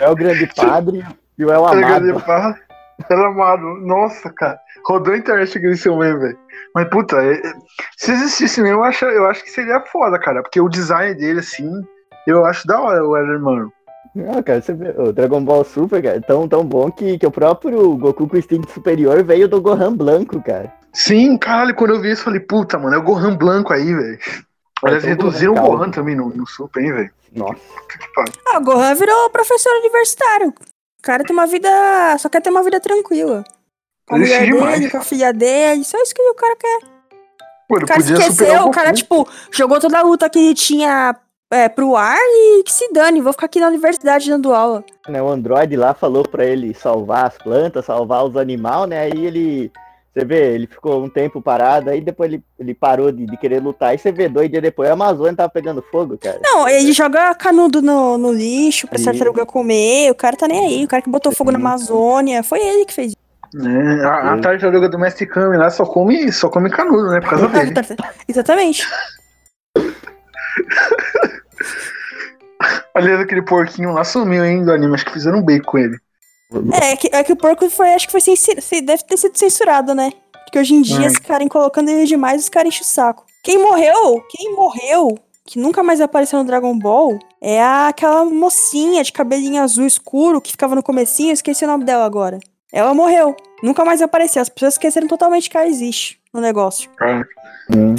É 0.00 0.08
o 0.08 0.14
grande 0.14 0.46
padre 0.54 1.04
e 1.36 1.44
o 1.44 1.50
El 1.52 1.62
Grande 1.72 2.10
Amado. 2.12 2.58
Era 3.08 3.28
amado. 3.28 3.62
Nossa, 3.80 4.30
cara. 4.30 4.58
Rodou 4.86 5.14
a 5.14 5.16
internet 5.16 5.56
aquele 5.56 5.76
seu 5.76 5.96
meme, 5.96 6.18
velho. 6.18 6.38
Mas, 6.74 6.88
puta, 6.88 7.16
é- 7.16 7.34
é- 7.34 7.52
se 7.96 8.12
existisse 8.12 8.60
mesmo, 8.62 8.78
eu 8.78 8.84
acho, 8.84 9.04
eu 9.04 9.26
acho 9.26 9.42
que 9.42 9.50
seria 9.50 9.80
foda, 9.80 10.18
cara. 10.18 10.42
Porque 10.42 10.60
o 10.60 10.68
design 10.68 11.14
dele, 11.14 11.40
assim, 11.40 11.70
eu 12.26 12.44
acho 12.44 12.66
da 12.66 12.80
hora 12.80 13.04
o 13.04 13.16
Irmão. 13.16 13.70
Não, 14.14 14.42
cara, 14.42 14.60
você 14.60 14.72
vê, 14.74 14.90
o 14.98 15.12
Dragon 15.12 15.42
Ball 15.44 15.64
Super, 15.64 16.02
cara, 16.02 16.16
é 16.16 16.20
tão, 16.20 16.48
tão 16.48 16.64
bom 16.64 16.90
que, 16.90 17.16
que 17.16 17.26
o 17.26 17.30
próprio 17.30 17.96
Goku 17.96 18.28
com 18.28 18.36
instinto 18.36 18.70
superior 18.70 19.22
veio 19.22 19.48
do 19.48 19.60
Gohan 19.60 19.94
Blanco, 19.94 20.42
cara. 20.42 20.72
Sim, 20.92 21.38
caralho, 21.38 21.74
quando 21.76 21.94
eu 21.94 22.00
vi 22.00 22.10
isso, 22.10 22.22
eu 22.22 22.24
falei, 22.24 22.40
puta, 22.40 22.76
mano, 22.76 22.96
é 22.96 22.98
o 22.98 23.02
Gohan 23.02 23.36
Blanco 23.36 23.72
aí, 23.72 23.94
velho. 23.94 24.18
Aliás, 24.82 25.04
Então, 25.04 25.16
reduziram 25.26 25.52
o 25.52 25.56
Gohan 25.56 25.76
Gohan 25.76 25.90
também 25.90 26.16
no, 26.16 26.28
no 26.30 26.46
Super, 26.46 26.82
hein, 26.82 26.92
velho. 26.92 27.10
Nossa. 27.36 27.60
Ah, 28.48 28.58
o 28.58 28.64
Gohan 28.64 28.94
virou 28.96 29.30
professor 29.30 29.72
universitário. 29.78 30.52
O 31.00 31.02
cara 31.02 31.24
tem 31.24 31.34
uma 31.34 31.46
vida. 31.46 31.68
Só 32.18 32.28
quer 32.28 32.42
ter 32.42 32.50
uma 32.50 32.62
vida 32.62 32.78
tranquila. 32.78 33.42
Com 34.06 34.16
a 34.16 34.18
mulher 34.18 34.44
demais. 34.44 34.78
dele, 34.78 34.90
com 34.90 34.98
a 34.98 35.02
filha 35.02 35.32
dele. 35.32 35.82
Só 35.82 35.96
isso 36.02 36.14
que 36.14 36.20
o 36.20 36.34
cara 36.34 36.54
quer. 36.56 36.80
Pô, 37.66 37.76
O 37.76 37.86
cara 37.86 38.00
esqueceu, 38.00 38.62
o 38.64 38.68
o 38.68 38.70
cara, 38.70 38.92
tipo, 38.92 39.26
jogou 39.50 39.80
toda 39.80 39.98
a 39.98 40.02
luta 40.02 40.28
que 40.28 40.38
ele 40.38 40.54
tinha 40.54 41.16
é, 41.50 41.68
pro 41.68 41.96
ar 41.96 42.18
e 42.18 42.62
que 42.64 42.72
se 42.72 42.92
dane. 42.92 43.22
Vou 43.22 43.32
ficar 43.32 43.46
aqui 43.46 43.60
na 43.60 43.68
universidade 43.68 44.28
dando 44.28 44.52
aula. 44.52 44.84
Né, 45.08 45.22
o 45.22 45.28
Android 45.28 45.74
lá 45.74 45.94
falou 45.94 46.22
pra 46.28 46.44
ele 46.44 46.74
salvar 46.74 47.26
as 47.28 47.38
plantas, 47.38 47.86
salvar 47.86 48.24
os 48.24 48.36
animais, 48.36 48.88
né? 48.88 49.00
Aí 49.00 49.24
ele. 49.24 49.72
Você 50.12 50.24
vê, 50.24 50.54
ele 50.54 50.66
ficou 50.66 51.04
um 51.04 51.08
tempo 51.08 51.40
parado, 51.40 51.88
aí 51.88 52.00
depois 52.00 52.32
ele, 52.32 52.42
ele 52.58 52.74
parou 52.74 53.12
de, 53.12 53.24
de 53.26 53.36
querer 53.36 53.62
lutar. 53.62 53.90
Aí 53.90 53.98
você 53.98 54.10
vê, 54.10 54.28
dois 54.28 54.50
dias 54.50 54.60
depois, 54.60 54.90
a 54.90 54.94
Amazônia 54.94 55.36
tava 55.36 55.48
pegando 55.48 55.80
fogo, 55.82 56.18
cara. 56.18 56.40
Não, 56.42 56.68
ele 56.68 56.92
joga 56.92 57.32
canudo 57.36 57.80
no, 57.80 58.18
no 58.18 58.32
lixo 58.32 58.88
pra 58.88 58.98
tartaruga 58.98 59.46
comer. 59.46 60.10
O 60.10 60.14
cara 60.16 60.36
tá 60.36 60.48
nem 60.48 60.66
aí. 60.66 60.84
O 60.84 60.88
cara 60.88 61.00
que 61.00 61.08
botou 61.08 61.30
fogo 61.30 61.52
na. 61.52 61.60
Amazônia. 61.60 62.42
Foi 62.42 62.58
ele 62.58 62.84
que 62.84 62.92
fez 62.92 63.12
isso. 63.12 63.16
É, 63.68 64.04
a, 64.04 64.34
a 64.34 64.40
tartaruga 64.40 64.88
do 64.88 64.98
Mestre 64.98 65.26
Kami 65.26 65.56
lá 65.56 65.70
só 65.70 65.84
come, 65.84 66.32
só 66.32 66.48
come 66.48 66.70
canudo, 66.70 67.10
né? 67.10 67.20
Por 67.20 67.30
causa 67.30 67.46
dele. 67.48 67.72
Exatamente. 68.26 68.84
Aliás, 72.94 73.20
aquele 73.20 73.42
porquinho 73.42 73.92
lá 73.92 74.02
sumiu, 74.02 74.44
hein, 74.44 74.64
do 74.64 74.72
anime. 74.72 74.94
Acho 74.94 75.04
que 75.04 75.12
fizeram 75.12 75.38
um 75.38 75.42
bacon 75.42 75.70
com 75.70 75.78
ele. 75.78 75.96
É 76.72 76.96
que, 76.96 77.08
é 77.12 77.22
que 77.24 77.32
o 77.32 77.36
porco 77.36 77.68
foi, 77.70 77.94
acho 77.94 78.06
que 78.06 78.12
foi 78.12 78.20
censur... 78.20 78.54
deve 78.82 79.02
ter 79.04 79.16
sido 79.16 79.36
censurado, 79.38 79.94
né? 79.94 80.12
Porque 80.44 80.58
hoje 80.58 80.74
em 80.74 80.82
dia, 80.82 81.00
Hum. 81.00 81.06
esse 81.06 81.20
cara 81.20 81.46
colocando 81.48 81.88
ele 81.88 82.04
demais, 82.06 82.42
os 82.42 82.48
caras 82.48 82.68
enchem 82.68 82.82
o 82.82 82.84
saco. 82.86 83.24
Quem 83.44 83.58
morreu, 83.62 84.20
quem 84.30 84.54
morreu, 84.54 85.16
que 85.46 85.58
nunca 85.58 85.82
mais 85.82 86.00
apareceu 86.00 86.38
no 86.40 86.44
Dragon 86.44 86.76
Ball, 86.76 87.18
é 87.40 87.60
a- 87.62 87.88
aquela 87.88 88.24
mocinha 88.24 89.02
de 89.04 89.12
cabelinho 89.12 89.62
azul 89.62 89.86
escuro 89.86 90.40
que 90.40 90.50
ficava 90.50 90.74
no 90.74 90.82
comecinho, 90.82 91.30
eu 91.30 91.34
esqueci 91.34 91.64
o 91.64 91.68
nome 91.68 91.84
dela 91.84 92.04
agora. 92.04 92.38
Ela 92.72 92.92
morreu, 92.94 93.34
nunca 93.62 93.84
mais 93.84 94.02
apareceu. 94.02 94.42
As 94.42 94.48
pessoas 94.48 94.74
esqueceram 94.74 95.06
totalmente 95.08 95.48
que 95.48 95.56
ela 95.56 95.66
existe 95.66 96.20
no 96.34 96.40
negócio. 96.40 96.90
Ah, 97.00 97.22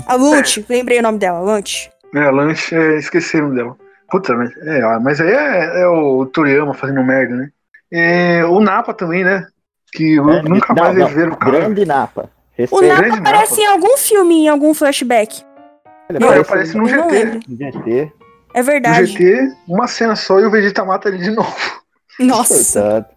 A 0.08 0.16
Lunch, 0.16 0.66
lembrei 0.70 1.00
o 1.00 1.04
nome 1.04 1.18
dela, 1.18 1.40
Lunch. 1.40 1.90
é, 2.14 2.30
lanche, 2.32 2.76
é, 2.76 2.98
esqueceram 2.98 3.54
dela. 3.54 3.78
Puta, 4.10 4.36
mas, 4.36 4.52
é, 4.58 5.00
mas 5.00 5.22
aí 5.22 5.32
é, 5.32 5.82
é 5.84 5.88
o 5.88 6.26
Toriyama 6.26 6.74
fazendo 6.74 7.02
merda, 7.04 7.34
né? 7.36 7.50
É, 7.92 8.46
o 8.46 8.60
Napa 8.60 8.94
também, 8.94 9.24
né? 9.24 9.46
Que 9.92 10.18
É, 10.18 10.22
nunca 10.22 10.74
não, 10.74 10.84
mais 10.84 10.98
não, 10.98 11.04
eles 11.06 11.16
viram 11.16 11.34
o 11.34 11.38
cara. 11.38 11.60
Grande 11.60 11.86
Napa. 11.86 12.30
O. 12.72 12.82
Napa 12.82 13.02
grande 13.02 13.20
aparece 13.20 13.52
Napa. 13.52 13.62
em 13.64 13.66
algum 13.68 13.98
filme, 13.98 14.36
em 14.46 14.48
algum 14.48 14.74
flashback. 14.74 15.44
Ele 16.10 16.20
Não, 16.20 16.32
ele 16.32 16.42
aparece 16.42 16.78
no 16.78 16.88
GT. 16.88 17.40
no 17.48 17.58
GT. 17.58 18.12
É 18.54 18.60
No 18.60 18.66
verdade. 18.66 19.06
GT, 19.08 19.54
uma 19.68 19.88
cena 19.88 20.16
só 20.16 20.40
e 20.40 20.46
o 20.46 20.52
Vegeta 20.52 20.84
mata 20.86 21.08
ele 21.10 21.18
de 21.20 21.32
novo. 21.32 21.56
Nossa. 22.20 22.82
Portanto, 22.82 23.16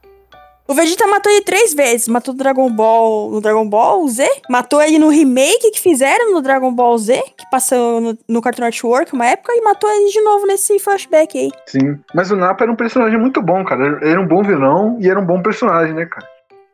O 0.67 0.73
Vegeta 0.73 1.07
matou 1.07 1.31
ele 1.31 1.43
três 1.43 1.75
vezes. 1.75 2.09
Matou 2.09 2.33
no 2.33 2.39
Dragon 2.39 2.71
Ball, 2.71 3.31
no 3.31 3.41
Dragon 3.41 3.69
Ball 3.69 4.09
Z. 4.09 4.27
Matou 4.49 4.81
ele 4.81 4.99
no 4.99 5.11
remake 5.11 5.71
que 5.73 5.81
fizeram 5.81 6.33
no 6.33 6.41
Dragon 6.41 6.73
Ball 6.73 6.97
Z, 6.97 7.23
que 7.37 7.49
passou 7.51 8.01
no, 8.01 8.19
no 8.27 8.41
Cartoon 8.41 8.63
Network 8.63 9.13
uma 9.13 9.27
época, 9.27 9.53
e 9.55 9.61
matou 9.63 9.91
ele 9.91 10.11
de 10.11 10.21
novo 10.23 10.47
nesse 10.47 10.79
flashback 10.79 11.39
aí. 11.39 11.51
Sim. 11.67 11.99
Mas 12.15 12.31
o 12.31 12.37
Napa 12.37 12.65
era 12.65 12.73
um 12.73 12.77
personagem 12.77 13.19
muito 13.19 13.43
bom, 13.43 13.63
cara. 13.63 13.87
Ele 13.87 14.11
Era 14.11 14.21
um 14.21 14.27
bom 14.27 14.43
vilão 14.43 14.97
e 15.01 15.09
era 15.09 15.21
um 15.21 15.27
bom 15.27 15.43
personagem, 15.43 15.95
né, 15.95 16.07
cara? 16.07 16.27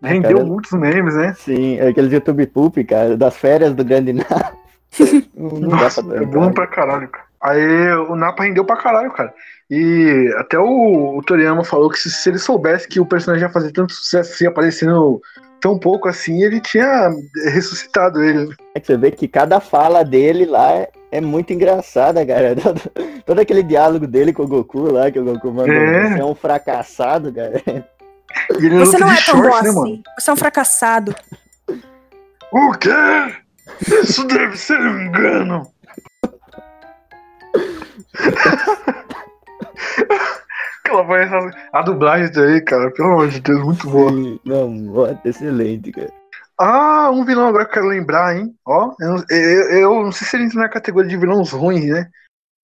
É, 0.03 0.09
Rendeu 0.09 0.37
cara. 0.37 0.45
muitos 0.45 0.73
memes, 0.73 1.15
né? 1.15 1.35
sim, 1.37 1.77
é 1.79 1.89
aqueles 1.89 2.13
YouTube 2.13 2.47
Poop, 2.47 2.83
cara, 2.85 3.17
das 3.17 3.37
férias 3.37 3.75
do 3.75 3.85
Grande 3.85 4.13
Napa. 4.15 4.53
não, 5.35 5.49
não 5.61 5.69
dá 5.69 5.77
Nossa, 5.77 6.03
pra 6.03 6.17
é 6.17 6.27
bom 6.27 6.53
pra 6.53 6.67
caralho, 6.67 7.09
cara. 7.09 7.25
Aí 7.43 7.93
o 8.09 8.15
Napa 8.17 8.43
rendeu 8.45 8.65
pra 8.65 8.77
caralho, 8.77 9.11
cara. 9.13 9.33
E 9.71 10.35
até 10.39 10.59
o, 10.59 11.17
o 11.17 11.23
Toriyama 11.23 11.65
falou 11.65 11.89
que 11.89 11.99
se, 11.99 12.11
se 12.11 12.29
ele 12.29 12.39
soubesse 12.39 12.87
que 12.89 13.01
o 13.01 13.07
personagem 13.07 13.47
ia 13.47 13.53
fazer 13.53 13.73
tanto 13.73 13.93
sucesso 13.93 14.33
assim, 14.33 14.47
aparecendo 14.47 15.21
tão 15.61 15.79
pouco 15.79 16.09
assim, 16.09 16.43
ele 16.43 16.61
tinha 16.61 17.11
ressuscitado 17.47 18.23
ele. 18.23 18.55
É 18.75 18.81
que 18.81 18.87
você 18.87 18.97
vê 18.97 19.11
que 19.11 19.27
cada 19.29 19.61
fala 19.61 20.05
dele 20.05 20.45
lá 20.45 20.71
é, 20.73 20.91
é 21.13 21.21
muito 21.21 21.53
engraçada, 21.53 22.25
cara. 22.27 22.55
Todo, 22.61 22.81
todo 23.25 23.39
aquele 23.41 23.63
diálogo 23.63 24.07
dele 24.07 24.33
com 24.33 24.43
o 24.43 24.49
Goku 24.49 24.91
lá, 24.93 25.11
que 25.11 25.19
o 25.19 25.25
Goku 25.25 25.53
mandou, 25.53 25.73
É. 25.75 26.09
você 26.15 26.21
é 26.21 26.25
um 26.25 26.35
fracassado, 26.35 27.33
cara. 27.33 27.63
Ele 28.51 28.79
Você 28.81 28.99
não 28.99 29.11
é 29.11 29.17
tão 29.23 29.37
bom 29.41 29.45
short, 29.51 29.65
né, 29.65 29.71
mano? 29.71 29.83
assim. 29.87 30.03
Você 30.19 30.31
é 30.31 30.33
um 30.33 30.37
fracassado. 30.37 31.15
O 32.53 32.73
quê? 32.73 32.91
Isso 33.87 34.25
deve 34.27 34.57
ser 34.57 34.79
um 34.81 35.03
engano. 35.03 35.67
Aquela 40.85 41.03
voz, 41.03 41.55
a 41.73 41.83
dublagem 41.83 42.33
daí, 42.33 42.61
cara, 42.63 42.91
pelo 42.93 43.09
amor 43.13 43.29
de 43.29 43.41
Deus, 43.41 43.63
muito 43.63 43.89
boa. 43.89 44.11
Não, 44.45 45.19
excelente, 45.25 45.93
cara. 45.93 46.13
Ah, 46.59 47.11
um 47.11 47.25
vilão 47.25 47.49
agora 47.49 47.65
que 47.65 47.71
eu 47.71 47.75
quero 47.75 47.87
lembrar, 47.87 48.37
hein? 48.37 48.55
Ó, 48.67 48.93
eu, 49.01 49.09
não- 49.15 49.25
eu, 49.31 49.71
eu 49.71 50.03
não 50.03 50.13
sei 50.13 50.27
se 50.27 50.37
ele 50.37 50.45
entra 50.45 50.61
na 50.61 50.69
categoria 50.69 51.09
de 51.09 51.17
vilões 51.17 51.51
ruins, 51.53 51.87
né? 51.87 52.09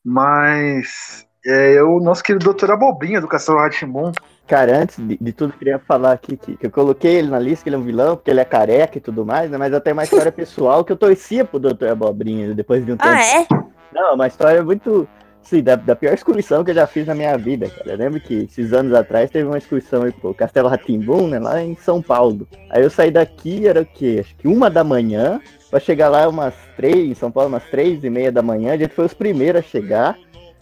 Mas 0.05 1.27
é 1.45 1.83
o 1.83 1.99
nosso 2.01 2.23
querido 2.23 2.45
Doutor 2.45 2.71
Abobrinha 2.73 3.21
do 3.21 3.29
Castelo 3.29 3.59
Ratimbom. 3.59 4.13
Cara, 4.47 4.79
antes 4.79 4.97
de, 4.99 5.19
de 5.21 5.33
tudo, 5.33 5.53
eu 5.53 5.59
queria 5.59 5.79
falar 5.81 6.13
aqui 6.13 6.37
que, 6.37 6.57
que 6.57 6.67
eu 6.67 6.71
coloquei 6.71 7.17
ele 7.17 7.29
na 7.29 7.39
lista, 7.39 7.65
que 7.65 7.69
ele 7.69 7.77
é 7.77 7.79
um 7.79 7.83
vilão, 7.83 8.17
porque 8.17 8.31
ele 8.31 8.41
é 8.41 8.45
careca 8.45 8.97
e 8.97 9.01
tudo 9.01 9.27
mais, 9.27 9.51
né? 9.51 9.59
Mas 9.59 9.75
até 9.75 9.93
uma 9.93 10.05
história 10.05 10.31
pessoal 10.33 10.85
que 10.85 10.93
eu 10.93 10.97
torcia 10.97 11.45
pro 11.45 11.59
Dr. 11.59 11.89
Abobrinha 11.91 12.55
depois 12.55 12.87
de 12.87 12.93
um 12.93 12.97
tempo. 12.97 13.11
Ah, 13.11 13.25
é? 13.25 13.47
Não, 13.93 14.15
uma 14.15 14.27
história 14.27 14.63
muito. 14.63 15.09
Sim, 15.43 15.63
da, 15.63 15.77
da 15.77 15.95
pior 15.95 16.13
excursão 16.13 16.65
que 16.65 16.73
eu 16.73 16.75
já 16.75 16.89
fiz 16.89 17.07
na 17.07 17.15
minha 17.15 17.37
vida, 17.39 17.69
cara. 17.71 17.93
Eu 17.93 17.97
lembro 17.97 18.21
que 18.21 18.35
esses 18.51 18.73
anos 18.73 18.93
atrás 18.93 19.31
teve 19.31 19.47
uma 19.47 19.59
excursão 19.59 20.03
aí 20.03 20.11
pro 20.11 20.35
Castelo 20.35 20.69
Ratimbum, 20.69 21.29
né? 21.29 21.39
Lá 21.39 21.63
em 21.63 21.77
São 21.77 22.03
Paulo. 22.03 22.49
Aí 22.71 22.83
eu 22.83 22.91
saí 22.91 23.13
daqui, 23.13 23.67
era 23.67 23.83
o 23.83 23.87
quê? 23.87 24.19
Acho 24.21 24.35
que 24.37 24.49
uma 24.49 24.69
da 24.69 24.85
manhã. 24.85 25.41
Pra 25.71 25.81
chegar 25.81 26.09
lá 26.09 26.29
umas 26.29 26.55
três, 26.77 27.11
em 27.11 27.15
São 27.15 27.31
Paulo, 27.31 27.49
umas 27.49 27.65
três 27.65 28.03
e 28.05 28.11
meia 28.11 28.31
da 28.31 28.43
manhã. 28.43 28.73
A 28.73 28.77
gente 28.77 28.95
foi 28.95 29.07
os 29.07 29.15
primeiros 29.15 29.61
a 29.61 29.65
chegar. 29.65 30.17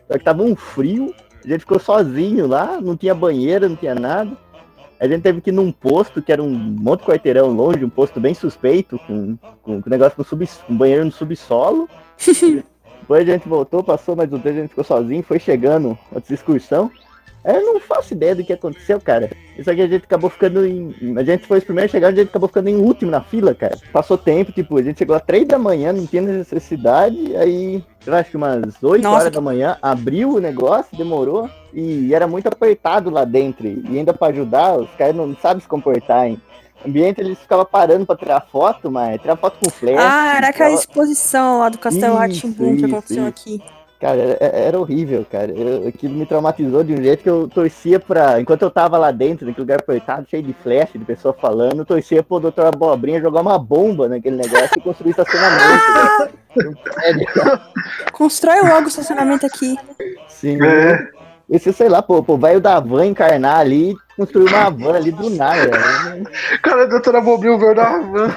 Só 0.07 0.19
que 0.19 0.25
tava 0.25 0.43
um 0.43 0.55
frio. 0.55 1.15
A 1.45 1.49
gente 1.49 1.61
ficou 1.61 1.79
sozinho 1.79 2.47
lá, 2.47 2.81
não 2.81 2.97
tinha 2.97 3.15
banheiro, 3.15 3.69
não 3.69 3.77
tinha 3.77 3.95
nada. 3.95 4.37
A 4.99 5.07
gente 5.07 5.23
teve 5.23 5.41
que 5.41 5.51
ir 5.51 5.53
num 5.53 5.71
posto 5.71 6.23
que 6.23 6.33
era 6.33 6.43
um 6.43 6.49
monte 6.51 7.01
de 7.01 7.07
quarteirão 7.07 7.49
longe, 7.49 7.85
um 7.85 7.91
posto 7.91 8.19
bem 8.19 8.33
suspeito, 8.33 8.99
com, 9.07 9.37
com, 9.63 9.83
com 9.83 9.91
negócio 9.91 10.15
no 10.17 10.25
sub, 10.25 10.49
um 10.69 10.77
banheiro 10.77 11.05
no 11.05 11.13
subsolo. 11.13 11.89
Depois 13.01 13.29
a 13.29 13.33
gente 13.33 13.47
voltou, 13.47 13.85
passou 13.85 14.17
mais 14.17 14.33
um 14.33 14.39
tempo, 14.39 14.57
a 14.57 14.61
gente 14.63 14.71
ficou 14.71 14.85
sozinho, 14.85 15.23
foi 15.23 15.39
chegando 15.39 15.99
outra 16.11 16.33
excursão. 16.33 16.91
Eu 17.45 17.75
não 17.75 17.81
faço 17.81 18.15
ideia 18.15 18.35
do 18.35 18.43
que 18.45 18.53
aconteceu, 18.53 19.01
cara. 19.01 19.31
Só 19.63 19.75
que 19.75 19.83
a 19.83 19.87
gente 19.87 20.05
acabou 20.05 20.31
ficando 20.31 20.67
em. 20.67 20.95
A 21.19 21.23
gente 21.23 21.47
foi 21.47 21.59
os 21.59 21.65
primeiros 21.65 21.91
a 21.91 21.93
chegar, 21.93 22.09
a 22.09 22.11
gente 22.15 22.29
acabou 22.29 22.49
ficando 22.49 22.69
em 22.69 22.77
último 22.77 23.11
na 23.11 23.21
fila, 23.21 23.55
cara. 23.55 23.77
Passou 23.93 24.17
tempo, 24.17 24.51
tipo, 24.53 24.79
a 24.79 24.83
gente 24.83 24.99
chegou 24.99 25.15
às 25.15 25.23
três 25.23 25.47
da 25.47 25.59
manhã, 25.59 25.93
não 25.93 26.07
tinha 26.07 26.23
necessidade, 26.23 27.37
aí, 27.37 27.85
eu 28.07 28.15
acho 28.15 28.31
que 28.31 28.37
umas 28.37 28.83
8 28.83 29.03
Nossa, 29.03 29.21
horas 29.21 29.33
da 29.33 29.41
manhã, 29.41 29.77
abriu 29.83 30.31
o 30.35 30.41
negócio, 30.41 30.97
demorou, 30.97 31.49
e 31.73 32.15
era 32.15 32.27
muito 32.27 32.47
apertado 32.49 33.11
lá 33.11 33.25
dentro. 33.25 33.67
E 33.67 33.99
ainda 33.99 34.15
pra 34.15 34.29
ajudar, 34.29 34.79
os 34.79 34.91
caras 34.97 35.15
não 35.15 35.37
sabem 35.37 35.61
se 35.61 35.69
comportar, 35.69 36.27
hein? 36.27 36.41
O 36.85 36.89
ambiente 36.89 37.21
eles 37.21 37.39
ficavam 37.39 37.65
parando 37.65 38.05
pra 38.05 38.17
tirar 38.17 38.41
foto, 38.51 38.91
mas 38.91 39.21
tirar 39.21 39.37
foto 39.37 39.59
com 39.59 39.71
flash. 39.71 39.97
Ah, 39.99 40.37
era 40.37 40.49
aquela 40.49 40.71
ficava- 40.71 40.75
exposição 40.75 41.59
lá 41.61 41.69
do 41.71 41.79
Castelo 41.79 42.13
Isso, 42.13 42.17
Ratimbun 42.19 42.71
que 42.77 42.77
isso, 42.77 42.87
aconteceu 42.87 43.23
isso. 43.23 43.29
aqui. 43.29 43.63
Cara, 44.05 44.21
era, 44.39 44.39
era 44.55 44.79
horrível, 44.79 45.25
cara. 45.33 45.51
Eu- 45.51 45.89
aquilo 45.89 46.13
me 46.13 46.27
traumatizou 46.27 46.85
de 46.85 46.93
um 46.93 47.03
jeito 47.03 47.23
que 47.23 47.31
eu 47.31 47.49
torcia 47.49 47.99
pra. 47.99 48.39
Enquanto 48.39 48.61
eu 48.61 48.71
tava 48.71 48.99
lá 48.99 49.11
dentro, 49.11 49.47
naquele 49.47 49.63
lugar 49.63 49.81
apertado, 49.81 50.27
cheio 50.29 50.43
de 50.43 50.53
flash, 50.63 50.91
de 50.93 50.99
pessoa 51.07 51.33
falando, 51.33 51.79
eu 51.79 51.87
torcia 51.87 52.23
pro 52.23 52.39
doutor 52.39 52.67
Abobrinha 52.67 53.19
jogar 53.19 53.41
uma 53.41 53.59
bomba 53.59 54.07
naquele 54.07 54.37
negócio 54.37 54.73
e 54.77 54.81
construir 54.83 55.13
estacionamento. 55.13 55.85
né? 55.95 56.29
É, 57.03 57.15
Constrói 58.13 58.61
logo 58.61 58.85
o 58.85 58.89
estacionamento 58.89 59.47
aqui. 59.47 59.75
Sim. 60.29 60.59
É. 60.63 61.09
Esse, 61.49 61.73
sei 61.73 61.89
lá, 61.89 62.03
pô, 62.03 62.23
pô, 62.23 62.37
velho 62.37 62.61
da 62.61 62.79
van 62.81 63.07
encarnar 63.07 63.57
ali 63.61 63.93
e 63.93 63.97
construir 64.19 64.49
uma 64.53 64.69
van 64.69 64.97
ali 64.97 65.13
do 65.13 65.31
nada. 65.31 65.67
né? 65.67 66.25
Cara, 66.63 66.83
a 66.83 66.87
doutora 66.87 67.23
Bobrinho 67.23 67.59
veio 67.59 67.75
da 67.75 67.99
van. 68.01 68.29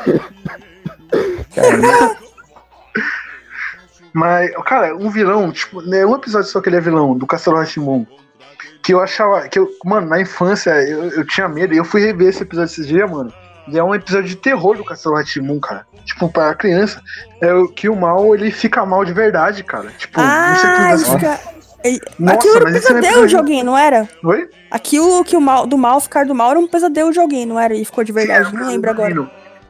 Cara, 1.54 2.18
Mas, 4.18 4.50
cara, 4.66 4.96
um 4.96 5.12
vilão, 5.12 5.52
tipo, 5.52 5.80
né, 5.82 6.04
um 6.04 6.16
episódio 6.16 6.50
só 6.50 6.60
que 6.60 6.70
ele 6.70 6.78
é 6.78 6.82
vilão, 6.82 7.16
do 7.16 7.28
Castelo 7.28 7.58
Ratimbun. 7.58 8.04
Que 8.82 8.92
eu 8.94 9.00
achava. 9.00 9.48
Que 9.48 9.60
eu, 9.60 9.70
mano, 9.86 10.08
na 10.08 10.20
infância 10.20 10.72
eu, 10.72 11.04
eu 11.12 11.28
tinha 11.28 11.48
medo. 11.48 11.74
E 11.74 11.78
eu 11.78 11.86
fui 11.86 12.02
rever 12.02 12.30
esse 12.30 12.42
episódio 12.42 12.72
esses 12.72 12.88
dias, 12.88 13.08
mano. 13.10 13.32
E 13.68 13.78
é 13.78 13.84
um 13.84 13.94
episódio 13.94 14.28
de 14.30 14.36
terror 14.36 14.76
do 14.76 14.84
Castelo 14.84 15.16
Ratimbun, 15.16 15.60
cara. 15.60 15.86
Tipo, 16.04 16.30
pra 16.30 16.56
criança. 16.56 17.00
É 17.42 17.54
o 17.54 17.68
que 17.68 17.88
o 17.90 17.96
mal, 17.96 18.34
ele 18.34 18.50
fica 18.50 18.84
mal 18.88 19.06
de 19.06 19.14
verdade, 19.14 19.64
cara. 19.64 19.90
Tipo, 19.98 20.20
não 20.20 20.56
sei 20.56 20.70
Ah, 20.70 20.94
ele 20.94 21.04
que 21.04 21.12
fica. 21.12 21.40
ele- 21.84 22.02
Nossa, 22.18 22.36
Aquilo 22.38 22.56
era 22.56 22.64
um 22.64 22.68
é 22.68 22.72
um 22.72 22.74
pesadelo 22.74 23.06
episódio- 23.06 23.28
de 23.28 23.36
alguém, 23.36 23.64
não 23.64 23.78
era? 23.78 24.10
Oi? 24.24 24.50
Aquilo 24.72 25.24
que 25.24 25.38
o 25.38 25.42
mal, 25.42 25.68
do 25.68 25.78
mal 25.78 26.00
ficar 26.00 26.26
do 26.26 26.34
mal 26.34 26.50
era 26.52 26.60
um 26.60 26.68
pesadelo 26.68 27.12
de 27.12 27.20
alguém, 27.20 27.46
não 27.46 27.60
era? 27.60 27.76
E 27.76 27.86
ficou 27.86 28.04
de 28.04 28.12
verdade, 28.12 28.52
não 28.56 28.68
lembro 28.68 28.90
agora. 28.90 29.30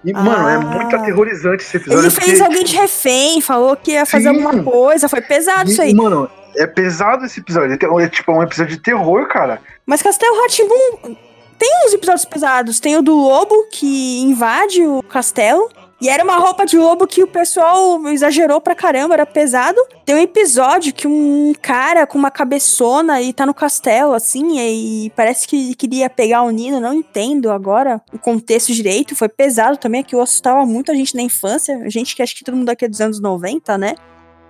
E, 0.09 0.13
mano, 0.13 0.47
é 0.47 0.55
Ah. 0.55 0.59
muito 0.61 0.95
aterrorizante 0.95 1.63
esse 1.63 1.75
episódio. 1.77 2.03
Ele 2.03 2.09
fez 2.09 2.27
porque, 2.39 2.43
alguém 2.43 2.63
de 2.63 2.75
refém, 2.77 3.41
falou 3.41 3.75
que 3.75 3.91
ia 3.91 4.05
fazer 4.05 4.29
Sim. 4.29 4.41
alguma 4.43 4.63
coisa, 4.63 5.09
foi 5.09 5.21
pesado 5.21 5.69
isso 5.69 5.81
aí. 5.81 5.93
Mano, 5.93 6.29
é 6.55 6.65
pesado 6.65 7.25
esse 7.25 7.39
episódio. 7.41 7.73
É, 7.79 8.03
é 8.03 8.09
tipo 8.09 8.31
um 8.31 8.41
episódio 8.41 8.75
de 8.75 8.81
terror, 8.81 9.27
cara. 9.27 9.59
Mas 9.85 10.01
Castelo 10.01 10.41
Ratimbun 10.41 11.15
tem 11.59 11.69
uns 11.85 11.93
episódios 11.93 12.25
pesados. 12.25 12.79
Tem 12.79 12.95
o 12.97 13.01
do 13.01 13.15
lobo 13.15 13.67
que 13.71 14.21
invade 14.21 14.81
o 14.85 15.03
castelo. 15.03 15.69
E 15.99 16.09
era 16.09 16.23
uma 16.23 16.37
roupa 16.37 16.63
de 16.63 16.77
lobo 16.77 17.07
que 17.07 17.23
o 17.23 17.27
pessoal 17.27 18.07
exagerou 18.07 18.61
pra 18.61 18.75
caramba, 18.75 19.15
era 19.15 19.25
pesado. 19.25 19.79
Tem 20.05 20.15
um 20.15 20.19
episódio 20.19 20.93
que 20.93 21.07
um 21.07 21.53
cara 21.59 22.05
com 22.05 22.19
uma 22.19 22.29
cabeçona 22.29 23.19
e 23.19 23.33
tá 23.33 23.47
no 23.47 23.53
castelo, 23.53 24.13
assim, 24.13 24.59
e 24.59 25.09
parece 25.15 25.47
que 25.47 25.73
queria 25.75 26.07
pegar 26.07 26.43
o 26.43 26.51
Nino, 26.51 26.79
não 26.79 26.93
entendo 26.93 27.51
agora 27.51 27.99
o 28.13 28.19
contexto 28.19 28.71
direito. 28.73 29.15
Foi 29.15 29.27
pesado 29.27 29.77
também, 29.77 30.03
que 30.03 30.15
assustava 30.15 30.65
muito 30.67 30.91
a 30.91 30.95
gente 30.95 31.15
na 31.15 31.23
infância. 31.23 31.89
Gente 31.89 32.15
que 32.15 32.21
acho 32.21 32.35
que 32.35 32.43
todo 32.43 32.55
mundo 32.55 32.69
aqui 32.69 32.85
é 32.85 32.87
dos 32.87 33.01
anos 33.01 33.19
90, 33.19 33.75
né? 33.77 33.95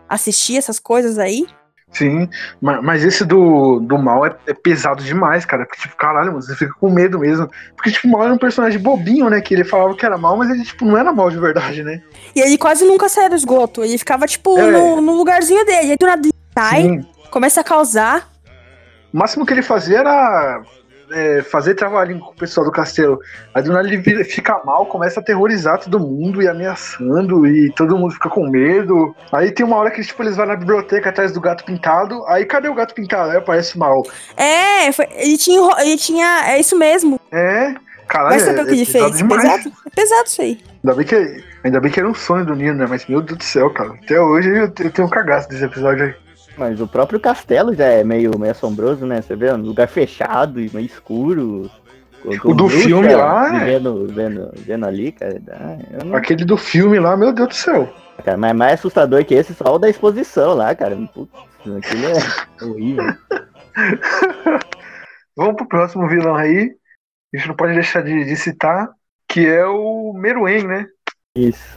Assistia 0.10 0.60
essas 0.60 0.80
coisas 0.80 1.18
aí. 1.18 1.46
Sim, 1.92 2.30
ma- 2.62 2.82
mas 2.82 3.04
esse 3.04 3.24
do, 3.24 3.80
do 3.80 3.98
mal 3.98 4.26
é, 4.26 4.36
é 4.46 4.54
pesado 4.54 5.02
demais, 5.04 5.46
cara. 5.46 5.66
Porque, 5.66 5.82
tipo, 5.82 5.96
caralho, 5.96 6.28
mano, 6.32 6.42
você 6.42 6.56
fica 6.56 6.74
com 6.80 6.90
medo 6.92 7.18
mesmo. 7.20 7.50
Porque, 7.76 7.92
tipo, 7.92 8.08
o 8.08 8.12
mal 8.12 8.24
era 8.26 8.34
um 8.34 8.38
personagem 8.38 8.78
bobinho, 8.80 9.30
né? 9.30 9.40
Que 9.42 9.54
ele 9.54 9.64
falava 9.64 9.96
que 9.96 10.06
era 10.06 10.18
mal, 10.18 10.36
mas 10.38 10.50
ele, 10.50 10.64
tipo, 10.64 10.84
não 10.86 10.98
era 10.98 11.12
mal 11.14 11.30
de 11.32 11.40
verdade, 11.40 11.84
né? 11.84 12.02
E 12.36 12.42
ele 12.42 12.58
quase 12.58 12.86
nunca 12.86 13.08
saía 13.10 13.30
do 13.30 13.36
esgoto. 13.36 13.84
Ele 13.84 13.98
ficava, 13.98 14.28
tipo, 14.28 14.58
É. 14.60 14.70
no, 14.70 15.02
no 15.02 15.16
lugarzinho 15.16 15.66
dele. 15.66 15.92
Aí 15.92 15.98
do 15.98 16.06
nada 16.06 16.22
ele 16.28 16.34
sai, 16.54 16.82
Sim. 16.84 17.06
começa 17.32 17.62
a 17.62 17.64
causar. 17.64 18.30
O 19.14 19.18
máximo 19.18 19.46
que 19.46 19.54
ele 19.54 19.64
fazia 19.64 20.00
era 20.00 20.62
é, 21.12 21.42
fazer 21.42 21.74
trabalhinho 21.76 22.20
com 22.20 22.32
o 22.32 22.36
pessoal 22.36 22.66
do 22.66 22.72
castelo. 22.72 23.20
Aí 23.54 23.64
do 23.64 23.72
nada 23.72 23.88
ele 23.88 23.98
vira- 23.98 24.24
fica 24.26 24.62
mal, 24.66 24.86
começa 24.86 25.20
a 25.20 25.24
aterrorizar 25.24 25.80
todo 25.80 26.00
mundo 26.00 26.42
e 26.42 26.48
ameaçando, 26.48 27.46
e 27.48 27.72
todo 27.74 27.98
mundo 27.98 28.14
fica 28.14 28.30
com 28.30 28.50
medo. 28.50 29.16
Aí 29.32 29.52
tem 29.52 29.66
uma 29.66 29.78
hora 29.78 29.92
que 29.92 30.02
tipo, 30.04 30.22
eles 30.24 30.36
vão 30.36 30.46
na 30.46 30.56
biblioteca 30.56 31.10
atrás 31.10 31.32
do 31.32 31.42
gato 31.42 31.64
pintado. 31.66 32.26
Aí 32.28 32.46
cadê 32.46 32.68
o 32.70 32.74
gato 32.76 32.94
pintado? 32.94 33.32
Aí 33.32 33.38
aparece 33.38 33.78
mal. 33.78 34.04
É, 34.36 34.92
foi- 34.92 35.08
ele, 35.16 35.38
tinha, 35.38 35.62
ele 35.82 35.98
tinha. 35.98 36.44
É 36.48 36.60
isso 36.60 36.78
mesmo. 36.78 37.20
É. 37.32 37.74
Caralho, 38.08 38.30
Vai 38.38 38.40
saber 38.40 38.60
é, 38.60 38.64
o 38.64 38.66
que 38.66 38.72
ele 38.72 38.82
é 38.84 38.86
fez. 38.86 39.18
demais. 39.18 39.42
Pesado? 39.42 39.74
É 39.86 39.90
pesado 39.90 40.28
isso 40.28 40.42
aí. 40.42 40.62
Ainda 40.82 40.96
bem, 40.96 41.06
que, 41.06 41.44
ainda 41.64 41.80
bem 41.82 41.92
que 41.92 42.00
era 42.00 42.08
um 42.10 42.14
sonho 42.14 42.46
do 42.46 42.56
Nino, 42.56 42.76
né? 42.76 42.86
Mas 42.90 43.06
meu 43.06 43.22
Deus 43.22 43.38
do 43.38 43.44
céu, 43.44 43.70
cara. 43.74 43.90
Até 44.02 44.18
hoje 44.22 44.48
eu, 44.50 44.64
eu 44.64 44.72
tenho 44.92 45.06
um 45.08 45.10
cagaço 45.10 45.50
desse 45.50 45.66
episódio 45.66 46.06
aí. 46.06 46.16
Mas 46.58 46.82
o 46.82 46.88
próprio 46.88 47.20
castelo 47.20 47.74
já 47.76 47.86
é 47.86 48.04
meio, 48.04 48.38
meio 48.38 48.52
assombroso, 48.52 49.06
né? 49.06 49.22
Você 49.22 49.36
vê, 49.36 49.52
um 49.54 49.58
lugar 49.58 49.88
fechado 49.88 50.60
e 50.60 50.70
meio 50.74 50.86
escuro. 50.86 51.70
O 52.26 52.54
do 52.54 52.68
bruxa 52.68 52.80
filme 52.80 53.14
lá, 53.14 53.56
é. 53.56 53.60
Vivendo, 53.60 54.08
vivendo, 54.08 54.52
vivendo 54.56 54.86
ali, 54.86 55.12
cara. 55.12 55.40
não- 56.04 56.16
Aquele 56.16 56.44
do 56.44 56.58
filme 56.58 57.00
lá, 57.00 57.16
meu 57.16 57.32
Deus 57.32 57.50
do 57.50 57.54
céu. 57.56 57.94
cara, 58.26 58.38
mas 58.38 58.56
mais 58.56 58.74
assustador 58.74 59.24
que 59.24 59.36
esse 59.36 59.54
só 59.54 59.76
o 59.76 59.80
da 59.80 59.88
exposição 59.90 60.56
lá, 60.56 60.74
cara. 60.76 60.98
Putz, 61.14 61.32
aquilo 61.78 62.06
é 62.08 62.66
horrível. 62.66 63.06
Vamos 65.36 65.56
pro 65.56 65.68
próximo 65.68 66.08
vilão 66.10 66.36
aí. 66.36 66.76
A 67.34 67.38
gente 67.38 67.48
não 67.50 67.56
pode 67.56 67.74
deixar 67.74 68.02
de, 68.02 68.26
de 68.26 68.36
citar, 68.36 68.90
que 69.28 69.46
é 69.46 69.66
o 69.66 70.14
Meruem, 70.14 70.66
né? 70.66 70.88
Isso. 71.36 71.77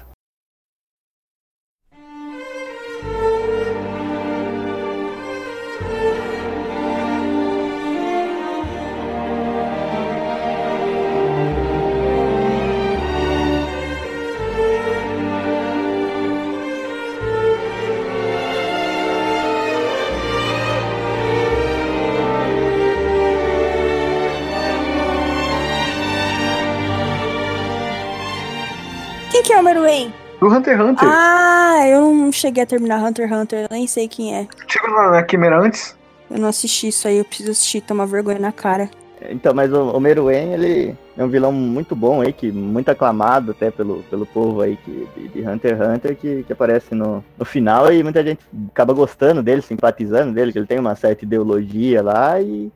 Que 29.50 29.54
é 29.54 29.58
o 29.58 29.64
Meruem? 29.64 30.14
Do 30.38 30.46
Hunter 30.46 30.76
x 30.76 30.86
Hunter. 30.86 31.08
Ah, 31.10 31.80
eu 31.88 32.14
não 32.14 32.30
cheguei 32.30 32.62
a 32.62 32.66
terminar 32.66 33.02
Hunter 33.02 33.26
x 33.26 33.36
Hunter, 33.36 33.62
eu 33.62 33.68
nem 33.68 33.84
sei 33.84 34.06
quem 34.06 34.32
é. 34.32 34.46
Chegou 34.68 34.90
na, 34.90 35.10
na 35.10 35.22
Quimera 35.24 35.58
antes. 35.58 35.96
Eu 36.30 36.38
não 36.38 36.48
assisti 36.48 36.86
isso 36.86 37.08
aí, 37.08 37.18
eu 37.18 37.24
preciso 37.24 37.50
assistir, 37.50 37.80
tomar 37.80 38.06
vergonha 38.06 38.38
na 38.38 38.52
cara. 38.52 38.88
Então, 39.28 39.52
mas 39.52 39.72
o, 39.72 39.90
o 39.90 39.98
Meruem, 39.98 40.52
ele 40.52 40.96
é 41.18 41.24
um 41.24 41.28
vilão 41.28 41.50
muito 41.50 41.96
bom 41.96 42.20
aí, 42.20 42.32
que 42.32 42.52
muito 42.52 42.90
aclamado 42.90 43.50
até 43.50 43.72
pelo, 43.72 44.04
pelo 44.04 44.24
povo 44.24 44.60
aí 44.60 44.76
que, 44.76 45.08
de, 45.16 45.28
de 45.28 45.40
Hunter 45.40 45.76
x 45.76 45.88
Hunter, 45.88 46.16
que, 46.16 46.44
que 46.44 46.52
aparece 46.52 46.94
no, 46.94 47.24
no 47.36 47.44
final 47.44 47.92
e 47.92 48.04
muita 48.04 48.22
gente 48.22 48.38
acaba 48.70 48.94
gostando 48.94 49.42
dele, 49.42 49.62
simpatizando 49.62 50.32
dele, 50.32 50.52
que 50.52 50.58
ele 50.60 50.66
tem 50.66 50.78
uma 50.78 50.94
certa 50.94 51.24
ideologia 51.24 52.04
lá 52.04 52.40
e, 52.40 52.70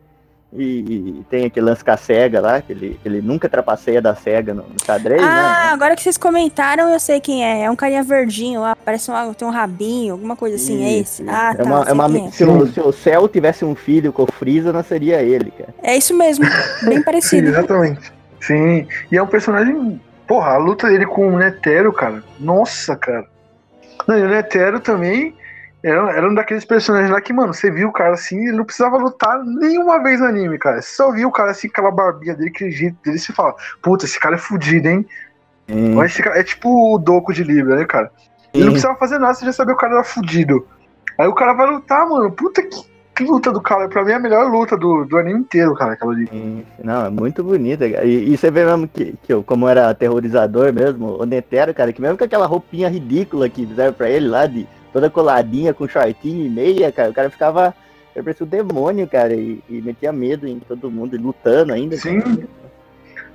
e, 0.57 1.19
e 1.21 1.25
tem 1.29 1.45
aquele 1.47 1.67
lance 1.67 1.85
com 1.85 1.91
a 1.91 1.97
SEGA 1.97 2.41
lá, 2.41 2.61
que 2.63 2.73
ele, 2.73 3.01
ele 3.05 3.21
nunca 3.21 3.49
trapaceia 3.49 4.01
da 4.01 4.15
SEGA 4.15 4.55
no, 4.55 4.63
no 4.63 4.85
xadrez, 4.85 5.21
Ah, 5.23 5.27
né? 5.67 5.71
agora 5.73 5.97
que 5.97 6.03
vocês 6.03 6.17
comentaram, 6.17 6.89
eu 6.91 7.01
sei 7.01 7.21
quem 7.21 7.45
é. 7.45 7.65
É 7.65 7.71
um 7.71 7.77
carinha 7.77 8.03
verdinho 8.03 8.61
lá, 8.61 8.77
parece 8.85 9.11
um, 9.11 9.35
tem 9.35 9.47
um 9.47 9.51
rabinho, 9.51 10.13
alguma 10.15 10.37
coisa 10.37 10.57
assim, 10.57 10.85
é 10.85 10.99
esse? 10.99 11.23
Isso. 11.23 11.31
Ah, 11.31 11.55
tá, 11.55 11.63
é 11.63 11.67
uma, 11.67 11.85
é 11.89 11.93
uma- 11.93 12.19
é. 12.27 12.31
se, 12.31 12.45
o, 12.45 12.67
se 12.67 12.81
o 12.81 12.93
Cell 12.93 13.29
tivesse 13.29 13.65
um 13.65 13.75
filho 13.75 14.13
com 14.13 14.23
o 14.23 14.27
Freeza, 14.33 14.73
não 14.73 14.83
seria 14.85 15.21
ele, 15.23 15.51
cara. 15.51 15.75
É 15.83 15.97
isso 15.97 16.17
mesmo, 16.17 16.45
bem 16.85 16.99
Sim, 16.99 17.03
parecido. 17.03 17.49
exatamente. 17.49 18.13
Sim. 18.41 18.87
E 19.11 19.17
é 19.17 19.23
um 19.23 19.27
personagem. 19.27 20.01
Porra, 20.27 20.53
a 20.53 20.57
luta 20.59 20.89
dele 20.89 21.07
com 21.07 21.29
o 21.35 21.39
Netero, 21.39 21.93
cara. 21.93 22.23
Nossa, 22.39 22.95
cara. 22.97 23.25
Não, 24.07 24.19
e 24.19 24.23
o 24.23 24.29
Netero 24.29 24.81
também 24.81 25.35
era, 25.85 26.11
era 26.17 26.31
um 26.31 26.35
daqueles 26.35 26.65
personagens 26.65 27.11
lá 27.11 27.21
que, 27.21 27.33
mano, 27.33 27.53
você 27.53 27.71
viu 27.71 27.89
o 27.89 27.93
cara 27.93 28.15
assim, 28.15 28.39
ele 28.39 28.57
não 28.57 28.65
precisava 28.65 28.97
lutar 28.97 29.39
nenhuma 29.45 30.03
vez 30.03 30.19
no 30.19 30.27
anime, 30.27 30.59
cara. 30.59 30.81
Você 30.81 30.95
só 30.97 31.13
viu 31.13 31.29
o 31.29 31.33
cara 31.33 31.51
assim, 31.51 31.69
com 31.69 31.75
aquela 31.75 31.91
barbinha 31.91 32.35
dele, 32.35 32.49
aquele 32.49 32.71
jeito 32.71 32.97
dele, 33.05 33.19
você 33.19 33.33
fala, 33.35 33.55
puta, 33.83 34.07
esse 34.07 34.19
cara 34.19 34.37
é 34.37 34.39
fudido, 34.39 34.89
hein? 34.89 35.07
Mas 35.95 36.13
esse 36.13 36.23
cara 36.23 36.39
é 36.39 36.43
tipo 36.43 36.95
o 36.95 36.99
Doco 36.99 37.35
de 37.35 37.45
Libra, 37.45 37.77
né, 37.77 37.85
cara? 37.85 38.11
Ele 38.53 38.65
não 38.65 38.73
precisava 38.73 38.99
fazer 38.99 39.19
nada, 39.19 39.35
você 39.35 39.45
já 39.45 39.53
sabia 39.53 39.75
que 39.75 39.79
o 39.79 39.81
cara 39.81 39.95
era 39.95 40.05
fudido. 40.05 40.67
Aí 41.19 41.27
o 41.27 41.35
cara 41.35 41.53
vai 41.53 41.67
lutar, 41.67 42.09
mano. 42.09 42.31
Puta 42.31 42.63
que, 42.63 42.83
que 43.15 43.25
luta 43.25 43.53
do 43.53 43.61
cara. 43.61 43.89
Pra 43.89 44.05
mim 44.05 44.13
é 44.13 44.15
a 44.15 44.21
melhor 44.21 44.51
luta 44.51 44.77
do, 44.77 45.05
do 45.05 45.19
anime 45.19 45.41
inteiro, 45.41 45.75
cara, 45.75 45.95
aquela 45.95 46.13
ali. 46.13 46.27
Sim, 46.29 46.65
Não, 46.83 47.07
é 47.07 47.11
muito 47.11 47.43
bonita, 47.43 47.91
cara. 47.91 48.05
E, 48.05 48.33
e 48.33 48.37
você 48.37 48.51
vê 48.51 48.65
mesmo 48.65 48.87
que, 48.87 49.15
que 49.23 49.33
eu, 49.33 49.43
como 49.43 49.69
era 49.69 49.91
aterrorizador 49.91 50.73
mesmo, 50.73 51.21
o 51.21 51.27
Netero, 51.27 51.75
cara, 51.75 51.93
que 51.93 52.01
mesmo 52.01 52.17
com 52.17 52.25
aquela 52.25 52.47
roupinha 52.47 52.89
ridícula 52.89 53.49
que 53.49 53.67
fizeram 53.67 53.93
pra 53.93 54.09
ele 54.09 54.29
lá, 54.29 54.47
de 54.47 54.69
toda 54.95 55.11
coladinha, 55.11 55.75
com 55.75 55.87
shortinho 55.87 56.47
e 56.47 56.49
meia, 56.49 56.91
cara, 56.91 57.11
o 57.11 57.13
cara 57.13 57.29
ficava 57.29 57.75
Ele 58.17 58.23
parecia 58.25 58.47
o 58.47 58.49
demônio, 58.49 59.07
cara, 59.09 59.35
e, 59.35 59.61
e 59.69 59.83
metia 59.83 60.13
medo 60.13 60.47
em 60.47 60.59
todo 60.61 60.91
mundo, 60.91 61.15
e 61.17 61.19
lutando 61.19 61.73
ainda. 61.75 61.97
Sim. 61.99 62.21
cara. 62.21 62.47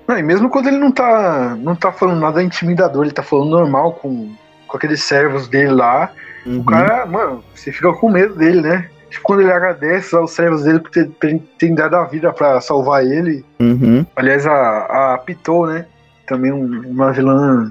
Não, 0.08 0.18
e 0.18 0.24
mesmo 0.24 0.50
quando 0.50 0.68
ele 0.70 0.78
não 0.78 0.92
tá, 0.92 1.56
não 1.60 1.76
tá 1.76 1.92
falando 1.92 2.20
nada 2.22 2.42
intimidador, 2.42 3.04
ele 3.04 3.14
tá 3.14 3.22
falando 3.22 3.50
normal 3.52 3.92
com, 3.94 4.32
com 4.68 4.78
aqueles 4.78 5.04
servos 5.04 5.48
dele 5.48 5.72
lá, 5.72 6.12
Uhum. 6.46 6.60
o 6.62 6.64
cara, 6.64 7.06
mano, 7.06 7.44
você 7.54 7.70
fica 7.70 7.92
com 7.94 8.10
medo 8.10 8.34
dele, 8.34 8.62
né? 8.62 8.90
Tipo, 9.10 9.24
quando 9.26 9.42
ele 9.42 9.52
agradece 9.52 10.16
aos 10.16 10.32
servos 10.32 10.64
dele 10.64 10.80
por 10.80 10.90
ter, 10.90 11.10
ter, 11.20 11.38
ter 11.58 11.76
dado 11.76 11.96
a 11.98 12.06
vida 12.06 12.32
pra 12.32 12.62
salvar 12.62 13.04
ele. 13.06 13.44
Uhum. 13.60 14.06
Aliás, 14.16 14.48
a, 14.48 15.16
a 15.16 15.18
Pitou, 15.18 15.68
né? 15.68 15.86
Também 16.26 16.54
um- 16.54 16.84
uma 16.88 17.12
vilã 17.12 17.70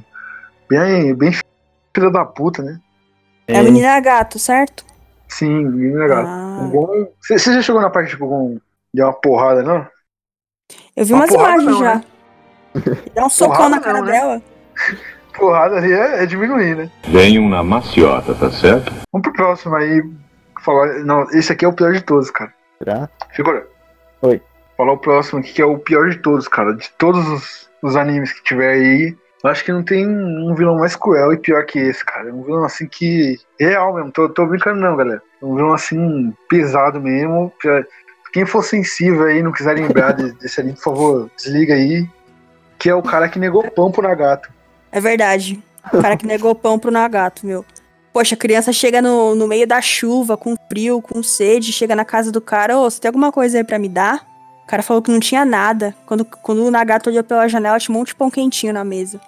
bem, 0.68 1.14
bem 1.14 1.32
filha 1.32 2.10
da 2.10 2.26
puta, 2.26 2.62
né? 2.62 2.78
É 3.48 3.58
a 3.58 3.62
menina 3.62 3.98
gato, 4.00 4.38
certo? 4.38 4.84
Sim, 5.26 5.64
menina 5.64 6.06
gata. 6.06 6.28
Ah. 6.28 6.68
Bom. 6.70 6.86
Você 7.20 7.38
você 7.38 7.54
já 7.54 7.62
chegou 7.62 7.80
na 7.80 7.90
parte, 7.90 8.10
tipo, 8.10 8.28
com. 8.28 8.58
Deu 8.92 9.06
uma 9.06 9.12
porrada, 9.12 9.62
não? 9.62 9.86
Eu 10.94 11.04
vi 11.04 11.12
Uma 11.14 11.24
umas 11.24 11.34
imagens 11.34 11.64
não, 11.64 11.78
já. 11.78 11.94
né? 11.94 12.04
Dá 13.14 13.24
um 13.24 13.30
socão 13.30 13.68
na 13.68 13.80
cara 13.80 13.98
não, 13.98 14.04
né? 14.06 14.12
dela. 14.12 14.42
Porrada 15.34 15.76
ali 15.76 15.92
é, 15.92 16.22
é 16.22 16.26
diminuir, 16.26 16.76
né? 16.76 16.90
Venham 17.06 17.48
na 17.48 17.62
maciota, 17.62 18.34
tá 18.34 18.50
certo? 18.50 18.92
Vamos 19.12 19.22
pro 19.22 19.32
próximo 19.32 19.76
aí. 19.76 20.02
Falar. 20.62 21.04
Não, 21.04 21.22
esse 21.30 21.52
aqui 21.52 21.64
é 21.64 21.68
o 21.68 21.72
pior 21.72 21.92
de 21.92 22.00
todos, 22.02 22.30
cara. 22.30 22.52
Será? 22.78 23.08
Figura. 23.32 23.66
Oi. 24.22 24.42
Falar 24.76 24.92
o 24.92 24.98
próximo 24.98 25.38
aqui 25.38 25.52
que 25.52 25.62
é 25.62 25.66
o 25.66 25.78
pior 25.78 26.10
de 26.10 26.18
todos, 26.18 26.48
cara. 26.48 26.74
De 26.74 26.90
todos 26.98 27.26
os, 27.28 27.70
os 27.82 27.96
animes 27.96 28.32
que 28.32 28.42
tiver 28.42 28.72
aí. 28.72 29.16
Eu 29.42 29.50
acho 29.50 29.64
que 29.64 29.72
não 29.72 29.84
tem 29.84 30.06
um 30.06 30.54
vilão 30.54 30.76
mais 30.78 30.96
cruel 30.96 31.32
e 31.32 31.38
pior 31.38 31.64
que 31.64 31.78
esse, 31.78 32.04
cara. 32.04 32.28
É 32.28 32.32
um 32.32 32.42
vilão 32.42 32.64
assim 32.64 32.86
que. 32.86 33.38
Real 33.58 33.94
mesmo. 33.94 34.10
Tô, 34.10 34.28
tô 34.28 34.46
brincando, 34.46 34.80
não, 34.80 34.96
galera. 34.96 35.22
É 35.40 35.44
um 35.44 35.54
vilão 35.54 35.72
assim, 35.72 36.32
pesado 36.48 37.00
mesmo. 37.00 37.52
Quem 38.32 38.44
for 38.44 38.62
sensível 38.64 39.24
aí 39.24 39.42
não 39.42 39.52
quiser 39.52 39.74
lembrar 39.74 40.12
de- 40.12 40.32
desse 40.32 40.60
anime, 40.60 40.74
por 40.76 40.82
favor, 40.82 41.30
desliga 41.36 41.74
aí. 41.74 42.06
Que 42.78 42.90
é 42.90 42.94
o 42.94 43.02
cara 43.02 43.28
que 43.28 43.38
negou 43.38 43.68
pão 43.70 43.90
pro 43.90 44.02
Nagato. 44.02 44.50
É 44.92 45.00
verdade. 45.00 45.62
O 45.92 46.00
cara 46.02 46.16
que 46.16 46.26
negou 46.26 46.54
pão 46.54 46.78
pro 46.78 46.90
Nagato, 46.90 47.46
meu. 47.46 47.64
Poxa, 48.12 48.34
a 48.34 48.38
criança 48.38 48.72
chega 48.72 49.00
no, 49.00 49.34
no 49.34 49.46
meio 49.46 49.66
da 49.66 49.80
chuva, 49.80 50.36
com 50.36 50.54
frio, 50.68 51.00
com 51.00 51.22
sede, 51.22 51.72
chega 51.72 51.94
na 51.94 52.04
casa 52.04 52.32
do 52.32 52.40
cara, 52.40 52.76
ô, 52.76 52.90
você 52.90 53.00
tem 53.00 53.08
alguma 53.08 53.30
coisa 53.30 53.58
aí 53.58 53.64
pra 53.64 53.78
me 53.78 53.88
dar? 53.88 54.26
O 54.68 54.70
cara 54.70 54.82
falou 54.82 55.02
que 55.02 55.10
não 55.10 55.18
tinha 55.18 55.46
nada. 55.46 55.94
Quando, 56.04 56.26
quando 56.26 56.62
o 56.62 56.70
Nagato 56.70 57.08
olhou 57.08 57.24
pela 57.24 57.48
janela, 57.48 57.78
tinha 57.78 57.94
um 57.94 57.98
monte 57.98 58.08
de 58.08 58.16
pão 58.16 58.30
quentinho 58.30 58.70
na 58.70 58.84
mesa. 58.84 59.18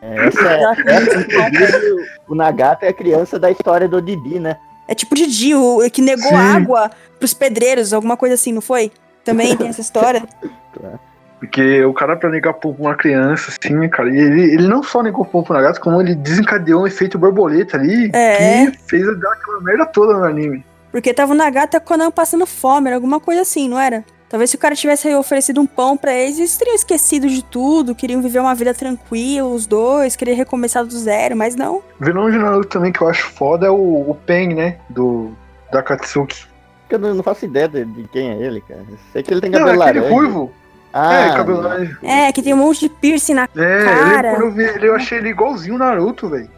É, 0.00 0.28
essa 0.28 0.52
é, 0.52 0.62
essa, 0.86 1.20
inclusive, 1.20 1.92
o- 2.28 2.32
o 2.32 2.34
Nagata 2.36 2.86
é 2.86 2.90
a 2.90 2.92
criança 2.92 3.40
da 3.40 3.50
história 3.50 3.88
do 3.88 4.00
Didi, 4.00 4.38
né? 4.38 4.56
É 4.86 4.94
tipo 4.94 5.16
o 5.16 5.18
Didi, 5.18 5.52
o 5.52 5.80
que 5.90 6.00
negou 6.00 6.28
Sim. 6.28 6.36
água 6.36 6.92
pros 7.18 7.34
pedreiros, 7.34 7.92
alguma 7.92 8.16
coisa 8.16 8.36
assim, 8.36 8.52
não 8.52 8.60
foi? 8.60 8.92
Também 9.24 9.56
tem 9.56 9.66
essa 9.66 9.80
história. 9.80 10.22
Porque 11.40 11.84
o 11.84 11.92
cara 11.92 12.16
pra 12.16 12.30
negar 12.30 12.52
pão 12.54 12.72
pra 12.72 12.82
uma 12.84 12.94
criança, 12.96 13.50
assim, 13.50 13.88
cara, 13.88 14.08
e 14.14 14.16
ele, 14.16 14.42
ele 14.54 14.68
não 14.68 14.82
só 14.84 15.02
negou 15.02 15.24
pão 15.24 15.42
pro 15.42 15.54
Nagato, 15.54 15.80
como 15.80 16.00
ele 16.00 16.14
desencadeou 16.14 16.82
um 16.82 16.86
efeito 16.86 17.18
borboleta 17.18 17.76
ali 17.76 18.10
É. 18.14 18.70
que 18.70 18.78
fez 18.88 19.04
dar 19.20 19.32
aquela 19.32 19.60
merda 19.60 19.86
toda 19.86 20.14
no 20.16 20.24
anime. 20.24 20.64
Porque 20.92 21.12
tava 21.12 21.32
o 21.32 21.36
Nagata 21.36 21.76
e 21.76 21.78
o 21.78 21.80
Conan 21.80 22.10
passando 22.12 22.46
fome, 22.46 22.86
era 22.86 22.96
alguma 22.96 23.18
coisa 23.20 23.42
assim, 23.42 23.68
não 23.68 23.78
era? 23.78 24.04
Talvez 24.28 24.50
se 24.50 24.56
o 24.56 24.58
cara 24.58 24.74
tivesse 24.74 25.12
oferecido 25.14 25.60
um 25.60 25.66
pão 25.66 25.96
pra 25.96 26.12
eles, 26.12 26.38
eles 26.38 26.56
teriam 26.56 26.74
esquecido 26.74 27.26
de 27.28 27.42
tudo, 27.42 27.94
queriam 27.94 28.20
viver 28.20 28.40
uma 28.40 28.54
vida 28.54 28.74
tranquila, 28.74 29.48
os 29.48 29.66
dois, 29.66 30.16
queriam 30.16 30.36
recomeçar 30.36 30.84
do 30.84 30.90
zero, 30.98 31.34
mas 31.36 31.56
não. 31.56 31.76
O 32.00 32.04
vilão 32.04 32.30
de 32.30 32.36
Naruto 32.36 32.68
também 32.68 32.92
que 32.92 33.00
eu 33.00 33.08
acho 33.08 33.26
foda 33.30 33.66
é 33.66 33.70
o, 33.70 33.74
o 34.10 34.14
Pen, 34.26 34.54
né? 34.54 34.76
Do. 34.90 35.30
Da 35.72 35.82
Katsuki. 35.82 36.46
Eu 36.90 36.98
não, 36.98 37.14
não 37.14 37.22
faço 37.22 37.44
ideia 37.44 37.68
de, 37.68 37.84
de 37.84 38.08
quem 38.08 38.30
é 38.30 38.34
ele, 38.42 38.60
cara. 38.62 38.80
Sei 39.12 39.22
que 39.22 39.32
ele 39.32 39.40
tem 39.42 39.50
Não, 39.50 39.60
cabelo 39.60 39.82
é 39.82 39.84
aquele 39.86 40.00
laranja. 40.00 40.14
ruivo. 40.14 40.52
Ah, 40.92 41.14
é, 41.14 41.36
cabelo 41.36 41.60
laranja. 41.60 41.98
É, 42.02 42.32
que 42.32 42.42
tem 42.42 42.54
um 42.54 42.58
monte 42.58 42.80
de 42.80 42.88
piercing 42.88 43.34
na. 43.34 43.44
É, 43.56 43.84
Cara. 43.84 44.28
ele, 44.28 44.36
quando 44.36 44.44
eu 44.46 44.52
vi 44.52 44.62
ele, 44.64 44.88
eu 44.88 44.94
achei 44.94 45.18
ele 45.18 45.28
igualzinho 45.28 45.74
o 45.74 45.78
Naruto, 45.78 46.28
velho. 46.28 46.50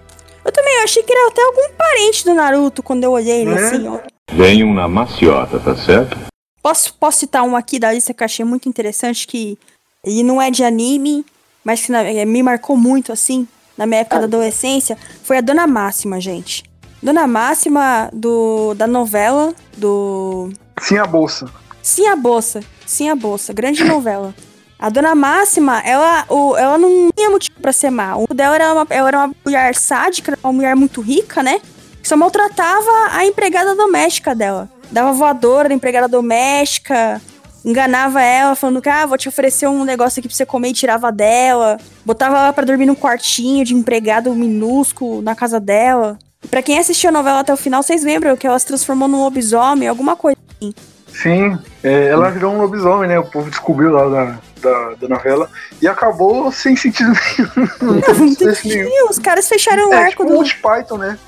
Eu 0.45 0.53
também 0.53 0.77
eu 0.79 0.85
achei 0.85 1.03
que 1.03 1.13
era 1.13 1.29
até 1.29 1.43
algum 1.43 1.69
parente 1.77 2.25
do 2.25 2.35
Naruto 2.35 2.83
quando 2.83 3.03
eu 3.05 3.11
olhei 3.13 3.43
ele 3.43 3.51
É? 3.51 3.55
assim, 3.55 3.89
ó. 3.89 3.99
Venham 4.33 4.73
na 4.73 4.87
maciota, 4.89 5.59
tá 5.59 5.75
certo? 5.77 6.17
Posso, 6.63 6.95
posso 6.95 7.19
citar 7.21 7.43
um 7.43 7.57
aqui 7.57 7.79
da 7.79 7.93
lista 7.93 8.13
que 8.13 8.23
eu 8.23 8.27
achei 8.27 8.45
muito 8.45 8.69
interessante, 8.69 9.27
que 9.27 9.59
ele 10.05 10.23
não 10.23 10.41
é 10.41 10.51
de 10.51 10.63
anime, 10.63 11.25
mas 11.65 11.83
que 11.85 11.93
na- 11.93 12.03
eh, 12.05 12.25
me 12.25 12.43
marcou 12.43 12.77
muito, 12.77 13.13
assim, 13.13 13.47
na 13.77 13.87
minha 13.87 14.01
época 14.01 14.19
da 14.19 14.25
adolescência, 14.25 14.97
foi 15.23 15.39
a 15.39 15.41
Dona 15.41 15.67
Máxima, 15.67 16.21
gente. 16.21 16.65
Dona 17.03 17.27
Máxima 17.27 18.11
do, 18.13 18.75
da 18.75 18.87
novela 18.87 19.55
do... 19.77 20.51
Sim, 20.81 20.99
a 20.99 21.07
bolsa. 21.07 21.51
Sim, 21.83 22.07
a 22.09 22.15
Bolsa. 22.17 22.61
Sim, 22.87 23.09
a 23.09 23.15
Bolsa. 23.17 23.55
Grande 23.55 23.83
novela. 23.85 24.35
A 24.79 24.91
Dona 24.91 25.15
Máxima, 25.15 25.81
ela, 25.81 26.27
o, 26.29 26.55
ela 26.57 26.77
não 26.77 27.09
tinha 27.17 27.31
motivo 27.31 27.59
pra 27.61 27.73
ser 27.73 27.91
má. 27.91 28.17
O 28.17 28.27
dela 28.35 28.55
era 28.55 28.73
uma, 28.75 28.87
ela 28.91 29.09
era 29.09 29.19
uma 29.19 29.35
mulher 29.45 29.75
sádica, 29.75 30.39
uma 30.45 30.53
mulher 30.53 30.77
muito 30.77 31.01
rica, 31.01 31.43
né? 31.43 31.59
Que 32.03 32.07
só 32.09 32.17
maltratava 32.19 32.91
a 33.13 33.25
empregada 33.25 33.75
doméstica 33.75 34.35
dela. 34.35 34.71
Dava 34.91 35.13
voadora 35.13 35.69
da 35.69 35.75
empregada 35.75 36.09
doméstica, 36.09 37.21
enganava 37.65 38.23
ela, 38.23 38.55
falando 38.55 38.83
que, 38.83 38.89
ah, 38.89 39.07
vou 39.07 39.17
te 39.19 39.29
oferecer 39.29 39.69
um 39.69 39.85
negócio 39.85 40.21
aqui 40.21 40.29
pra 40.29 40.37
você 40.37 40.47
comer 40.47 40.71
e 40.71 40.75
tirava 40.75 41.13
dela. 41.13 41.79
Botava 42.05 42.39
ela 42.39 42.53
pra 42.53 42.65
dormir 42.65 42.87
num 42.87 42.95
quartinho 42.95 43.65
de 43.65 43.75
empregado 43.75 44.35
minúsculo 44.35 45.23
na 45.23 45.35
casa 45.35 45.61
dela. 45.61 46.19
Pra 46.51 46.63
quem 46.63 46.79
assistiu 46.79 47.11
a 47.11 47.13
novela 47.13 47.41
até 47.41 47.53
o 47.53 47.57
final, 47.57 47.83
vocês 47.83 48.03
lembram 48.03 48.37
que 48.37 48.47
ela 48.47 48.59
se 48.59 48.67
transformou 48.67 49.07
num 49.07 49.23
lobisomem, 49.23 49.89
alguma 49.89 50.17
coisa 50.17 50.39
assim. 50.57 50.75
Sim, 51.13 51.59
é, 51.83 52.07
ela 52.07 52.31
virou 52.31 52.55
um 52.55 52.59
lobisomem, 52.59 53.09
né? 53.09 53.19
O 53.19 53.25
povo 53.25 53.51
descobriu 53.51 53.91
lá 53.91 54.09
da, 54.09 54.39
da, 54.61 54.95
da 54.95 55.09
novela. 55.09 55.51
E 55.83 55.89
acabou 55.89 56.51
sem 56.51 56.77
sentido 56.77 57.13
nenhum. 57.37 58.01
Não, 58.01 58.15
não 58.27 58.35
tem 58.35 58.55
Sem 58.55 58.85
nenhum. 58.85 59.09
Os 59.11 59.19
caras 59.19 59.49
fecharam 59.49 59.91
o 59.91 59.93
É 59.93 60.05
arco 60.05 60.23
tipo 60.23 60.27
do. 60.27 60.35
Monty 60.35 60.57
Python, 60.57 60.99
né? 60.99 61.19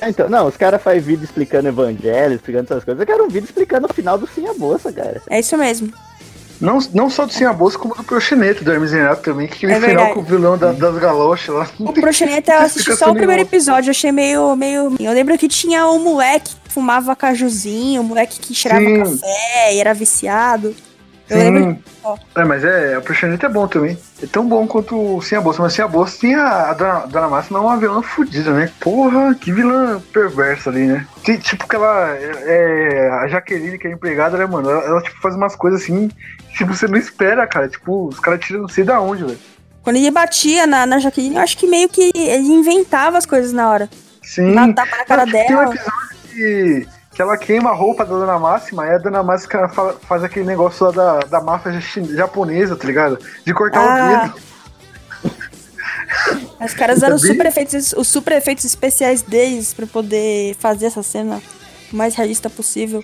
É, 0.00 0.08
então, 0.08 0.28
não, 0.28 0.46
os 0.46 0.56
caras 0.56 0.82
fazem 0.82 1.00
vídeo 1.00 1.24
explicando 1.24 1.68
evangelho, 1.68 2.34
explicando 2.34 2.64
essas 2.64 2.84
coisas. 2.84 3.00
Eu 3.00 3.06
quero 3.06 3.24
um 3.24 3.28
vídeo 3.28 3.44
explicando 3.46 3.86
o 3.90 3.92
final 3.92 4.16
do 4.16 4.26
Sim 4.26 4.46
a 4.48 4.54
Moça, 4.54 4.92
cara. 4.92 5.20
É 5.28 5.40
isso 5.40 5.56
mesmo. 5.58 5.92
Não, 6.60 6.78
não 6.92 7.08
só 7.08 7.24
do 7.24 7.32
Sim 7.32 7.44
a 7.44 7.52
Bolsa, 7.54 7.78
como 7.78 7.94
do 7.94 8.04
Proxeneta, 8.04 8.62
do 8.62 8.70
Hermes 8.70 8.92
Renato 8.92 9.22
também, 9.22 9.48
que 9.48 9.64
É 9.64 9.78
no 9.78 9.86
final 9.86 10.12
com 10.12 10.20
o 10.20 10.22
vilão 10.22 10.58
da- 10.58 10.72
das 10.72 10.98
galochas 10.98 11.54
lá. 11.54 11.66
O 11.78 11.92
Proxeneta, 11.92 12.52
eu 12.52 12.58
assisti 12.60 12.94
só 12.96 13.10
o 13.10 13.14
primeiro 13.14 13.40
episódio, 13.42 13.88
eu 13.88 13.92
achei 13.92 14.12
meio, 14.12 14.54
meio. 14.56 14.94
Eu 15.00 15.12
lembro 15.12 15.38
que 15.38 15.48
tinha 15.48 15.86
o 15.86 15.98
moleque 15.98 16.54
que 16.64 16.72
fumava 16.72 17.16
cajuzinho, 17.16 18.02
o 18.02 18.04
moleque 18.04 18.38
que 18.38 18.54
cheirava 18.54 18.84
Sim. 18.84 18.98
café 18.98 19.74
e 19.74 19.80
era 19.80 19.94
viciado. 19.94 20.74
Eu 21.30 21.38
lembro. 21.38 21.60
Sim. 21.62 22.14
É, 22.34 22.44
mas 22.44 22.64
é, 22.64 22.98
o 22.98 23.02
Proxeneta 23.02 23.46
é 23.46 23.48
bom 23.48 23.66
também. 23.68 23.96
É 24.22 24.26
tão 24.26 24.46
bom 24.48 24.66
quanto 24.66 25.16
o 25.16 25.22
Sim 25.22 25.36
a 25.36 25.40
Bolsa, 25.40 25.62
mas 25.62 25.72
Sim 25.72 25.82
a 25.82 25.88
Bolsa 25.88 26.18
tinha 26.18 26.42
a 26.42 26.72
Dona, 26.74 27.06
Dona 27.06 27.28
Máxima 27.28 27.58
é 27.58 27.62
uma 27.62 27.76
vilã 27.76 28.02
fodida, 28.02 28.52
né? 28.52 28.70
Porra, 28.80 29.34
que 29.34 29.52
vilã 29.52 30.00
perversa 30.12 30.70
ali, 30.70 30.86
né? 30.86 31.06
Ti- 31.22 31.38
Tipo 31.38 31.68
que 31.68 31.76
ela 31.76 32.10
é, 32.16 32.32
é- 32.46 33.10
a 33.22 33.28
Jaqueline, 33.28 33.78
que 33.78 33.86
é 33.86 33.92
empregada, 33.92 34.36
né, 34.36 34.46
mano? 34.46 34.68
Ela, 34.70 34.82
ela, 34.84 35.02
tipo 35.02 35.20
faz 35.20 35.34
umas 35.36 35.54
coisas 35.54 35.82
assim, 35.82 36.08
que, 36.48 36.58
tipo, 36.58 36.74
você 36.74 36.86
não 36.88 36.96
espera, 36.98 37.46
cara. 37.46 37.68
Tipo, 37.68 38.08
os 38.08 38.18
caras 38.18 38.40
tiram 38.40 38.62
não 38.62 38.68
sei 38.68 38.82
da 38.84 39.00
onde, 39.00 39.24
velho. 39.24 39.38
Quando 39.82 39.96
ele 39.96 40.10
batia 40.10 40.66
na, 40.66 40.84
na 40.84 40.98
Jaqueline, 40.98 41.36
eu 41.36 41.42
acho 41.42 41.56
que 41.56 41.66
meio 41.66 41.88
que 41.88 42.10
ele 42.14 42.48
inventava 42.48 43.16
as 43.16 43.24
coisas 43.24 43.52
na 43.52 43.70
hora. 43.70 43.88
Sim. 44.22 44.54
Dá 44.54 44.72
tapa 44.72 44.96
na 44.98 45.04
cara 45.04 45.24
Tem 45.24 45.34
um 45.34 45.46
dela. 45.58 45.74
episódio 45.74 46.10
que, 46.28 46.88
que 47.12 47.20
ela 47.20 47.36
queima 47.36 47.70
a 47.70 47.74
roupa 47.74 48.04
da 48.04 48.12
Dona 48.14 48.38
Máxima 48.38 48.86
e 48.86 48.90
a 48.94 48.98
Dona 48.98 49.22
Máxima 49.22 49.68
fa- 49.68 49.94
faz 50.08 50.22
aquele 50.22 50.46
negócio 50.46 50.86
lá 50.86 50.92
da, 50.92 51.18
da 51.20 51.40
máfia 51.40 51.72
japonesa, 52.14 52.76
tá 52.76 52.86
ligado? 52.86 53.18
De 53.44 53.52
cortar 53.52 53.80
Ah. 53.80 54.24
o 54.24 54.28
dedo. 54.28 54.50
Os 56.64 56.74
caras 56.74 56.98
usaram 56.98 57.16
os 57.16 57.22
super, 57.22 57.46
efeitos, 57.46 57.92
os 57.96 58.06
super 58.08 58.32
efeitos 58.34 58.64
especiais 58.64 59.22
deles 59.22 59.72
pra 59.72 59.86
poder 59.86 60.54
fazer 60.56 60.86
essa 60.86 61.02
cena 61.02 61.40
o 61.92 61.96
mais 61.96 62.14
realista 62.14 62.50
possível. 62.50 63.02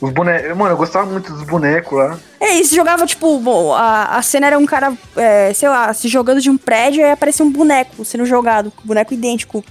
Os 0.00 0.12
bonecos. 0.12 0.56
Mano, 0.56 0.70
eu 0.72 0.76
gostava 0.76 1.06
muito 1.10 1.32
dos 1.32 1.42
bonecos 1.44 1.96
lá. 1.96 2.18
É, 2.38 2.54
e 2.58 2.64
se 2.64 2.76
jogava, 2.76 3.06
tipo, 3.06 3.38
bom, 3.38 3.72
a, 3.72 4.16
a 4.16 4.22
cena 4.22 4.48
era 4.48 4.58
um 4.58 4.66
cara, 4.66 4.92
é, 5.16 5.52
sei 5.54 5.68
lá, 5.68 5.92
se 5.94 6.06
jogando 6.08 6.40
de 6.40 6.50
um 6.50 6.58
prédio 6.58 7.00
e 7.00 7.04
aí 7.04 7.12
aparecia 7.12 7.44
um 7.46 7.50
boneco 7.50 8.04
sendo 8.04 8.26
jogado, 8.26 8.70
um 8.84 8.86
boneco 8.86 9.14
idêntico. 9.14 9.64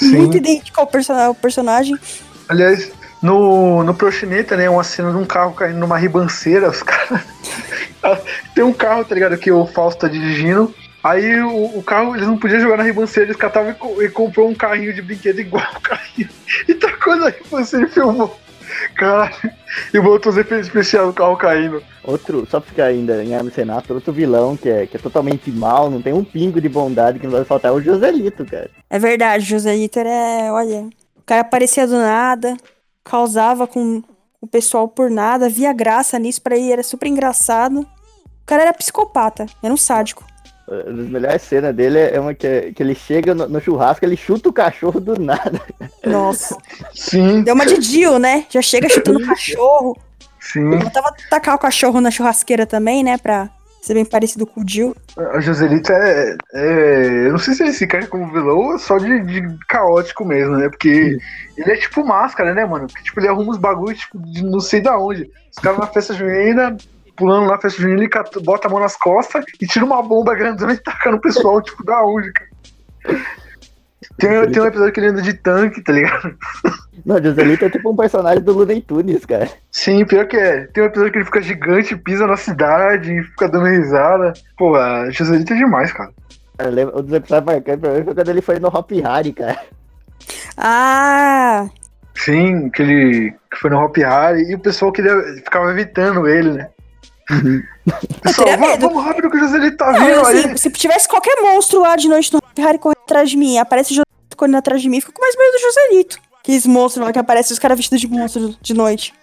Muito 0.00 0.36
idêntico 0.36 0.80
ao, 0.80 0.86
person 0.86 1.14
ao 1.14 1.34
personagem. 1.34 1.98
Aliás, 2.48 2.92
no, 3.22 3.82
no 3.82 3.94
Proxeneta, 3.94 4.56
né, 4.56 4.68
uma 4.68 4.84
cena 4.84 5.10
de 5.10 5.16
um 5.16 5.24
carro 5.24 5.54
caindo 5.54 5.78
numa 5.78 5.98
ribanceira, 5.98 6.68
os 6.68 6.82
caras. 6.84 7.22
Tem 8.54 8.62
um 8.62 8.72
carro, 8.72 9.04
tá 9.04 9.14
ligado? 9.14 9.38
Que 9.38 9.50
o 9.50 9.66
Fausto 9.66 10.00
tá 10.00 10.08
dirigindo. 10.08 10.74
Aí 11.02 11.40
o, 11.40 11.78
o 11.78 11.82
carro, 11.82 12.14
eles 12.14 12.26
não 12.26 12.38
podiam 12.38 12.60
jogar 12.60 12.78
na 12.78 12.82
ribanceira, 12.82 13.28
eles 13.28 13.36
catavam 13.36 13.74
e, 13.98 14.04
e 14.04 14.08
comprou 14.08 14.48
um 14.48 14.54
carrinho 14.54 14.92
de 14.92 15.02
brinquedo 15.02 15.38
igual 15.38 15.66
o 15.76 15.80
carrinho. 15.80 16.28
E 16.68 16.74
tacou 16.74 17.16
na 17.16 17.30
ribanceira 17.30 17.86
e 17.86 17.90
filmou. 17.90 18.38
Caralho. 18.94 19.34
E 19.92 20.00
botou 20.00 20.30
os 20.32 20.38
efeitos 20.38 20.66
especiais 20.66 21.06
do 21.06 21.12
carro 21.12 21.36
caindo. 21.36 21.82
Outro, 22.02 22.46
só 22.50 22.60
pra 22.60 22.68
ficar 22.68 22.84
ainda 22.84 23.22
em 23.24 23.32
Hermes 23.32 23.54
Renato, 23.54 23.92
outro 23.92 24.12
vilão 24.12 24.56
que 24.56 24.68
é, 24.68 24.86
que 24.86 24.96
é 24.96 25.00
totalmente 25.00 25.50
mal, 25.50 25.90
não 25.90 26.00
tem 26.00 26.12
um 26.12 26.24
pingo 26.24 26.60
de 26.60 26.68
bondade 26.68 27.18
que 27.18 27.26
não 27.26 27.32
vai 27.32 27.44
faltar 27.44 27.70
é 27.70 27.74
o 27.74 27.80
Joselito, 27.80 28.44
cara. 28.44 28.70
É 28.88 28.98
verdade, 28.98 29.44
José 29.44 29.74
Litter 29.74 30.06
é, 30.06 30.50
olha, 30.52 30.88
o 31.24 31.26
cara 31.26 31.40
aparecia 31.40 31.86
do 31.86 31.96
nada, 31.96 32.54
causava 33.02 33.66
com, 33.66 34.02
o 34.44 34.46
pessoal 34.46 34.86
por 34.86 35.10
nada, 35.10 35.48
via 35.48 35.72
graça 35.72 36.18
nisso, 36.18 36.42
pra 36.42 36.54
ele 36.54 36.70
era 36.70 36.82
super 36.82 37.08
engraçado. 37.08 37.80
O 37.80 38.46
cara 38.46 38.60
era 38.60 38.74
psicopata, 38.74 39.46
era 39.62 39.72
um 39.72 39.76
sádico. 39.76 40.22
Uma 40.68 40.82
das 40.82 41.08
melhores 41.08 41.42
cenas 41.42 41.74
dele 41.74 41.98
é 41.98 42.20
uma 42.20 42.34
que, 42.34 42.72
que 42.72 42.82
ele 42.82 42.94
chega 42.94 43.34
no, 43.34 43.48
no 43.48 43.58
churrasco, 43.58 44.04
ele 44.04 44.18
chuta 44.18 44.50
o 44.50 44.52
cachorro 44.52 45.00
do 45.00 45.18
nada. 45.18 45.62
Nossa. 46.04 46.58
Sim, 46.94 47.42
Deu 47.42 47.54
uma 47.54 47.64
de 47.64 47.78
Dio, 47.78 48.18
né? 48.18 48.44
Já 48.50 48.60
chega 48.60 48.86
chutando 48.90 49.18
o 49.18 49.26
cachorro. 49.26 49.96
sim. 50.38 50.74
Eu 50.74 50.90
tava 50.90 51.14
tacar 51.30 51.54
o 51.54 51.58
cachorro 51.58 52.02
na 52.02 52.10
churrasqueira 52.10 52.66
também, 52.66 53.02
né? 53.02 53.16
Pra 53.16 53.48
ser 53.84 53.94
bem 53.94 54.04
parecido 54.04 54.46
com 54.46 54.60
o 54.60 54.64
Dio. 54.64 54.94
A 55.16 55.40
Joselita 55.40 55.92
é, 55.92 56.36
é- 56.54 57.26
Eu 57.26 57.32
não 57.32 57.38
sei 57.38 57.54
se 57.54 57.62
ele 57.62 57.72
se 57.72 57.84
encaixa 57.84 58.08
como 58.08 58.32
vilão 58.32 58.56
ou 58.56 58.78
só 58.78 58.98
de, 58.98 59.20
de 59.24 59.58
caótico 59.68 60.24
mesmo, 60.24 60.56
né? 60.56 60.68
Porque 60.68 61.18
ele 61.56 61.70
é 61.72 61.76
tipo 61.76 62.04
máscara, 62.04 62.54
né, 62.54 62.64
mano? 62.64 62.86
Porque 62.86 63.02
tipo, 63.04 63.20
ele 63.20 63.28
arruma 63.28 63.52
os 63.52 63.58
bagulhos 63.58 64.00
tipo, 64.00 64.18
de 64.18 64.42
não 64.44 64.60
sei 64.60 64.80
da 64.80 64.98
onde. 64.98 65.30
Os 65.50 65.58
caras 65.62 65.78
na 65.78 65.86
festa 65.86 66.14
junina, 66.14 66.76
pulando 67.16 67.46
na 67.48 67.58
festa 67.58 67.80
junina, 67.80 68.00
ele 68.00 68.08
cata- 68.08 68.40
bota 68.40 68.66
a 68.66 68.70
mão 68.70 68.80
nas 68.80 68.96
costas 68.96 69.44
e 69.60 69.66
tira 69.66 69.84
uma 69.84 70.02
bomba 70.02 70.34
grandona 70.34 70.72
e 70.72 70.78
taca 70.78 71.10
no 71.10 71.20
pessoal, 71.20 71.60
tipo, 71.62 71.84
da 71.84 72.02
onde, 72.04 72.32
cara? 72.32 72.50
Tem, 74.18 74.50
tem 74.50 74.62
um 74.62 74.66
episódio 74.66 74.92
que 74.92 75.00
ele 75.00 75.08
anda 75.08 75.22
de 75.22 75.34
tanque, 75.34 75.82
tá 75.82 75.92
ligado? 75.92 76.36
Não, 77.04 77.22
Joselito 77.22 77.64
é 77.64 77.70
tipo 77.70 77.90
um 77.90 77.96
personagem 77.96 78.42
do 78.42 78.52
Looney 78.52 78.80
Tunes, 78.80 79.26
cara. 79.26 79.48
Sim, 79.70 80.04
pior 80.04 80.26
que 80.26 80.36
é. 80.36 80.66
Tem 80.68 80.82
um 80.82 80.86
episódio 80.86 81.12
que 81.12 81.18
ele 81.18 81.24
fica 81.24 81.42
gigante, 81.42 81.96
pisa 81.96 82.26
na 82.26 82.36
cidade 82.36 83.12
e 83.12 83.22
fica 83.22 83.48
dando 83.48 83.66
risada. 83.66 84.32
Pô, 84.56 84.76
a 84.76 85.10
Joselita 85.10 85.54
é 85.54 85.56
demais, 85.56 85.92
cara. 85.92 86.10
Eu 86.58 86.70
lembro, 86.70 86.98
um 86.98 87.02
dos 87.02 87.12
episódios 87.12 87.46
marcantes 87.46 87.80
pra 87.80 87.92
mim 87.92 88.04
foi 88.04 88.14
quando 88.14 88.28
ele 88.28 88.40
foi 88.40 88.58
no 88.58 88.68
Hop 88.68 88.90
Harry, 88.92 89.32
cara. 89.32 89.60
Ah! 90.56 91.68
Sim, 92.14 92.70
que 92.70 92.82
ele 92.82 93.34
que 93.50 93.58
foi 93.58 93.70
no 93.70 93.78
Hop 93.78 93.96
Harry 93.96 94.50
e 94.50 94.54
o 94.54 94.58
pessoal 94.58 94.92
queria, 94.92 95.20
ficava 95.36 95.70
evitando 95.70 96.28
ele, 96.28 96.52
né? 96.52 96.68
Pessoal, 98.22 98.48
teria 98.48 98.76
vamos, 98.78 99.04
rápido 99.04 99.30
que 99.30 99.36
o 99.36 99.40
Joselito 99.40 99.76
tá 99.76 99.92
Não, 99.92 100.00
vindo 100.00 100.20
assim, 100.20 100.48
aí. 100.50 100.58
se 100.58 100.70
tivesse 100.70 101.08
qualquer 101.08 101.40
monstro 101.40 101.80
lá 101.80 101.96
de 101.96 102.08
noite 102.08 102.32
no 102.32 102.40
Harry 102.62 102.78
correndo 102.78 103.02
atrás 103.02 103.30
de 103.30 103.36
mim, 103.36 103.58
aparece 103.58 103.92
o 103.92 103.94
Joselito 103.94 104.36
correndo 104.36 104.56
atrás 104.56 104.82
de 104.82 104.88
mim, 104.88 105.00
fica 105.00 105.12
com 105.12 105.22
mais 105.22 105.36
medo 105.36 105.52
do 105.52 105.60
Joselito. 105.60 106.18
Aqueles 106.40 106.66
monstros 106.66 107.06
lá 107.06 107.12
que 107.12 107.18
aparecem, 107.18 107.54
os 107.54 107.58
caras 107.58 107.78
vestidos 107.78 108.00
de 108.00 108.08
monstro 108.08 108.54
de 108.60 108.74
noite. 108.74 109.14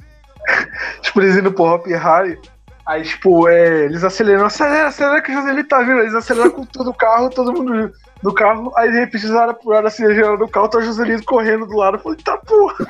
Tipo, 1.02 1.22
eles 1.22 1.38
indo 1.38 1.52
pro 1.52 1.66
Hop 1.66 1.86
Harry. 1.86 2.40
Aí, 2.86 3.04
tipo, 3.04 3.48
é, 3.48 3.86
eles 3.86 4.04
aceleram, 4.04 4.48
acelera, 4.48 4.88
acelera 4.88 5.22
que 5.22 5.32
o 5.32 5.36
Joselito 5.36 5.70
tá 5.70 5.82
vindo. 5.82 6.00
Eles 6.00 6.16
aceleram 6.16 6.50
com 6.50 6.66
todo 6.66 6.90
o 6.90 6.94
carro, 6.94 7.30
todo 7.30 7.54
mundo 7.54 7.94
no 8.24 8.34
carro. 8.34 8.74
Aí, 8.76 8.92
de 8.92 9.00
repente, 9.00 9.26
eles 9.26 9.36
olham 9.36 9.54
pro 9.54 9.70
lado 9.70 9.88
assim, 9.88 10.04
do 10.04 10.48
carro, 10.48 10.68
tá 10.68 10.80
o 10.80 10.82
Joselito 10.82 11.24
correndo 11.24 11.68
do 11.68 11.78
lado. 11.78 11.98
Eu 11.98 12.02
falei, 12.02 12.18
tá 12.24 12.38
porra. 12.38 12.88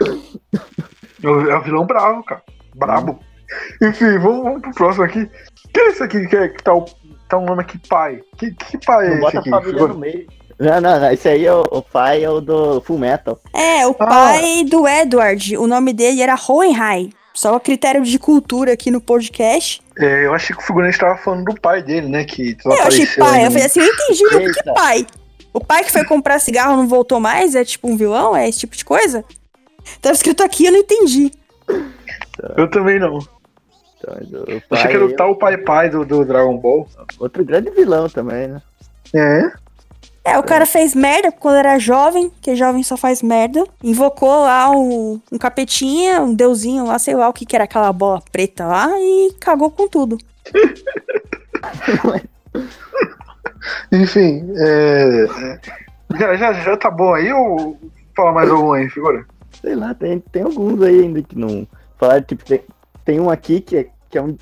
é 1.22 1.28
o 1.28 1.50
é 1.50 1.56
o 1.56 1.62
vilão 1.62 1.84
bravo, 1.84 2.22
cara. 2.22 2.42
Brabo. 2.74 3.18
Enfim, 3.82 4.18
vamos, 4.18 4.42
vamos 4.44 4.62
pro 4.62 4.72
próximo 4.74 5.04
aqui. 5.04 5.28
Que 5.72 5.80
é 5.80 5.88
esse 5.88 6.02
aqui 6.02 6.26
que, 6.26 6.36
é, 6.36 6.48
que 6.48 6.62
tá, 6.62 6.74
o, 6.74 6.84
tá 7.28 7.38
um 7.38 7.44
nome 7.44 7.62
aqui, 7.62 7.78
pai? 7.88 8.20
Que, 8.36 8.50
que 8.52 8.78
pai 8.84 9.06
é 9.06 9.08
Não 9.10 9.14
esse 9.14 9.20
bota 9.22 9.36
a 9.36 9.40
aqui? 9.40 9.50
família 9.50 9.86
no 9.88 9.98
meio. 9.98 10.26
Não, 10.58 10.80
não, 10.80 11.00
não. 11.00 11.10
Esse 11.12 11.28
aí 11.28 11.44
é 11.46 11.52
o, 11.52 11.62
o 11.70 11.82
pai 11.82 12.22
é 12.24 12.30
o 12.30 12.40
do 12.40 12.80
Full 12.82 12.98
Metal. 12.98 13.40
É, 13.52 13.86
o 13.86 13.90
Ah. 13.98 14.06
pai 14.06 14.64
do 14.64 14.86
Edward, 14.86 15.56
o 15.56 15.66
nome 15.66 15.92
dele 15.92 16.22
era 16.22 16.36
Hohenheim. 16.36 17.12
Só 17.32 17.58
critério 17.58 18.02
de 18.02 18.16
cultura 18.16 18.72
aqui 18.74 18.92
no 18.92 19.00
podcast. 19.00 19.82
É, 19.98 20.24
eu 20.26 20.32
achei 20.32 20.54
que 20.54 20.62
o 20.62 20.64
figurante 20.64 20.96
tava 20.96 21.16
falando 21.18 21.44
do 21.52 21.60
pai 21.60 21.82
dele, 21.82 22.08
né? 22.08 22.24
Que 22.24 22.56
eu 22.64 22.72
achei 22.86 23.06
pai, 23.18 23.44
eu 23.46 23.50
falei 23.50 23.66
assim, 23.66 23.80
eu 23.80 23.86
entendi, 23.86 24.22
mas 24.32 24.56
que 24.56 24.72
pai? 24.72 25.06
O 25.52 25.60
pai 25.60 25.82
que 25.82 25.90
foi 25.90 26.04
comprar 26.04 26.38
cigarro 26.38 26.76
não 26.76 26.86
voltou 26.86 27.18
mais? 27.18 27.56
É 27.56 27.64
tipo 27.64 27.88
um 27.88 27.96
vilão? 27.96 28.36
É 28.36 28.48
esse 28.48 28.60
tipo 28.60 28.76
de 28.76 28.84
coisa? 28.84 29.24
Tava 30.00 30.14
escrito 30.14 30.44
aqui, 30.44 30.66
eu 30.66 30.72
não 30.72 30.78
entendi. 30.78 31.32
Eu 32.56 32.68
também 32.68 32.98
não. 32.98 33.18
Então, 33.98 34.14
o 34.14 34.50
Eu 34.50 34.60
pai 34.68 34.78
achei 34.78 34.90
que 34.90 34.96
era 34.96 35.06
o 35.06 35.16
tal 35.16 35.36
pai 35.36 35.56
pai 35.56 35.88
do, 35.90 36.04
do 36.04 36.24
Dragon 36.24 36.56
Ball. 36.58 36.88
outro 37.18 37.44
grande 37.44 37.70
vilão 37.70 38.08
também, 38.08 38.48
né? 38.48 38.62
É. 39.14 39.52
É, 40.26 40.38
o 40.38 40.42
cara 40.42 40.64
fez 40.64 40.94
merda 40.94 41.30
quando 41.30 41.56
era 41.56 41.78
jovem, 41.78 42.32
que 42.40 42.56
jovem 42.56 42.82
só 42.82 42.96
faz 42.96 43.20
merda. 43.22 43.62
Invocou 43.82 44.40
lá 44.40 44.70
um, 44.70 45.20
um 45.30 45.36
capetinha, 45.36 46.22
um 46.22 46.34
deusinho 46.34 46.86
lá, 46.86 46.98
sei 46.98 47.14
lá 47.14 47.28
o 47.28 47.32
que 47.32 47.44
que 47.44 47.54
era 47.54 47.64
aquela 47.64 47.92
bola 47.92 48.22
preta 48.32 48.66
lá, 48.66 48.88
e 48.98 49.34
cagou 49.38 49.70
com 49.70 49.86
tudo. 49.86 50.16
Enfim, 53.92 54.50
é. 54.56 55.26
é. 55.26 55.60
Já, 56.18 56.36
já, 56.36 56.52
já 56.54 56.76
tá 56.76 56.90
bom 56.90 57.12
aí 57.12 57.30
ou 57.32 57.78
fala 58.16 58.32
mais 58.32 58.48
algum 58.48 58.72
aí, 58.72 58.88
figura? 58.88 59.26
Sei 59.60 59.74
lá, 59.74 59.92
tem, 59.94 60.20
tem 60.32 60.42
alguns 60.42 60.80
aí 60.82 61.00
ainda 61.00 61.22
que 61.22 61.36
não. 61.38 61.66
Falaram, 62.04 62.22
tipo, 62.22 62.44
tem, 62.44 62.62
tem 63.04 63.20
um 63.20 63.30
aqui 63.30 63.60
que 63.60 63.76
é, 63.78 63.86
que 64.10 64.18
é 64.18 64.22
um. 64.22 64.36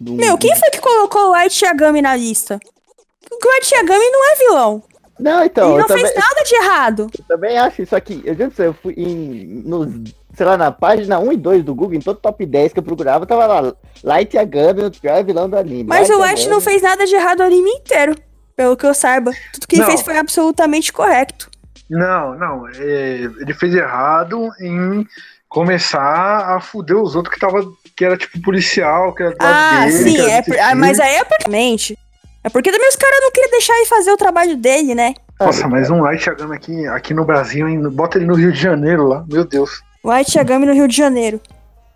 do- 0.00 0.14
Meu, 0.14 0.38
quem 0.38 0.54
foi 0.56 0.70
que 0.70 0.80
colocou 0.80 1.26
o 1.26 1.30
Light 1.30 1.62
Yagami 1.64 2.00
na 2.00 2.16
lista? 2.16 2.58
O 3.30 3.48
Light 3.48 3.72
Yagami 3.74 4.10
não 4.10 4.32
é 4.32 4.34
vilão. 4.36 4.82
Não, 5.18 5.44
então, 5.44 5.70
Ele 5.70 5.78
não 5.80 5.86
também, 5.86 6.04
fez 6.06 6.14
nada 6.16 6.42
de 6.44 6.54
errado. 6.56 7.06
eu 7.18 7.24
também 7.26 7.58
acho 7.58 7.82
isso 7.82 7.96
aqui. 7.96 8.22
Eu 8.24 8.34
pra 8.36 8.50
você, 8.50 8.66
eu 8.66 8.74
fui 8.74 8.94
em. 8.96 9.62
Nos, 9.64 9.88
sei 10.34 10.44
lá, 10.46 10.56
na 10.58 10.70
página 10.70 11.18
1 11.18 11.32
e 11.32 11.36
2 11.36 11.64
do 11.64 11.74
Google, 11.74 11.94
em 11.94 12.00
todo 12.00 12.18
top 12.20 12.44
10 12.44 12.72
que 12.74 12.78
eu 12.78 12.82
procurava, 12.82 13.26
tava 13.26 13.46
lá. 13.46 13.74
Light 14.04 14.34
Yagami, 14.36 14.84
o 14.84 14.90
pior 14.90 15.24
vilão 15.24 15.48
do 15.48 15.56
anime. 15.56 15.84
Mas 15.84 16.08
o 16.10 16.18
Light 16.18 16.38
Yagami. 16.40 16.50
não 16.54 16.60
fez 16.60 16.82
nada 16.82 17.06
de 17.06 17.14
errado 17.14 17.40
o 17.40 17.44
anime 17.44 17.70
inteiro. 17.70 18.14
Pelo 18.54 18.76
que 18.76 18.86
eu 18.86 18.94
saiba. 18.94 19.32
Tudo 19.52 19.66
que 19.66 19.76
ele 19.76 19.82
Não. 19.82 19.88
fez 19.90 20.00
foi 20.02 20.16
absolutamente 20.16 20.90
correto. 20.92 21.50
Não, 21.90 22.34
não. 22.38 22.66
é, 22.68 23.20
ele 23.22 23.52
fez 23.54 23.74
errado 23.74 24.48
em 24.60 25.06
começar 25.60 26.54
a 26.56 26.60
fuder 26.60 26.96
os 26.96 27.16
outros 27.16 27.34
que 27.34 27.40
tava. 27.40 27.64
Que 27.96 28.04
era 28.04 28.14
tipo 28.16 28.38
policial, 28.42 29.14
que 29.14 29.22
era 29.22 29.32
do 29.32 29.36
Ah, 29.40 29.86
dele, 29.86 29.92
sim, 29.92 30.20
é, 30.20 30.42
por- 30.42 30.58
ah, 30.58 30.74
mas 30.74 31.00
aí 31.00 31.14
é 31.14 31.24
porque. 31.24 31.96
É 32.44 32.48
porque 32.50 32.70
também 32.70 32.88
os 32.90 32.96
caras 32.96 33.18
não 33.22 33.30
queriam 33.32 33.50
deixar 33.50 33.74
ele 33.76 33.86
fazer 33.86 34.10
o 34.12 34.16
trabalho 34.18 34.54
dele, 34.56 34.94
né? 34.94 35.14
Nossa, 35.40 35.66
mas 35.66 35.88
um 35.90 36.02
Light 36.02 36.26
Yagami 36.26 36.54
aqui, 36.56 36.86
aqui 36.88 37.14
no 37.14 37.24
Brasil, 37.24 37.66
hein? 37.66 37.80
Bota 37.88 38.18
ele 38.18 38.26
no 38.26 38.34
Rio 38.34 38.52
de 38.52 38.60
Janeiro 38.60 39.06
lá, 39.08 39.24
meu 39.26 39.44
Deus. 39.46 39.80
Light 40.04 40.36
Yagami 40.36 40.66
no 40.66 40.74
Rio 40.74 40.86
de 40.86 40.94
Janeiro. 40.96 41.40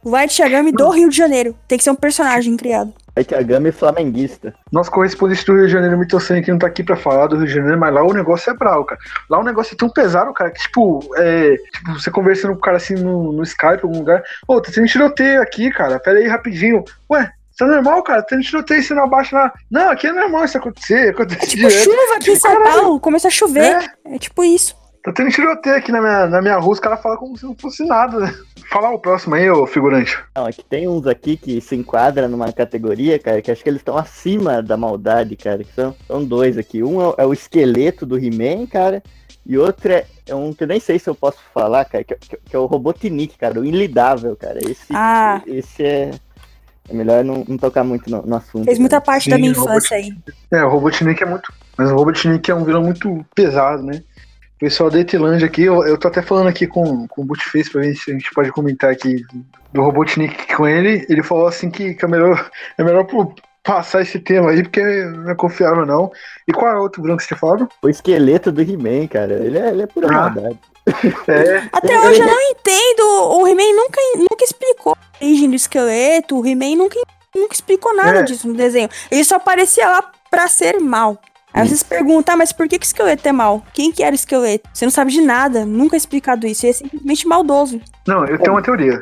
O 0.02 0.08
Light 0.10 0.40
Yagami 0.40 0.72
do 0.72 0.88
Rio 0.88 1.10
de 1.10 1.16
Janeiro. 1.16 1.54
Tem 1.68 1.76
que 1.76 1.84
ser 1.84 1.90
um 1.90 1.94
personagem 1.94 2.56
criado. 2.56 2.94
Light 3.16 3.32
Yagami 3.32 3.72
flamenguista. 3.72 4.54
Nosso 4.70 4.90
correspondente 4.90 5.44
do 5.44 5.54
Rio 5.54 5.66
de 5.66 5.72
Janeiro, 5.72 5.98
Mitocene, 5.98 6.42
que 6.42 6.50
não 6.50 6.58
tá 6.58 6.66
aqui 6.66 6.82
pra 6.82 6.96
falar 6.96 7.26
do 7.26 7.36
Rio 7.36 7.46
de 7.46 7.54
Janeiro, 7.54 7.78
mas 7.78 7.92
lá 7.92 8.02
o 8.02 8.12
negócio 8.12 8.50
é 8.50 8.54
bravo, 8.54 8.84
cara. 8.84 9.00
Lá 9.28 9.38
o 9.38 9.44
negócio 9.44 9.74
é 9.74 9.76
tão 9.76 9.88
pesado, 9.88 10.32
cara, 10.32 10.50
que 10.50 10.60
tipo, 10.60 11.00
é, 11.16 11.56
tipo 11.72 11.92
você 11.92 12.10
conversando 12.10 12.52
com 12.52 12.58
o 12.58 12.62
cara 12.62 12.76
assim 12.76 12.94
no, 12.94 13.32
no 13.32 13.42
Skype, 13.42 13.82
em 13.82 13.86
algum 13.86 13.98
lugar, 13.98 14.22
ô, 14.46 14.60
tá 14.60 14.70
tendo 14.74 14.86
tiroteio 14.86 15.42
aqui, 15.42 15.70
cara, 15.70 15.98
pera 15.98 16.18
aí 16.18 16.26
rapidinho. 16.26 16.84
Ué, 17.10 17.30
isso 17.52 17.64
é 17.64 17.66
normal, 17.66 18.02
cara, 18.02 18.22
tá 18.22 18.28
tendo 18.30 18.42
tiroteio, 18.42 18.82
você 18.82 18.94
não 18.94 19.04
abaixa 19.04 19.36
lá. 19.36 19.52
Não, 19.70 19.90
aqui 19.90 20.06
é 20.06 20.12
normal 20.12 20.44
isso 20.44 20.56
acontecer, 20.56 21.10
acontece 21.10 21.46
Tipo, 21.48 21.68
direto. 21.68 21.84
chuva 21.84 22.16
aqui 22.16 22.30
em 22.30 22.36
São 22.36 22.52
Caralho. 22.54 22.80
Paulo, 22.82 23.00
começa 23.00 23.28
a 23.28 23.30
chover. 23.30 23.90
É, 24.06 24.18
tipo 24.18 24.42
isso. 24.44 24.79
Tá 25.02 25.12
tendo 25.12 25.30
tiroteio 25.30 25.76
aqui 25.76 25.90
na 25.90 26.00
minha, 26.00 26.26
na 26.26 26.42
minha 26.42 26.56
rua, 26.58 26.72
os 26.74 26.80
caras 26.80 27.00
falam 27.02 27.16
como 27.16 27.36
se 27.36 27.44
não 27.44 27.54
fosse 27.58 27.84
nada, 27.86 28.18
né? 28.20 28.34
Falar 28.70 28.90
o 28.92 28.98
próximo 28.98 29.34
aí, 29.34 29.50
ô 29.50 29.66
figurante. 29.66 30.18
Não, 30.36 30.44
aqui 30.46 30.62
tem 30.62 30.86
uns 30.86 31.06
aqui 31.06 31.36
que 31.38 31.58
se 31.60 31.74
enquadra 31.74 32.28
numa 32.28 32.52
categoria, 32.52 33.18
cara, 33.18 33.40
que 33.40 33.50
acho 33.50 33.62
que 33.62 33.68
eles 33.70 33.80
estão 33.80 33.96
acima 33.96 34.62
da 34.62 34.76
maldade, 34.76 35.36
cara. 35.36 35.64
Que 35.64 35.72
são, 35.72 35.94
são 36.06 36.22
dois 36.24 36.58
aqui. 36.58 36.82
Um 36.82 37.00
é, 37.00 37.06
o- 37.08 37.14
é 37.18 37.26
o 37.26 37.32
esqueleto 37.32 38.04
do 38.04 38.18
He-Man, 38.18 38.66
cara. 38.66 39.02
E 39.46 39.56
outro 39.56 39.90
é, 39.90 40.04
é 40.28 40.34
um 40.34 40.52
que 40.52 40.64
eu 40.64 40.68
nem 40.68 40.78
sei 40.78 40.98
se 40.98 41.08
eu 41.08 41.14
posso 41.14 41.38
falar, 41.54 41.84
cara, 41.86 42.04
que, 42.04 42.12
é- 42.12 42.16
que- 42.20 42.36
que 42.36 42.54
é 42.54 42.58
o 42.58 42.66
Robotnik, 42.66 43.38
cara, 43.38 43.58
o 43.58 43.64
Inlidável, 43.64 44.36
cara. 44.36 44.58
Esse, 44.58 44.86
Ah. 44.94 45.40
esse 45.46 45.82
é. 45.82 46.10
É 46.88 46.92
melhor 46.92 47.22
não, 47.24 47.44
não 47.46 47.56
tocar 47.56 47.84
muito 47.84 48.10
no, 48.10 48.20
no 48.22 48.36
assunto. 48.36 48.64
Fez 48.64 48.78
muita 48.78 49.00
parte 49.00 49.30
da 49.30 49.38
minha 49.38 49.52
infância 49.52 49.96
aí. 49.96 50.12
É, 50.50 50.62
o 50.64 50.68
Robotnik 50.68 51.22
é 51.22 51.26
muito. 51.26 51.52
Mas 51.78 51.88
o 51.90 51.94
Robotnik 51.94 52.50
é 52.50 52.54
um 52.54 52.64
vilão 52.64 52.82
muito 52.82 53.24
pesado, 53.32 53.80
né? 53.82 54.02
Pessoal 54.60 54.90
da 54.90 55.00
Etilândia 55.00 55.46
aqui, 55.46 55.62
eu, 55.62 55.82
eu 55.86 55.96
tô 55.96 56.08
até 56.08 56.20
falando 56.20 56.48
aqui 56.48 56.66
com, 56.66 57.06
com 57.08 57.22
o 57.22 57.24
Bootface 57.24 57.70
pra 57.70 57.80
ver 57.80 57.94
se 57.94 58.10
a 58.10 58.14
gente 58.14 58.30
pode 58.34 58.52
comentar 58.52 58.90
aqui 58.90 59.24
do 59.72 59.80
Robotnik 59.82 60.54
com 60.54 60.68
ele. 60.68 61.06
Ele 61.08 61.22
falou 61.22 61.46
assim 61.46 61.70
que, 61.70 61.94
que 61.94 62.04
é 62.04 62.08
melhor, 62.08 62.50
é 62.76 62.84
melhor 62.84 63.04
pro- 63.04 63.34
passar 63.64 64.02
esse 64.02 64.18
tema 64.18 64.50
aí, 64.50 64.62
porque 64.62 64.82
não 64.82 65.30
é 65.30 65.34
confiável, 65.34 65.86
não. 65.86 66.12
E 66.46 66.52
qual 66.52 66.70
é 66.70 66.78
o 66.78 66.82
outro 66.82 67.00
vilão 67.02 67.16
que 67.16 67.22
você 67.22 67.28
tinha 67.28 67.38
falado? 67.38 67.68
O 67.82 67.88
esqueleto 67.88 68.52
do 68.52 68.60
He-Man, 68.60 69.06
cara. 69.08 69.32
Ele 69.34 69.56
é, 69.58 69.68
ele 69.70 69.82
é 69.82 69.86
pura 69.86 70.08
Ah. 70.08 70.12
maldade. 70.30 70.58
É, 71.26 71.62
Até 71.72 71.98
hoje 71.98 72.20
eu 72.20 72.26
não 72.26 72.40
entendo. 72.50 73.02
O 73.40 73.48
He-Man 73.48 73.74
nunca, 73.74 74.00
nunca 74.16 74.44
explicou 74.44 74.92
a 74.94 75.24
origem 75.24 75.48
do 75.48 75.56
esqueleto. 75.56 76.38
O 76.38 76.46
He-Man 76.46 76.76
nunca, 76.76 77.00
nunca 77.34 77.54
explicou 77.54 77.94
nada 77.96 78.18
É. 78.20 78.22
disso 78.24 78.46
no 78.46 78.52
desenho. 78.54 78.90
Ele 79.10 79.24
só 79.24 79.36
aparecia 79.36 79.88
lá 79.88 80.10
pra 80.30 80.48
ser 80.48 80.78
mal. 80.80 81.18
Aí 81.52 81.66
vocês 81.66 81.82
perguntam, 81.82 82.34
ah, 82.34 82.38
mas 82.38 82.52
por 82.52 82.68
que, 82.68 82.78
que 82.78 82.84
o 82.84 82.86
esqueleto 82.86 83.28
é 83.28 83.32
mal? 83.32 83.64
Quem 83.72 83.90
que 83.90 84.02
era 84.02 84.12
o 84.12 84.14
esqueleto? 84.14 84.68
Você 84.72 84.84
não 84.84 84.90
sabe 84.90 85.10
de 85.10 85.20
nada, 85.20 85.64
nunca 85.66 85.96
é 85.96 85.98
explicado 85.98 86.46
isso. 86.46 86.64
Ele 86.64 86.70
é 86.70 86.74
simplesmente 86.74 87.26
maldoso. 87.26 87.80
não, 88.06 88.24
eu 88.24 88.38
tenho 88.38 88.52
uma 88.52 88.62
teoria. 88.62 89.00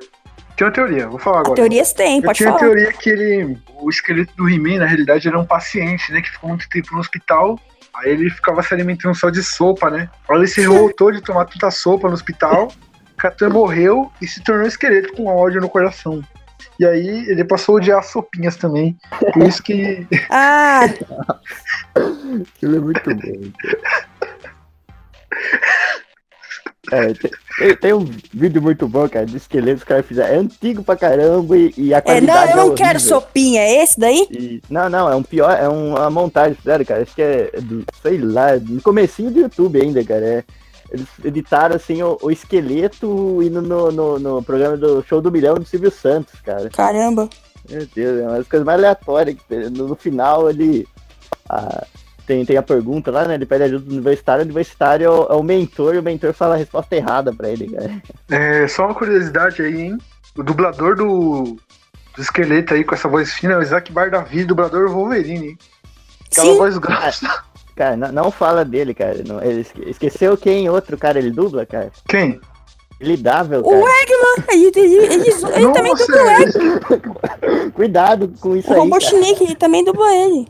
Tenho 0.56 0.68
uma 0.70 0.74
teoria, 0.74 1.08
vou 1.08 1.18
falar 1.18 1.40
agora. 1.40 1.54
Teorias 1.54 1.92
tem, 1.92 2.16
Eu 2.16 2.22
pode 2.24 2.38
tinha 2.38 2.48
a 2.48 2.52
falar. 2.52 2.64
teoria 2.64 2.92
que 2.92 3.10
ele, 3.10 3.58
o 3.80 3.88
esqueleto 3.88 4.34
do 4.36 4.48
He-Man, 4.48 4.78
na 4.78 4.86
realidade, 4.86 5.28
era 5.28 5.38
um 5.38 5.44
paciente, 5.44 6.10
né? 6.10 6.20
Que 6.20 6.30
ficou 6.30 6.48
muito 6.48 6.68
tempo 6.68 6.92
no 6.94 6.98
hospital. 7.00 7.58
Aí 7.94 8.10
ele 8.10 8.30
ficava 8.30 8.62
se 8.62 8.72
alimentando 8.74 9.14
só 9.14 9.30
de 9.30 9.42
sopa, 9.42 9.88
né? 9.90 10.08
Aí 10.28 10.36
ele 10.36 10.46
se 10.48 10.60
revoltou 10.62 11.12
de 11.12 11.20
tomar 11.20 11.44
tanta 11.44 11.70
sopa 11.70 12.08
no 12.08 12.14
hospital. 12.14 12.72
Catan 13.16 13.50
morreu 13.50 14.10
e 14.22 14.26
se 14.26 14.42
tornou 14.42 14.66
esqueleto 14.66 15.12
com 15.12 15.26
ódio 15.26 15.60
no 15.60 15.68
coração. 15.68 16.22
E 16.78 16.86
aí 16.86 17.08
ele 17.28 17.44
passou 17.44 17.74
a 17.74 17.78
odiar 17.78 17.98
as 17.98 18.06
sopinhas 18.06 18.56
também. 18.56 18.96
Por 19.32 19.42
isso 19.42 19.62
que. 19.62 20.06
Ah, 20.30 20.82
Aquilo 21.94 22.76
é 22.76 22.80
muito 22.80 23.14
bom. 23.14 23.50
cara. 26.88 27.10
É, 27.10 27.12
tem, 27.14 27.76
tem- 27.76 27.92
um 27.92 28.04
vídeo 28.32 28.62
muito 28.62 28.88
bom, 28.88 29.08
cara, 29.08 29.26
de 29.26 29.36
esqueletos 29.36 29.82
que 29.82 29.84
os 29.84 29.88
caras 29.88 30.06
fizeram. 30.06 30.34
É 30.34 30.38
antigo 30.38 30.82
pra 30.82 30.96
caramba 30.96 31.56
e, 31.56 31.74
e 31.76 31.92
a 31.92 31.98
é, 31.98 32.00
qualidade 32.00 32.52
não, 32.54 32.62
eu 32.62 32.66
não 32.68 32.72
é 32.74 32.76
quero 32.76 33.00
sopinha. 33.00 33.60
É 33.60 33.82
esse 33.82 33.98
daí? 34.00 34.26
E- 34.30 34.62
não, 34.70 34.88
não, 34.88 35.10
é 35.10 35.14
um 35.14 35.22
pior, 35.22 35.50
é 35.50 35.68
um- 35.68 35.90
uma 35.96 36.10
montagem, 36.10 36.54
fizeram, 36.54 36.84
cara. 36.84 37.02
Acho 37.02 37.14
que 37.14 37.22
é 37.22 37.50
do, 37.60 37.84
sei 38.02 38.18
lá, 38.18 38.56
no 38.56 38.80
comecinho 38.80 39.30
do 39.30 39.40
YouTube 39.40 39.80
ainda, 39.80 40.02
cara. 40.04 40.24
É, 40.24 40.44
eles 40.90 41.06
editaram 41.24 41.76
assim 41.76 42.02
o, 42.02 42.18
o 42.22 42.30
esqueleto 42.30 43.42
indo 43.42 43.60
no, 43.60 43.92
no, 43.92 44.18
no 44.18 44.42
programa 44.42 44.76
do 44.76 45.02
Show 45.02 45.20
do 45.20 45.30
Milhão 45.30 45.56
do 45.56 45.64
Silvio 45.64 45.90
Santos, 45.90 46.40
cara. 46.40 46.70
Caramba. 46.70 47.28
Meu 47.68 47.86
Deus, 47.94 48.20
é 48.20 48.26
uma 48.26 48.38
das 48.38 48.48
coisas 48.48 48.64
mais 48.64 48.78
aleatórias. 48.78 49.36
No, 49.72 49.88
no 49.88 49.94
final 49.94 50.48
ele. 50.48 50.86
ah, 51.48 51.86
tem, 52.26 52.44
tem 52.44 52.58
a 52.58 52.62
pergunta 52.62 53.10
lá, 53.10 53.24
né? 53.24 53.34
Ele 53.34 53.46
pede 53.46 53.64
ajuda 53.64 53.86
do 53.86 53.92
universitário, 53.92 54.42
o 54.42 54.44
universitário 54.44 55.06
é 55.06 55.10
o, 55.10 55.22
é 55.30 55.34
o 55.34 55.42
mentor 55.42 55.94
e 55.94 55.98
o 55.98 56.02
mentor 56.02 56.34
fala 56.34 56.54
a 56.54 56.58
resposta 56.58 56.94
errada 56.94 57.32
pra 57.32 57.48
ele, 57.48 57.70
cara. 57.70 58.02
É, 58.30 58.68
só 58.68 58.84
uma 58.84 58.94
curiosidade 58.94 59.62
aí, 59.62 59.80
hein? 59.80 59.98
O 60.36 60.42
dublador 60.42 60.94
do, 60.94 61.56
do 62.14 62.22
esqueleto 62.22 62.74
aí 62.74 62.84
com 62.84 62.94
essa 62.94 63.08
voz 63.08 63.32
fina 63.32 63.54
é 63.54 63.56
o 63.56 63.62
Isaac 63.62 63.90
Bardavi, 63.90 64.44
dublador 64.44 64.90
Wolverine, 64.90 65.48
hein? 65.48 65.58
Aquela 66.30 66.52
Sim. 66.52 66.58
voz 66.58 66.78
grossa. 66.78 67.44
Cara, 67.78 67.96
não, 67.96 68.10
não 68.10 68.30
fala 68.32 68.64
dele, 68.64 68.92
cara. 68.92 69.22
Não, 69.24 69.40
ele 69.40 69.60
esque- 69.60 69.88
esqueceu 69.88 70.36
quem 70.36 70.68
outro 70.68 70.98
cara 70.98 71.16
ele 71.16 71.30
dubla, 71.30 71.64
cara? 71.64 71.92
Quem? 72.08 72.40
Lidável, 73.00 73.60
O 73.60 73.70
cara. 73.70 73.84
Eggman, 74.02 74.66
ele, 74.66 74.80
ele, 74.80 75.14
ele, 75.14 75.30
ele 75.54 75.70
também 75.72 75.94
dubla 75.94 76.22
o 76.24 76.30
Eggman. 76.42 77.70
Cuidado 77.70 78.32
com 78.40 78.56
isso 78.56 78.68
O 78.68 78.72
aí, 78.72 78.78
cara. 78.78 78.80
Robotnik 78.80 79.44
ele 79.44 79.54
também 79.54 79.84
dubla 79.84 80.12
ele. 80.12 80.48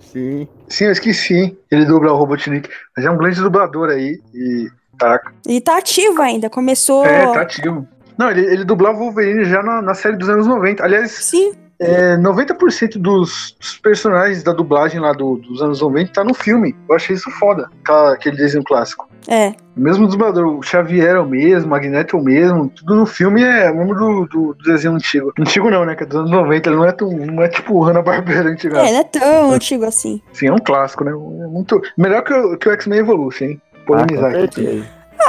Sim. 0.00 0.48
Sim, 0.68 0.84
eu 0.86 0.90
esqueci. 0.90 1.56
Ele 1.70 1.84
dubla 1.84 2.12
o 2.12 2.16
Robotnik. 2.16 2.68
Mas 2.96 3.06
é 3.06 3.10
um 3.12 3.16
grande 3.16 3.40
dublador 3.40 3.90
aí. 3.90 4.20
E. 4.34 4.68
Caraca. 4.98 5.32
Ele 5.46 5.60
tá 5.60 5.78
ativo 5.78 6.20
ainda. 6.20 6.50
Começou. 6.50 7.06
É, 7.06 7.32
tá 7.32 7.42
ativo. 7.42 7.86
Não, 8.18 8.28
ele, 8.28 8.44
ele 8.44 8.64
dublava 8.64 8.96
o 8.98 9.02
Wolverine 9.02 9.44
já 9.44 9.62
na, 9.62 9.80
na 9.80 9.94
série 9.94 10.16
dos 10.16 10.28
anos 10.28 10.48
90. 10.48 10.82
Aliás, 10.82 11.12
Sim. 11.12 11.52
É, 11.80 12.16
90% 12.16 12.98
dos, 12.98 13.56
dos 13.60 13.76
personagens 13.78 14.42
da 14.42 14.52
dublagem 14.52 14.98
lá 15.00 15.12
do- 15.12 15.36
dos 15.36 15.60
anos 15.62 15.80
90 15.80 16.12
tá 16.12 16.24
no 16.24 16.32
filme. 16.34 16.74
Eu 16.88 16.94
achei 16.96 17.14
isso 17.16 17.30
foda. 17.32 17.68
aquela- 17.84 18.14
Aquele 18.14 18.36
desenho 18.36 18.64
clássico. 18.64 19.08
É. 19.28 19.48
O 19.76 19.80
mesmo 19.80 20.06
dublador, 20.06 20.46
o 20.46 20.62
Xavier 20.62 21.16
é 21.16 21.20
o 21.20 21.26
mesmo, 21.26 21.66
o 21.66 21.70
Magneto 21.70 22.16
é 22.16 22.20
o 22.20 22.22
mesmo, 22.22 22.68
tudo 22.68 22.94
no 22.94 23.04
filme 23.04 23.42
é 23.42 23.70
o 23.70 23.76
mesmo 23.76 23.94
do, 23.94 24.26
do, 24.26 24.54
do 24.54 24.62
desenho 24.64 24.94
antigo. 24.94 25.32
Antigo 25.38 25.68
não, 25.68 25.84
né? 25.84 25.94
Que 25.96 26.04
é 26.04 26.06
dos 26.06 26.16
anos 26.16 26.30
90, 26.30 26.68
ele 26.70 26.76
não 26.76 26.84
é 26.84 26.92
tão. 26.92 27.10
não 27.10 27.42
é 27.42 27.48
tipo 27.48 27.78
Hanna-Barbera 27.82 28.48
antiga. 28.48 28.78
É, 28.78 28.92
não 28.92 28.98
é 29.00 29.04
tão 29.04 29.50
antigo 29.52 29.84
assim. 29.84 30.22
Sim, 30.32 30.46
é 30.48 30.52
um 30.52 30.58
clássico, 30.58 31.04
né? 31.04 31.10
É 31.10 31.46
muito. 31.48 31.82
Melhor 31.98 32.22
que 32.22 32.32
o, 32.32 32.56
que 32.56 32.68
o 32.68 32.72
X-Men 32.72 33.00
Evolution, 33.00 33.44
hein? 33.46 33.62
Ah, 33.74 33.78
Polemizar 33.86 34.30
aqui. 34.30 34.38
certeza. 34.54 34.86
Eu 35.18 35.26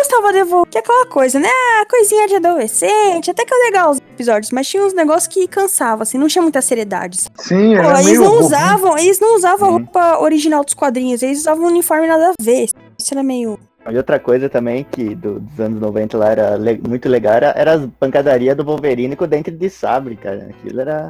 gostava 0.00 0.32
de 0.32 0.38
Evolution, 0.38 0.70
que 0.70 0.78
é 0.78 0.80
aquela 0.80 1.06
coisa, 1.06 1.38
né? 1.38 1.48
Ah, 1.48 1.86
coisinha 1.88 2.26
de 2.26 2.36
adolescente, 2.36 3.30
até 3.30 3.44
que 3.44 3.52
é 3.54 3.56
legal 3.66 3.90
os 3.90 3.98
episódios, 3.98 4.50
mas 4.50 4.68
tinha 4.68 4.82
uns 4.84 4.94
negócios 4.94 5.26
que 5.26 5.46
cansavam, 5.46 6.02
assim, 6.02 6.18
não 6.18 6.26
tinha 6.28 6.42
muita 6.42 6.60
seriedade. 6.62 7.18
Sim, 7.38 7.74
Pô, 7.76 7.82
era 7.82 7.92
eles 8.00 8.06
meio. 8.06 8.20
não 8.22 8.38
usavam, 8.40 8.98
eles 8.98 9.20
não 9.20 9.36
usavam 9.36 9.68
a 9.68 9.70
Uhum. 9.72 9.78
roupa 9.78 10.18
original 10.20 10.64
dos 10.64 10.74
quadrinhos, 10.74 11.22
eles 11.22 11.40
usavam 11.40 11.64
um 11.64 11.68
uniforme 11.68 12.06
nada 12.06 12.30
a 12.30 12.34
ver. 12.42 12.66
Isso 12.98 13.12
era 13.14 13.22
meio. 13.22 13.58
E 13.90 13.96
outra 13.96 14.18
coisa 14.20 14.48
também 14.48 14.84
que 14.90 15.14
do- 15.14 15.40
dos 15.40 15.58
anos 15.58 15.80
90 15.80 16.16
lá 16.18 16.28
era 16.30 16.54
le- 16.56 16.80
muito 16.86 17.08
legal 17.08 17.32
era, 17.34 17.54
era 17.56 17.72
as 17.74 17.86
pancadarias 17.98 18.54
do 18.56 18.62
Wolverine 18.64 19.16
com 19.16 19.24
o 19.24 19.26
dente 19.26 19.50
de 19.50 19.70
sabre, 19.70 20.16
cara. 20.16 20.48
Aquilo 20.50 20.80
era. 20.82 21.08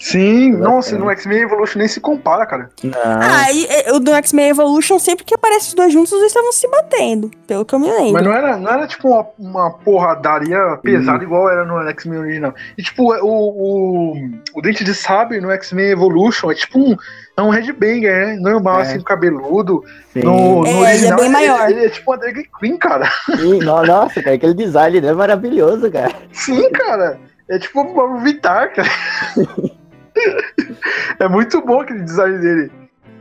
Sim, 0.00 0.52
nossa, 0.52 0.96
no 0.96 1.10
X-Men 1.10 1.42
Evolution 1.42 1.78
nem 1.78 1.86
se 1.86 2.00
compara, 2.00 2.46
cara. 2.46 2.70
Não. 2.82 2.92
Ah, 3.04 3.52
e, 3.52 3.66
e, 3.66 3.92
o 3.92 4.00
do 4.00 4.14
X-Men 4.14 4.48
Evolution, 4.48 4.98
sempre 4.98 5.24
que 5.24 5.34
aparece 5.34 5.68
os 5.68 5.74
dois 5.74 5.92
juntos, 5.92 6.10
eles 6.12 6.28
estavam 6.28 6.50
se 6.52 6.66
batendo, 6.68 7.30
pelo 7.46 7.66
que 7.66 7.74
eu 7.74 7.78
me 7.78 7.90
lembro. 7.90 8.12
Mas 8.14 8.24
não 8.24 8.32
era, 8.32 8.56
não 8.56 8.70
era 8.72 8.86
tipo 8.86 9.08
uma, 9.08 9.26
uma 9.38 9.70
porradaria 9.70 10.58
pesada 10.82 11.22
igual 11.22 11.50
era 11.50 11.66
no 11.66 11.78
X-Men 11.90 12.18
original. 12.18 12.54
E 12.78 12.82
tipo, 12.82 13.12
o, 13.12 13.26
o, 13.26 14.14
o 14.54 14.62
Dente 14.62 14.82
de 14.82 14.94
Sabre 14.94 15.38
no 15.38 15.50
X-Men 15.50 15.90
Evolution 15.90 16.50
é 16.50 16.54
tipo 16.54 16.78
um, 16.78 16.96
é 17.36 17.42
um 17.42 17.50
headbanger, 17.50 18.26
né? 18.28 18.36
Normal, 18.40 18.78
É. 18.80 18.82
assim, 18.84 19.02
cabeludo. 19.02 19.84
Sim. 20.14 20.20
No, 20.22 20.60
no 20.62 20.66
É, 20.66 20.70
ele 20.70 20.78
é 20.78 20.88
original, 20.88 21.18
bem 21.20 21.28
maior. 21.28 21.70
Ele, 21.70 21.84
é 21.84 21.88
tipo 21.90 22.10
uma 22.10 22.16
drag 22.16 22.42
queen, 22.58 22.78
cara. 22.78 23.06
Sim, 23.36 23.58
no- 23.58 23.82
nossa, 23.84 24.22
cara, 24.22 24.36
aquele 24.36 24.54
design 24.54 24.98
dele 24.98 25.12
é 25.12 25.16
maravilhoso, 25.16 25.90
cara. 25.90 26.14
Sim, 26.32 26.70
cara. 26.70 27.18
É 27.50 27.58
tipo 27.58 27.80
o 27.82 27.94
Pablo 27.94 28.20
Vittar, 28.20 28.72
cara. 28.74 28.88
é 31.18 31.28
muito 31.28 31.64
bom 31.64 31.80
aquele 31.80 32.02
design 32.02 32.38
dele. 32.38 32.70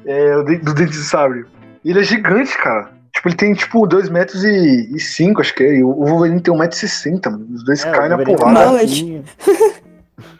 É, 0.06 0.36
do 0.42 0.74
Dente 0.74 0.92
de 0.92 1.04
Sabre. 1.04 1.46
Ele 1.84 2.00
é 2.00 2.04
gigante, 2.04 2.58
cara. 2.58 2.92
Tipo, 3.14 3.28
ele 3.30 3.36
tem 3.36 3.54
tipo 3.54 3.86
2 3.86 4.10
metros 4.10 4.44
e, 4.44 4.96
e 4.96 5.00
5, 5.00 5.42
acho 5.42 5.54
que 5.54 5.64
é. 5.64 5.76
E 5.76 5.84
o 5.84 5.92
Wolverine 5.94 6.42
tem 6.42 6.54
1,60m, 6.54 7.32
mano. 7.32 7.48
Os 7.54 7.64
dois 7.64 7.84
É, 7.84 7.92
caem 7.92 8.10
na 8.10 8.18
porrada. 8.18 8.72
Baixinho. 8.72 9.24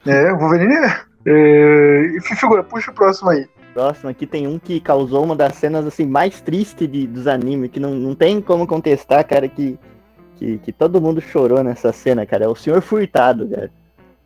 É, 0.06 0.32
o 0.32 0.38
Wolverine 0.38 0.76
é. 0.76 1.02
é... 1.26 2.02
E 2.16 2.22
figura, 2.22 2.64
puxa 2.64 2.92
o 2.92 2.94
próximo 2.94 3.30
aí. 3.30 3.48
Próximo 3.74 4.10
aqui 4.10 4.26
tem 4.26 4.48
um 4.48 4.58
que 4.58 4.80
causou 4.80 5.24
uma 5.24 5.36
das 5.36 5.56
cenas 5.56 5.86
assim 5.86 6.06
mais 6.06 6.42
tristes 6.42 6.90
de, 6.90 7.06
dos 7.06 7.28
animes, 7.28 7.70
que 7.72 7.80
não, 7.80 7.92
não 7.92 8.16
tem 8.16 8.42
como 8.42 8.66
contestar, 8.66 9.26
cara, 9.26 9.48
que, 9.48 9.78
que, 10.38 10.58
que 10.60 10.72
todo 10.72 11.02
mundo 11.02 11.22
chorou 11.22 11.64
nessa 11.64 11.92
cena, 11.92 12.26
cara. 12.26 12.46
É 12.46 12.48
o 12.48 12.56
Senhor 12.56 12.82
Furtado, 12.82 13.48
cara. 13.48 13.72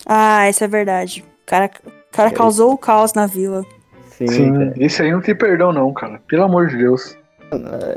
Ah, 0.05 0.49
isso 0.49 0.63
é 0.63 0.67
verdade. 0.67 1.21
O 1.21 1.45
cara, 1.45 1.69
cara 2.13 2.29
É. 2.29 2.33
causou 2.33 2.71
o 2.71 2.77
caos 2.77 3.13
na 3.13 3.25
vila. 3.25 3.65
Sim, 4.11 4.27
Sim, 4.27 4.73
esse 4.77 5.01
aí 5.01 5.11
não 5.11 5.21
tem 5.21 5.35
perdão, 5.35 5.71
não, 5.73 5.91
cara. 5.93 6.21
Pelo 6.27 6.43
amor 6.43 6.67
de 6.67 6.77
Deus. 6.77 7.17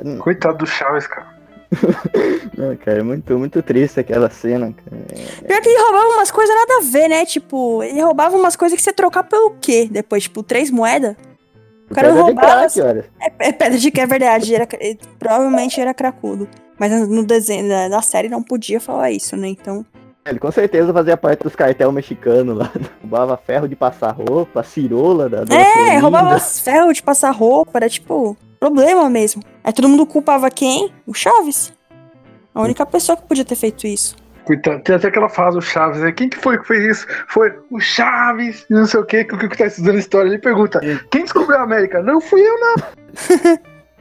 Não, 0.02 0.18
Coitado 0.18 0.58
do 0.58 0.66
Chaves, 0.66 1.06
cara. 1.06 1.36
não, 2.56 2.76
cara, 2.76 3.00
é 3.00 3.02
muito, 3.02 3.38
muito 3.38 3.62
triste 3.62 4.00
aquela 4.00 4.30
cena, 4.30 4.72
cara. 4.72 5.02
Pior 5.46 5.60
que 5.60 5.68
ele 5.68 5.82
roubava 5.82 6.06
umas 6.14 6.30
coisas 6.30 6.54
nada 6.54 6.78
a 6.78 6.90
ver, 6.90 7.08
né? 7.08 7.24
Tipo, 7.26 7.82
ele 7.82 8.00
roubava 8.00 8.36
umas 8.36 8.56
coisas 8.56 8.76
que 8.76 8.82
você 8.82 8.92
trocar 8.92 9.24
pelo 9.24 9.50
quê? 9.60 9.88
Depois, 9.90 10.22
tipo, 10.24 10.42
três 10.42 10.70
moedas? 10.70 11.16
O 11.90 11.94
cara 11.94 12.08
Pedra 12.08 12.12
de 12.14 12.20
roubava. 12.32 12.48
crack, 12.68 12.80
olha. 12.80 13.04
É, 13.20 13.48
é 13.48 13.52
pedra 13.52 13.78
de 13.78 13.90
que 13.90 14.00
é 14.00 14.06
verdade. 14.06 14.54
Era, 14.54 14.66
provavelmente 15.18 15.80
era 15.80 15.92
cracudo. 15.94 16.48
Mas 16.78 17.08
no 17.08 17.24
desenho 17.24 17.68
da, 17.68 17.88
da 17.88 18.02
série 18.02 18.28
não 18.28 18.42
podia 18.42 18.80
falar 18.80 19.10
isso, 19.10 19.36
né? 19.36 19.48
Então. 19.48 19.84
Ele 20.26 20.38
com 20.38 20.50
certeza 20.50 20.92
fazia 20.92 21.16
parte 21.16 21.42
dos 21.44 21.54
cartel 21.54 21.92
mexicanos 21.92 22.56
lá. 22.58 22.70
Roubava 23.00 23.36
ferro 23.36 23.68
de 23.68 23.76
passar 23.76 24.10
roupa, 24.10 24.62
cirola 24.62 25.28
da 25.28 25.42
É, 25.42 25.46
Florinda. 25.72 26.00
roubava 26.00 26.38
ferro 26.40 26.92
de 26.92 27.02
passar 27.02 27.30
roupa, 27.30 27.72
era 27.78 27.88
tipo, 27.88 28.36
problema 28.58 29.08
mesmo. 29.08 29.42
Aí 29.62 29.72
todo 29.72 29.88
mundo 29.88 30.04
culpava 30.06 30.50
quem? 30.50 30.92
O 31.06 31.14
Chaves. 31.14 31.72
A 32.54 32.60
única 32.62 32.84
pessoa 32.84 33.16
que 33.16 33.22
podia 33.22 33.44
ter 33.44 33.54
feito 33.54 33.86
isso. 33.86 34.16
Coitado. 34.44 34.80
Tem 34.82 34.94
até 34.94 35.08
aquela 35.08 35.28
frase, 35.28 35.58
o 35.58 35.60
Chaves, 35.60 36.00
né? 36.00 36.10
Quem 36.12 36.28
que 36.28 36.38
foi 36.38 36.58
que 36.58 36.66
fez 36.66 36.84
isso? 36.98 37.06
Foi 37.28 37.52
o 37.70 37.78
Chaves, 37.80 38.64
e 38.70 38.74
não 38.74 38.86
sei 38.86 39.00
o 39.00 39.04
quê, 39.04 39.24
que 39.24 39.34
o 39.34 39.38
que 39.38 39.56
tá 39.56 39.66
estudando 39.66 39.98
história. 39.98 40.28
Ele 40.28 40.38
pergunta, 40.38 40.80
quem 41.10 41.22
descobriu 41.22 41.58
a 41.58 41.62
América? 41.62 42.00
Não 42.02 42.20
fui 42.20 42.40
eu, 42.40 42.54
não. 42.60 42.74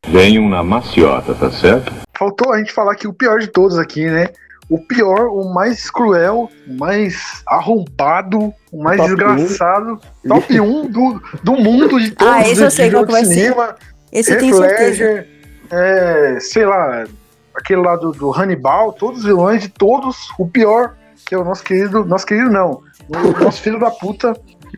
Venham 0.07 0.47
na 0.47 0.63
maciota, 0.63 1.34
tá 1.34 1.49
certo? 1.51 1.91
Faltou 2.17 2.53
a 2.53 2.59
gente 2.59 2.71
falar 2.71 2.95
que 2.95 3.07
o 3.07 3.13
pior 3.13 3.39
de 3.39 3.47
todos 3.47 3.78
aqui, 3.80 4.07
né? 4.07 4.28
O 4.70 4.80
pior, 4.80 5.28
o 5.28 5.53
mais 5.53 5.89
cruel, 5.91 6.49
o 6.68 6.74
mais 6.74 7.43
arrombado, 7.45 8.51
o 8.72 8.84
mais 8.84 8.97
Top 8.97 9.09
desgraçado, 9.16 9.99
top 10.28 10.59
1 10.59 10.88
do, 10.89 11.22
do 11.43 11.51
mundo 11.53 11.99
de 11.99 12.11
todos. 12.18 12.34
Ah, 12.34 12.41
esse 12.41 12.61
eu 12.61 12.68
de- 12.68 12.74
sei 12.74 12.86
de 12.89 12.95
qual 12.95 13.05
que 13.05 13.11
vai 13.11 13.26
ser. 13.26 13.34
cinema, 13.34 13.76
Esse 14.11 14.34
eu 14.34 14.38
tenho 14.39 14.57
certeza. 14.57 15.28
É, 15.72 16.38
sei 16.39 16.66
lá, 16.66 17.05
aquele 17.53 17.82
lá 17.82 17.95
do, 17.95 18.11
do 18.11 18.32
Hannibal, 18.34 18.93
todos 18.93 19.20
os 19.20 19.26
vilões 19.26 19.61
de 19.61 19.70
todos, 19.70 20.30
o 20.39 20.47
pior, 20.47 20.95
que 21.26 21.36
é 21.36 21.38
o 21.38 21.43
nosso 21.43 21.63
querido, 21.63 22.03
nosso 22.03 22.26
querido 22.26 22.49
não, 22.51 22.82
o 23.07 23.18
nosso 23.43 23.61
filho 23.61 23.80
da 23.80 23.91
puta, 23.91 24.36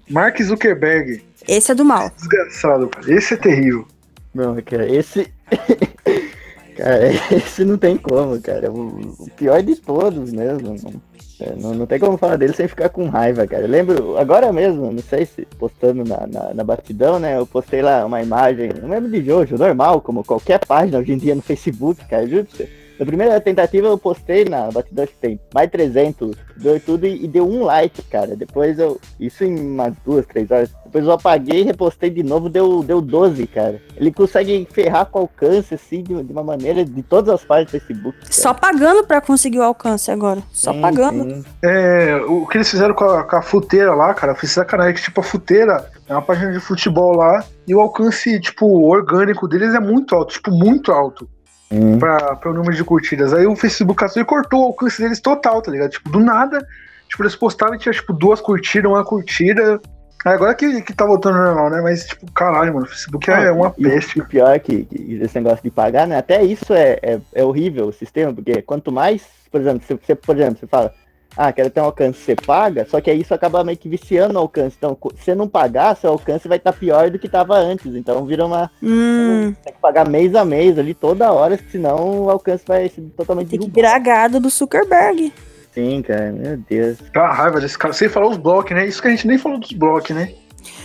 Mark 0.09 0.37
Zuckerberg. 0.41 1.23
Esse 1.47 1.71
é 1.71 1.75
do 1.75 1.85
mal. 1.85 2.09
Desgraçado, 2.17 2.89
cara. 2.89 3.09
Esse 3.13 3.35
é 3.35 3.37
terrível. 3.37 3.87
Não, 4.35 4.55
cara, 4.61 4.85
esse. 4.89 5.31
cara, 6.77 7.07
esse 7.35 7.65
não 7.65 7.77
tem 7.77 7.97
como, 7.97 8.39
cara. 8.41 8.71
O, 8.71 9.29
pior 9.35 9.61
de 9.61 9.75
todos 9.75 10.31
mesmo. 10.31 10.75
Não, 10.83 11.01
é, 11.39 11.55
não, 11.55 11.73
não 11.73 11.85
tem 11.85 11.99
como 11.99 12.17
falar 12.17 12.37
dele 12.37 12.53
sem 12.53 12.67
ficar 12.67 12.89
com 12.89 13.07
raiva, 13.07 13.45
cara. 13.45 13.63
Eu 13.63 13.69
lembro, 13.69 14.17
agora 14.17 14.51
mesmo, 14.53 14.91
não 14.91 15.01
sei 15.01 15.25
se 15.25 15.45
postando 15.57 16.03
na, 16.03 16.25
na, 16.27 16.53
na 16.53 16.63
batidão, 16.63 17.19
né? 17.19 17.37
Eu 17.37 17.45
postei 17.45 17.81
lá 17.81 18.05
uma 18.05 18.21
imagem, 18.21 18.71
não 18.81 18.89
lembro 18.89 19.09
de 19.11 19.23
Jojo, 19.23 19.57
normal, 19.57 20.01
como 20.01 20.23
qualquer 20.23 20.59
página 20.65 20.99
hoje 20.99 21.11
em 21.11 21.17
dia 21.17 21.35
no 21.35 21.41
Facebook, 21.41 22.05
cara, 22.07 22.27
juro 22.27 22.45
pra 22.45 22.57
você. 22.57 22.86
Na 22.99 23.05
primeira 23.05 23.39
tentativa 23.39 23.87
eu 23.87 23.97
postei 23.97 24.45
na 24.45 24.71
batida 24.71 25.05
que 25.05 25.15
tem 25.15 25.39
mais 25.53 25.69
300, 25.69 26.35
deu 26.55 26.79
tudo 26.79 27.05
e, 27.05 27.25
e, 27.25 27.27
deu 27.27 27.47
um 27.47 27.63
like, 27.63 28.01
cara. 28.03 28.35
Depois 28.35 28.79
eu. 28.79 28.99
Isso 29.19 29.43
em 29.43 29.55
umas 29.55 29.93
duas, 30.05 30.25
três 30.25 30.49
horas. 30.49 30.71
Depois 30.85 31.05
eu 31.05 31.11
apaguei, 31.11 31.63
repostei 31.63 32.09
de 32.09 32.23
novo, 32.23 32.49
deu, 32.49 32.81
deu 32.81 33.01
12, 33.01 33.45
cara. 33.47 33.81
Ele 33.95 34.11
consegue 34.11 34.67
ferrar 34.71 35.05
com 35.05 35.19
alcance, 35.19 35.75
assim, 35.75 36.01
de, 36.01 36.23
de 36.23 36.31
uma 36.31 36.43
maneira 36.43 36.83
de 36.83 37.03
todas 37.03 37.33
as 37.33 37.43
páginas 37.43 37.71
do 37.71 37.79
Facebook. 37.79 38.17
Cara. 38.19 38.31
Só 38.31 38.53
pagando 38.53 39.05
pra 39.05 39.21
conseguir 39.21 39.59
o 39.59 39.63
alcance 39.63 40.09
agora. 40.09 40.41
Só 40.51 40.73
sim, 40.73 40.81
pagando. 40.81 41.35
Sim. 41.35 41.45
É, 41.63 42.15
o 42.27 42.47
que 42.47 42.57
eles 42.57 42.69
fizeram 42.69 42.95
com 42.95 43.05
a, 43.05 43.23
com 43.23 43.35
a 43.35 43.41
futeira 43.41 43.93
lá, 43.93 44.13
cara, 44.13 44.33
fiz 44.33 44.51
sacanagem 44.51 44.95
que, 44.95 45.01
tipo, 45.01 45.19
a 45.19 45.23
futeira 45.23 45.85
é 46.07 46.13
uma 46.13 46.21
página 46.21 46.51
de 46.51 46.59
futebol 46.59 47.15
lá 47.15 47.43
e 47.67 47.75
o 47.75 47.81
alcance, 47.81 48.39
tipo, 48.39 48.65
orgânico 48.65 49.47
deles 49.47 49.73
é 49.75 49.79
muito 49.79 50.15
alto, 50.15 50.33
tipo, 50.33 50.51
muito 50.51 50.91
alto. 50.91 51.29
Hum. 51.71 51.99
Pra, 51.99 52.35
pra 52.35 52.51
o 52.51 52.53
número 52.53 52.75
de 52.75 52.83
curtidas. 52.83 53.33
Aí 53.33 53.45
o 53.45 53.55
Facebook 53.55 54.03
e 54.15 54.23
cortou 54.23 54.61
o 54.61 54.65
alcance 54.67 55.01
deles 55.01 55.19
total, 55.19 55.61
tá 55.61 55.71
ligado? 55.71 55.91
Tipo, 55.91 56.09
do 56.09 56.19
nada, 56.19 56.65
tipo, 57.09 57.23
eles 57.23 57.35
postavam 57.35 57.75
e 57.75 57.77
tinha, 57.77 57.93
tipo, 57.93 58.13
duas 58.13 58.39
curtidas, 58.39 58.89
uma 58.89 59.03
curtida. 59.03 59.81
Aí 60.25 60.33
agora 60.33 60.55
que, 60.55 60.81
que 60.81 60.93
tá 60.93 61.05
voltando 61.05 61.37
normal, 61.37 61.69
né? 61.69 61.81
Mas, 61.81 62.05
tipo, 62.05 62.31
caralho, 62.31 62.73
mano, 62.73 62.85
o 62.85 62.89
Facebook 62.89 63.29
ah, 63.29 63.41
é 63.41 63.51
uma 63.51 63.69
peste. 63.69 64.17
E 64.17 64.21
o 64.21 64.25
pior 64.25 64.55
é 64.55 64.59
que, 64.59 64.85
que, 64.85 65.19
esse 65.21 65.35
negócio 65.35 65.63
de 65.63 65.69
pagar, 65.69 66.07
né? 66.07 66.17
Até 66.17 66.41
isso 66.41 66.73
é, 66.73 66.97
é, 67.01 67.19
é 67.33 67.43
horrível 67.43 67.87
o 67.87 67.93
sistema, 67.93 68.33
porque 68.33 68.61
quanto 68.61 68.91
mais, 68.91 69.25
por 69.51 69.59
exemplo, 69.59 69.83
se 69.85 69.93
você, 69.93 70.15
por 70.15 70.37
exemplo, 70.37 70.59
você 70.59 70.67
fala, 70.67 70.93
ah, 71.37 71.53
quero 71.53 71.69
ter 71.69 71.79
um 71.79 71.85
alcance, 71.85 72.19
você 72.19 72.35
paga, 72.35 72.87
só 72.89 72.99
que 72.99 73.11
aí 73.11 73.21
isso 73.21 73.31
acaba 73.31 73.63
meio 73.63 73.77
que 73.77 73.87
viciando 73.87 74.33
o 74.33 74.41
alcance. 74.41 74.75
Então, 74.75 74.97
se 75.15 75.23
você 75.23 75.35
não 75.35 75.47
pagar, 75.47 75.95
seu 75.95 76.09
alcance 76.09 76.47
vai 76.47 76.57
estar 76.57 76.71
tá 76.71 76.77
pior 76.77 77.11
do 77.11 77.19
que 77.19 77.27
estava 77.27 77.55
antes. 77.55 77.93
Então, 77.93 78.25
vira 78.25 78.43
uma. 78.43 78.71
Hum. 78.81 79.53
Tem 79.63 79.71
que 79.71 79.79
pagar 79.79 80.09
mês 80.09 80.33
a 80.33 80.43
mês 80.43 80.79
ali, 80.79 80.95
toda 80.95 81.31
hora, 81.31 81.59
senão 81.71 82.23
o 82.23 82.29
alcance 82.31 82.63
vai 82.67 82.89
ser 82.89 83.01
totalmente. 83.15 83.49
Tem 83.49 83.59
que 83.59 83.69
virar 83.69 83.99
gado 83.99 84.39
do 84.39 84.49
Zuckerberg. 84.49 85.31
Sim, 85.73 86.01
cara, 86.01 86.31
meu 86.31 86.57
Deus. 86.57 86.97
Tá 87.13 87.31
raiva 87.31 87.61
desse 87.61 87.77
cara. 87.77 87.93
Sem 87.93 88.09
falar 88.09 88.29
os 88.29 88.37
blocos, 88.37 88.71
né? 88.71 88.87
Isso 88.87 88.99
que 88.99 89.07
a 89.07 89.11
gente 89.11 89.27
nem 89.27 89.37
falou 89.37 89.59
dos 89.59 89.71
blocos, 89.73 90.09
né? 90.09 90.33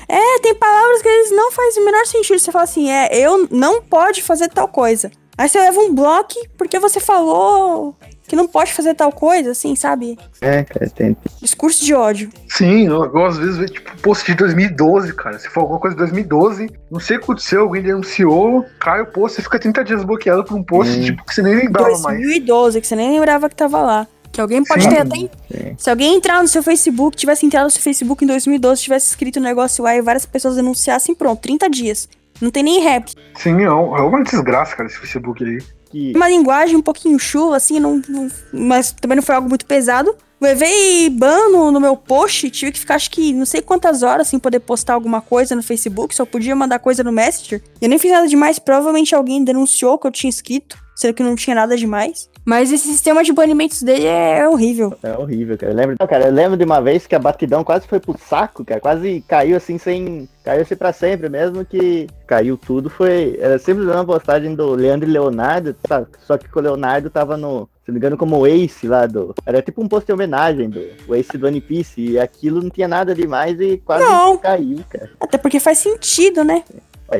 É, 0.06 0.38
tem 0.40 0.54
palavras 0.54 1.00
que 1.00 1.08
eles 1.08 1.30
não 1.30 1.50
fazem 1.50 1.82
o 1.82 1.86
menor 1.86 2.04
sentido. 2.04 2.38
Você 2.38 2.52
fala 2.52 2.64
assim, 2.64 2.90
é, 2.90 3.08
eu 3.16 3.48
não 3.50 3.80
pode 3.80 4.22
fazer 4.22 4.50
tal 4.50 4.68
coisa. 4.68 5.10
Aí 5.38 5.48
você 5.48 5.58
leva 5.58 5.80
um 5.80 5.94
bloco 5.94 6.34
porque 6.58 6.78
você 6.78 7.00
falou 7.00 7.96
que 8.32 8.36
não 8.36 8.48
pode 8.48 8.72
fazer 8.72 8.94
tal 8.94 9.12
coisa, 9.12 9.50
assim, 9.50 9.76
sabe? 9.76 10.18
É, 10.40 10.64
cara, 10.64 10.88
tem. 10.88 11.14
Discurso 11.38 11.84
de 11.84 11.92
ódio. 11.92 12.30
Sim, 12.48 12.86
eu, 12.86 13.04
eu 13.04 13.26
às 13.26 13.36
vezes 13.36 13.58
vejo, 13.58 13.74
tipo, 13.74 13.94
post 13.98 14.24
de 14.24 14.34
2012, 14.38 15.14
cara. 15.14 15.38
Se 15.38 15.50
for 15.50 15.60
alguma 15.60 15.78
coisa 15.78 15.94
de 15.94 16.00
2012, 16.00 16.70
não 16.90 16.98
sei 16.98 17.16
o 17.16 17.18
que 17.18 17.24
aconteceu, 17.26 17.60
alguém 17.60 17.82
denunciou, 17.82 18.64
cai 18.80 19.02
o 19.02 19.06
post, 19.06 19.36
você 19.36 19.42
fica 19.42 19.58
30 19.58 19.84
dias 19.84 20.02
bloqueado 20.02 20.44
por 20.44 20.56
um 20.56 20.64
post, 20.64 20.98
hum. 20.98 21.02
tipo, 21.02 21.22
que 21.26 21.34
você 21.34 21.42
nem 21.42 21.56
lembrava 21.56 21.90
2012, 21.90 22.02
mais. 22.04 22.18
2012, 22.20 22.80
que 22.80 22.86
você 22.86 22.96
nem 22.96 23.10
lembrava 23.10 23.50
que 23.50 23.54
tava 23.54 23.82
lá. 23.82 24.08
Que 24.32 24.40
alguém 24.40 24.64
pode 24.64 24.84
Sim. 24.84 24.88
ter 24.88 25.00
até. 25.02 25.16
Sim. 25.16 25.28
Se 25.76 25.90
alguém 25.90 26.14
entrar 26.14 26.40
no 26.40 26.48
seu 26.48 26.62
Facebook, 26.62 27.14
tivesse 27.14 27.44
entrado 27.44 27.64
no 27.64 27.70
seu 27.70 27.82
Facebook 27.82 28.24
em 28.24 28.28
2012, 28.28 28.80
tivesse 28.80 29.08
escrito 29.10 29.40
um 29.40 29.42
negócio 29.42 29.84
lá 29.84 29.94
e 29.94 30.00
várias 30.00 30.24
pessoas 30.24 30.56
denunciassem, 30.56 31.14
pronto, 31.14 31.42
30 31.42 31.68
dias. 31.68 32.08
Não 32.40 32.50
tem 32.50 32.62
nem 32.62 32.80
rap. 32.80 33.12
Sim, 33.36 33.60
é, 33.60 33.64
é 33.64 33.70
uma 33.70 34.22
desgraça, 34.22 34.74
cara, 34.74 34.88
esse 34.88 34.96
Facebook 34.96 35.44
aí 35.44 35.58
que. 35.92 36.12
Uma 36.16 36.28
linguagem 36.28 36.74
um 36.74 36.82
pouquinho 36.82 37.18
chuva, 37.18 37.56
assim, 37.56 37.78
não, 37.78 38.02
não, 38.08 38.28
mas 38.52 38.90
também 38.92 39.16
não 39.16 39.22
foi 39.22 39.34
algo 39.34 39.48
muito 39.48 39.66
pesado. 39.66 40.16
Levei 40.40 41.08
ban 41.08 41.50
no, 41.50 41.70
no, 41.70 41.80
meu 41.80 41.96
post, 41.96 42.50
tive 42.50 42.72
que 42.72 42.80
ficar 42.80 42.96
acho 42.96 43.08
que 43.12 43.32
não 43.32 43.46
sei 43.46 43.62
quantas 43.62 44.02
horas 44.02 44.26
sem 44.26 44.40
poder 44.40 44.58
postar 44.58 44.94
alguma 44.94 45.20
coisa 45.20 45.54
no 45.54 45.62
Facebook, 45.62 46.12
só 46.12 46.26
podia 46.26 46.56
mandar 46.56 46.80
coisa 46.80 47.04
no 47.04 47.12
Messenger. 47.12 47.62
Eu 47.80 47.88
nem 47.88 47.96
fiz 47.96 48.10
nada 48.10 48.26
demais, 48.26 48.58
provavelmente 48.58 49.14
alguém 49.14 49.44
denunciou 49.44 49.96
que 49.98 50.06
eu 50.06 50.10
tinha 50.10 50.28
escrito, 50.28 50.76
sendo 50.96 51.14
que 51.14 51.22
não 51.22 51.36
tinha 51.36 51.54
nada 51.54 51.76
demais. 51.76 52.28
Mas 52.44 52.72
esse 52.72 52.88
sistema 52.88 53.22
de 53.22 53.32
banimentos 53.32 53.82
dele 53.82 54.06
é 54.06 54.48
horrível. 54.48 54.92
É 55.02 55.16
horrível, 55.16 55.56
cara. 55.56 55.72
Eu 55.72 55.76
lembro, 55.76 55.96
cara, 56.08 56.26
eu 56.26 56.32
lembro 56.32 56.56
de 56.56 56.64
uma 56.64 56.80
vez 56.80 57.06
que 57.06 57.14
a 57.14 57.18
batidão 57.18 57.62
quase 57.62 57.86
foi 57.86 58.00
pro 58.00 58.18
saco, 58.18 58.64
cara. 58.64 58.80
Quase 58.80 59.24
caiu 59.28 59.56
assim 59.56 59.78
sem. 59.78 60.28
Caiu 60.44 60.62
assim 60.62 60.74
pra 60.74 60.92
sempre, 60.92 61.28
mesmo 61.28 61.64
que 61.64 62.08
caiu 62.26 62.56
tudo. 62.56 62.90
Foi. 62.90 63.38
Era 63.40 63.58
sempre 63.58 63.84
uma 63.84 64.04
postagem 64.04 64.54
do 64.56 64.70
Leandro 64.72 65.08
e 65.08 65.12
Leonardo, 65.12 65.76
sabe? 65.86 66.08
só 66.26 66.36
que 66.36 66.46
o 66.52 66.60
Leonardo 66.60 67.08
tava 67.08 67.36
no. 67.36 67.68
Se 67.84 67.90
não 67.90 67.94
me 67.94 67.98
engano, 67.98 68.16
como 68.16 68.38
o 68.38 68.46
Ace 68.46 68.88
lá 68.88 69.06
do. 69.06 69.34
Era 69.46 69.62
tipo 69.62 69.80
um 69.80 69.88
post 69.88 70.06
de 70.06 70.12
homenagem 70.12 70.68
do 70.68 70.80
o 71.06 71.14
Ace 71.14 71.38
do 71.38 71.46
One 71.46 71.60
Piece. 71.60 72.00
E 72.00 72.18
aquilo 72.18 72.60
não 72.60 72.70
tinha 72.70 72.88
nada 72.88 73.14
demais 73.14 73.60
e 73.60 73.78
quase 73.78 74.04
não. 74.04 74.36
caiu, 74.36 74.80
cara. 74.88 75.10
Até 75.20 75.38
porque 75.38 75.60
faz 75.60 75.78
sentido, 75.78 76.42
né? 76.42 76.64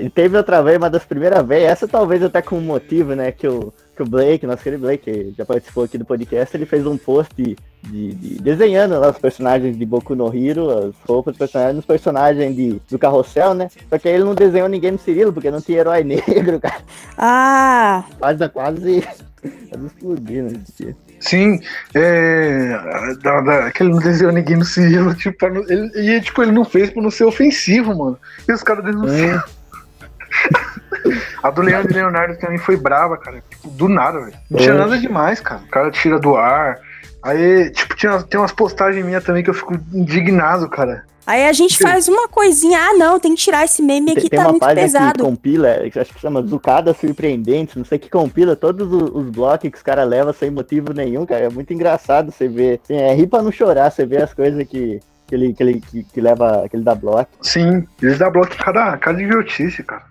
E 0.00 0.08
teve 0.08 0.36
outra 0.36 0.62
vez, 0.62 0.78
uma 0.78 0.88
das 0.88 1.04
primeiras 1.04 1.46
vezes, 1.46 1.68
essa 1.68 1.88
talvez 1.88 2.22
até 2.22 2.40
com 2.40 2.56
um 2.56 2.62
motivo, 2.62 3.14
né? 3.14 3.30
Que 3.30 3.46
o, 3.46 3.72
que 4.02 4.08
o 4.08 4.10
Blake, 4.10 4.46
nosso 4.46 4.62
querido 4.62 4.82
Blake, 4.82 5.04
que 5.04 5.34
já 5.36 5.44
participou 5.44 5.84
aqui 5.84 5.96
do 5.96 6.04
podcast, 6.04 6.56
ele 6.56 6.66
fez 6.66 6.86
um 6.86 6.96
post 6.96 7.32
de, 7.36 7.56
de, 7.82 8.14
de 8.14 8.42
desenhando 8.42 8.98
lá 8.98 9.10
os 9.10 9.18
personagens 9.18 9.78
de 9.78 9.86
Boku 9.86 10.14
no 10.14 10.34
Hero, 10.34 10.70
as 10.70 10.94
roupas 11.06 11.32
dos 11.32 11.38
personagens, 11.38 11.78
os 11.78 11.86
personagens 11.86 12.56
de, 12.56 12.80
do 12.90 12.98
carrossel, 12.98 13.54
né? 13.54 13.68
Só 13.88 13.98
que 13.98 14.08
aí 14.08 14.14
ele 14.14 14.24
não 14.24 14.34
desenhou 14.34 14.68
ninguém 14.68 14.92
no 14.92 14.98
Cirilo, 14.98 15.32
porque 15.32 15.50
não 15.50 15.60
tinha 15.60 15.78
herói 15.78 16.02
negro, 16.04 16.60
cara. 16.60 16.82
Ah! 17.16 18.04
Quase, 18.18 18.48
quase, 18.48 19.04
quase 19.40 19.86
explodindo. 19.86 20.52
Né, 20.52 20.94
Sim, 21.20 21.60
é. 21.94 22.76
Da, 23.22 23.40
da, 23.40 23.70
que 23.70 23.82
ele 23.82 23.92
não 23.92 24.00
desenhou 24.00 24.32
ninguém 24.32 24.56
no 24.56 24.64
Cirilo, 24.64 25.14
tipo, 25.16 25.46
ele, 25.46 26.16
e 26.16 26.20
tipo, 26.20 26.42
ele 26.42 26.52
não 26.52 26.64
fez 26.64 26.90
pra 26.90 27.02
não 27.02 27.10
ser 27.10 27.24
ofensivo, 27.24 27.96
mano. 27.96 28.18
E 28.48 28.52
os 28.52 28.62
caras 28.62 28.84
denunciaram. 28.84 29.38
É. 29.38 30.72
A 31.42 31.50
do 31.50 31.62
Leandro 31.62 31.92
e 31.92 31.94
Leonardo 31.94 32.38
também 32.38 32.58
foi 32.58 32.76
brava, 32.76 33.16
cara. 33.16 33.42
Tipo, 33.50 33.68
do 33.68 33.88
nada, 33.88 34.20
velho. 34.20 34.36
Não 34.50 34.58
tinha 34.58 34.74
nada 34.74 34.98
demais, 34.98 35.40
cara. 35.40 35.62
O 35.62 35.68
cara 35.68 35.90
tira 35.90 36.18
do 36.18 36.36
ar. 36.36 36.78
Aí, 37.22 37.70
tipo, 37.70 37.94
tinha, 37.96 38.20
tem 38.22 38.40
umas 38.40 38.52
postagens 38.52 39.04
minhas 39.04 39.22
também 39.22 39.42
que 39.42 39.50
eu 39.50 39.54
fico 39.54 39.74
indignado, 39.92 40.68
cara. 40.68 41.04
Aí 41.24 41.46
a 41.46 41.52
gente 41.52 41.78
faz 41.78 42.08
uma 42.08 42.26
coisinha, 42.26 42.78
ah 42.80 42.94
não, 42.94 43.20
tem 43.20 43.34
que 43.34 43.42
tirar 43.42 43.64
esse 43.64 43.80
meme 43.80 44.10
aqui, 44.10 44.28
tem, 44.28 44.40
tá 44.40 44.48
muito 44.48 44.66
pesado. 44.74 45.18
Que 45.18 45.22
compila, 45.22 45.68
acho 45.84 46.12
que 46.12 46.20
chama 46.20 46.42
Zucada 46.42 46.92
Surpreendente, 46.92 47.78
não 47.78 47.84
sei 47.84 47.96
que 47.98 48.10
compila 48.10 48.56
todos 48.56 48.92
os, 48.92 49.10
os 49.14 49.30
blocos 49.30 49.70
que 49.70 49.76
os 49.76 49.82
caras 49.82 50.08
levam 50.08 50.32
sem 50.32 50.50
motivo 50.50 50.92
nenhum, 50.92 51.24
cara. 51.24 51.44
É 51.44 51.48
muito 51.48 51.72
engraçado 51.72 52.32
você 52.32 52.48
ver. 52.48 52.80
Assim, 52.82 52.94
é 52.94 53.14
rir 53.14 53.28
pra 53.28 53.40
não 53.40 53.52
chorar, 53.52 53.90
você 53.90 54.04
vê 54.04 54.20
as 54.20 54.34
coisas 54.34 54.66
que, 54.66 54.98
que 55.28 55.34
ele, 55.34 55.54
que 55.54 55.62
ele 55.62 55.80
que, 55.80 56.02
que 56.02 56.20
leva, 56.20 56.66
que 56.68 56.74
ele 56.74 56.84
dá 56.84 56.94
bloco. 56.94 57.30
Sim, 57.40 57.86
eles 58.02 58.18
dá 58.18 58.28
bloco 58.28 58.56
cada, 58.56 58.96
cada 58.96 59.22
idiotice, 59.22 59.84
cara. 59.84 60.02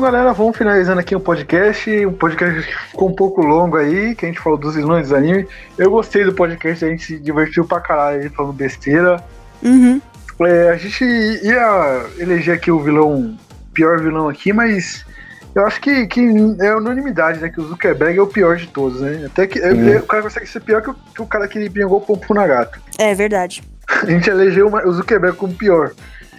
Então, 0.00 0.10
galera, 0.10 0.32
vamos 0.32 0.56
finalizando 0.56 0.98
aqui 0.98 1.14
o 1.14 1.20
podcast. 1.20 2.06
O 2.06 2.12
podcast 2.12 2.62
ficou 2.90 3.10
um 3.10 3.14
pouco 3.14 3.42
longo 3.42 3.76
aí, 3.76 4.14
que 4.14 4.24
a 4.24 4.28
gente 4.28 4.40
falou 4.40 4.58
dos 4.58 4.74
vilões 4.74 5.10
do 5.10 5.16
anime. 5.16 5.46
Eu 5.76 5.90
gostei 5.90 6.24
do 6.24 6.32
podcast, 6.32 6.84
a 6.84 6.88
gente 6.88 7.04
se 7.04 7.18
divertiu 7.18 7.66
pra 7.66 7.80
caralho 7.80 8.30
falando 8.30 8.54
besteira. 8.54 9.22
Uhum. 9.62 10.00
É, 10.40 10.70
a 10.70 10.76
gente 10.76 11.04
ia 11.04 12.06
eleger 12.18 12.54
aqui 12.54 12.70
o 12.70 12.80
vilão 12.80 13.36
pior 13.80 13.98
vilão 13.98 14.28
aqui, 14.28 14.52
mas 14.52 15.06
eu 15.54 15.64
acho 15.66 15.80
que, 15.80 16.06
que 16.06 16.20
é 16.60 16.76
unanimidade, 16.76 17.40
né? 17.40 17.48
Que 17.48 17.58
o 17.58 17.66
Zuckerberg 17.66 18.18
é 18.18 18.22
o 18.22 18.26
pior 18.26 18.56
de 18.56 18.66
todos, 18.66 19.00
né? 19.00 19.24
Até 19.24 19.46
que 19.46 19.58
é, 19.58 19.72
o 19.98 20.02
cara 20.02 20.22
consegue 20.22 20.46
ser 20.46 20.60
pior 20.60 20.82
que 20.82 20.90
o, 20.90 20.94
que 20.94 21.22
o 21.22 21.26
cara 21.26 21.48
que 21.48 21.70
pingou 21.70 21.96
o 21.96 22.00
pompo 22.02 22.34
na 22.34 22.46
gata. 22.46 22.78
É 22.98 23.14
verdade. 23.14 23.62
A 23.88 24.04
gente 24.04 24.28
elegeu 24.28 24.68
uma, 24.68 24.86
o 24.86 24.92
Zuckerberg 24.92 25.34
como 25.34 25.54
pior. 25.54 25.92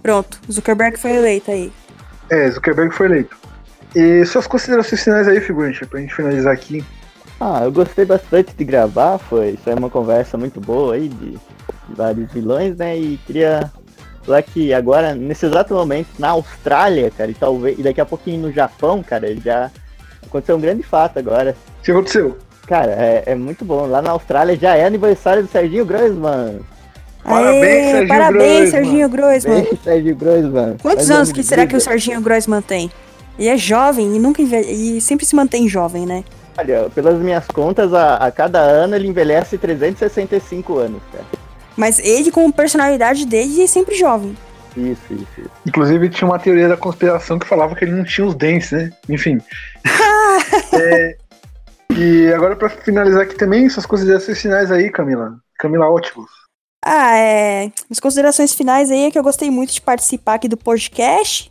Pronto, 0.04 0.40
Zuckerberg 0.52 0.98
foi 0.98 1.16
eleito 1.16 1.50
aí. 1.50 1.74
É, 2.30 2.50
Zuckerberg 2.52 2.94
foi 2.94 3.08
eleito. 3.08 3.36
E 3.96 4.24
suas 4.26 4.46
considerações 4.46 5.04
finais 5.04 5.28
aí, 5.28 5.42
figurante, 5.42 5.84
pra 5.88 6.00
gente 6.00 6.14
finalizar 6.14 6.54
aqui. 6.54 6.86
Ah, 7.40 7.62
eu 7.64 7.72
gostei 7.72 8.06
bastante 8.06 8.54
de 8.56 8.64
gravar, 8.64 9.18
foi, 9.18 9.58
foi 9.64 9.74
uma 9.74 9.90
conversa 9.90 10.38
muito 10.38 10.62
boa 10.62 10.94
aí 10.94 11.10
de, 11.10 11.32
de 11.32 11.40
vários 11.96 12.32
vilões, 12.32 12.78
né? 12.78 12.98
E 12.98 13.18
queria 13.26 13.72
lá 14.28 14.42
que 14.42 14.74
agora, 14.74 15.14
nesse 15.14 15.46
exato 15.46 15.74
momento, 15.74 16.10
na 16.20 16.30
Austrália, 16.30 17.12
cara, 17.12 17.32
e 17.32 17.34
talvez 17.34 17.80
e 17.80 17.84
daqui 17.84 18.02
a 18.02 18.06
pouquinho 18.06 18.42
no 18.42 18.52
Japão, 18.52 19.04
cara, 19.04 19.34
já 19.36 19.72
aconteceu 20.26 20.56
um 20.56 20.62
grande 20.62 20.84
fato 20.84 21.20
agora. 21.20 21.56
O 21.80 21.84
que 21.84 21.92
aconteceu? 21.92 22.38
Cara, 22.68 22.92
é, 22.92 23.24
é 23.28 23.36
muito 23.36 23.66
bom. 23.66 23.86
Lá 23.86 24.02
na 24.02 24.12
Austrália 24.12 24.56
já 24.56 24.76
é 24.76 24.86
aniversário 24.86 25.44
do 25.44 25.50
Serginho 25.50 25.86
Groisman. 25.86 26.60
Parabéns, 27.24 27.64
Aê, 27.64 27.92
Serginho 27.92 28.08
Parabéns. 28.08 28.70
Serginho 28.70 29.10
Groisman. 29.10 29.62
Bem, 29.64 29.80
Serginho 29.84 30.16
Groisman. 30.16 30.78
Quantos 30.82 31.08
Mas 31.08 31.18
anos 31.18 31.32
que 31.32 31.44
será 31.44 31.68
que 31.68 31.76
o 31.76 31.82
Serginho 31.82 32.22
Groisman 32.22 32.62
tem? 32.62 32.92
E 33.38 33.48
é 33.48 33.58
jovem 33.58 34.16
e 34.16 34.20
nunca 34.20 34.42
envelhe... 34.42 34.98
e 34.98 35.02
sempre 35.02 35.26
se 35.26 35.36
mantém 35.36 35.68
jovem, 35.68 36.06
né? 36.06 36.24
Olha, 36.58 36.90
pelas 36.94 37.18
minhas 37.20 37.48
contas, 37.48 37.94
a, 37.94 38.16
a 38.18 38.32
cada 38.32 38.60
ano 38.60 38.96
ele 38.96 39.08
envelhece 39.08 39.58
365 39.58 40.78
anos, 40.78 41.02
cara. 41.12 41.26
Mas 41.76 42.00
ele, 42.00 42.32
com 42.32 42.48
a 42.48 42.52
personalidade 42.52 43.26
dele, 43.26 43.64
é 43.64 43.68
sempre 43.68 43.96
jovem. 43.96 44.36
Isso, 44.76 45.02
isso, 45.12 45.28
isso. 45.38 45.52
Inclusive, 45.66 46.10
tinha 46.10 46.28
uma 46.28 46.40
teoria 46.40 46.68
da 46.68 46.78
conspiração 46.78 47.38
que 47.38 47.48
falava 47.48 47.76
que 47.76 47.84
ele 47.84 47.94
não 47.94 48.04
tinha 48.04 48.26
os 48.26 48.36
dentes, 48.36 48.72
né? 48.72 48.92
Enfim. 49.10 49.40
é, 50.74 51.18
E 51.98 52.32
agora 52.34 52.56
pra 52.56 52.70
finalizar 52.70 53.24
aqui 53.24 53.36
também, 53.36 53.68
suas 53.70 53.86
considerações 53.86 54.42
finais 54.42 54.72
aí, 54.72 54.90
Camila. 54.90 55.36
Camila 55.60 55.90
Ótimo. 55.90 56.26
Ah, 56.84 57.18
é. 57.18 57.72
As 57.90 58.00
considerações 58.00 58.54
finais 58.54 58.90
aí 58.90 59.06
é 59.06 59.12
que 59.12 59.20
eu 59.20 59.24
gostei 59.24 59.52
muito 59.52 59.74
de 59.74 59.82
participar 59.82 60.36
aqui 60.36 60.48
do 60.48 60.58
podcast. 60.58 61.50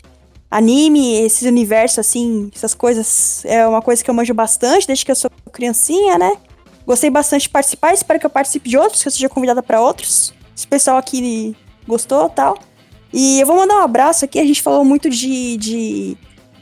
Anime, 0.50 1.22
esses 1.22 1.42
universos, 1.42 2.00
assim, 2.00 2.50
essas 2.54 2.74
coisas, 2.74 3.44
é 3.44 3.64
uma 3.66 3.80
coisa 3.80 4.02
que 4.02 4.10
eu 4.10 4.14
manjo 4.14 4.34
bastante 4.34 4.86
desde 4.86 5.04
que 5.04 5.10
eu 5.10 5.16
sou 5.16 5.30
criancinha, 5.52 6.18
né? 6.18 6.36
Gostei 6.90 7.08
bastante 7.08 7.42
de 7.42 7.48
participar, 7.50 7.94
espero 7.94 8.18
que 8.18 8.26
eu 8.26 8.30
participe 8.30 8.68
de 8.68 8.76
outros, 8.76 9.00
que 9.00 9.06
eu 9.06 9.12
seja 9.12 9.28
convidada 9.28 9.62
para 9.62 9.80
outros. 9.80 10.34
Esse 10.56 10.66
pessoal 10.66 10.96
aqui 10.96 11.54
gostou 11.86 12.28
tal. 12.28 12.58
E 13.12 13.38
eu 13.38 13.46
vou 13.46 13.54
mandar 13.54 13.76
um 13.76 13.82
abraço 13.82 14.24
aqui, 14.24 14.40
a 14.40 14.44
gente 14.44 14.60
falou 14.60 14.84
muito 14.84 15.08
de, 15.08 15.56
de, 15.56 16.16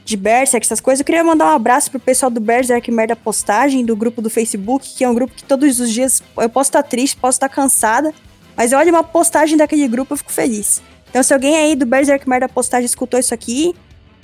de 0.05 0.15
Berserk, 0.15 0.63
essas 0.63 0.79
coisas. 0.79 0.99
Eu 0.99 1.05
queria 1.07 1.23
mandar 1.23 1.47
um 1.47 1.55
abraço 1.55 1.89
pro 1.89 1.99
pessoal 1.99 2.29
do 2.29 2.39
Berserk 2.39 2.91
Merda 2.91 3.15
Postagem, 3.15 3.83
do 3.83 3.95
grupo 3.95 4.21
do 4.21 4.29
Facebook, 4.29 4.93
que 4.93 5.03
é 5.03 5.09
um 5.09 5.15
grupo 5.15 5.33
que 5.33 5.43
todos 5.43 5.79
os 5.79 5.91
dias 5.91 6.21
eu 6.37 6.47
posso 6.47 6.69
estar 6.69 6.83
triste, 6.83 7.17
posso 7.17 7.37
estar 7.37 7.49
cansada, 7.49 8.13
mas 8.55 8.71
olha 8.71 8.91
uma 8.91 9.03
postagem 9.03 9.57
daquele 9.57 9.87
grupo, 9.87 10.13
eu 10.13 10.17
fico 10.17 10.31
feliz. 10.31 10.79
Então, 11.09 11.23
se 11.23 11.33
alguém 11.33 11.57
aí 11.57 11.75
do 11.75 11.87
Berserk 11.87 12.29
Merda 12.29 12.47
Postagem 12.47 12.85
escutou 12.85 13.19
isso 13.19 13.33
aqui, 13.33 13.73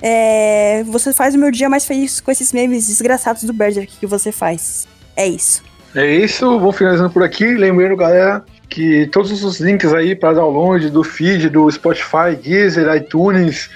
é, 0.00 0.84
você 0.84 1.12
faz 1.12 1.34
o 1.34 1.38
meu 1.38 1.50
dia 1.50 1.68
mais 1.68 1.84
feliz 1.84 2.20
com 2.20 2.30
esses 2.30 2.52
memes 2.52 2.86
desgraçados 2.86 3.42
do 3.42 3.52
Berserk 3.52 3.96
que 3.98 4.06
você 4.06 4.30
faz. 4.30 4.86
É 5.16 5.26
isso. 5.26 5.65
É 5.96 6.14
isso, 6.14 6.60
vou 6.60 6.72
finalizando 6.72 7.10
por 7.10 7.22
aqui. 7.22 7.54
Lembrando, 7.54 7.96
galera, 7.96 8.44
que 8.68 9.06
todos 9.06 9.42
os 9.42 9.58
links 9.60 9.94
aí 9.94 10.14
para 10.14 10.34
download 10.34 10.90
do 10.90 11.02
feed 11.02 11.48
do 11.48 11.70
Spotify, 11.70 12.36
Deezer, 12.40 12.94
iTunes, 12.94 13.70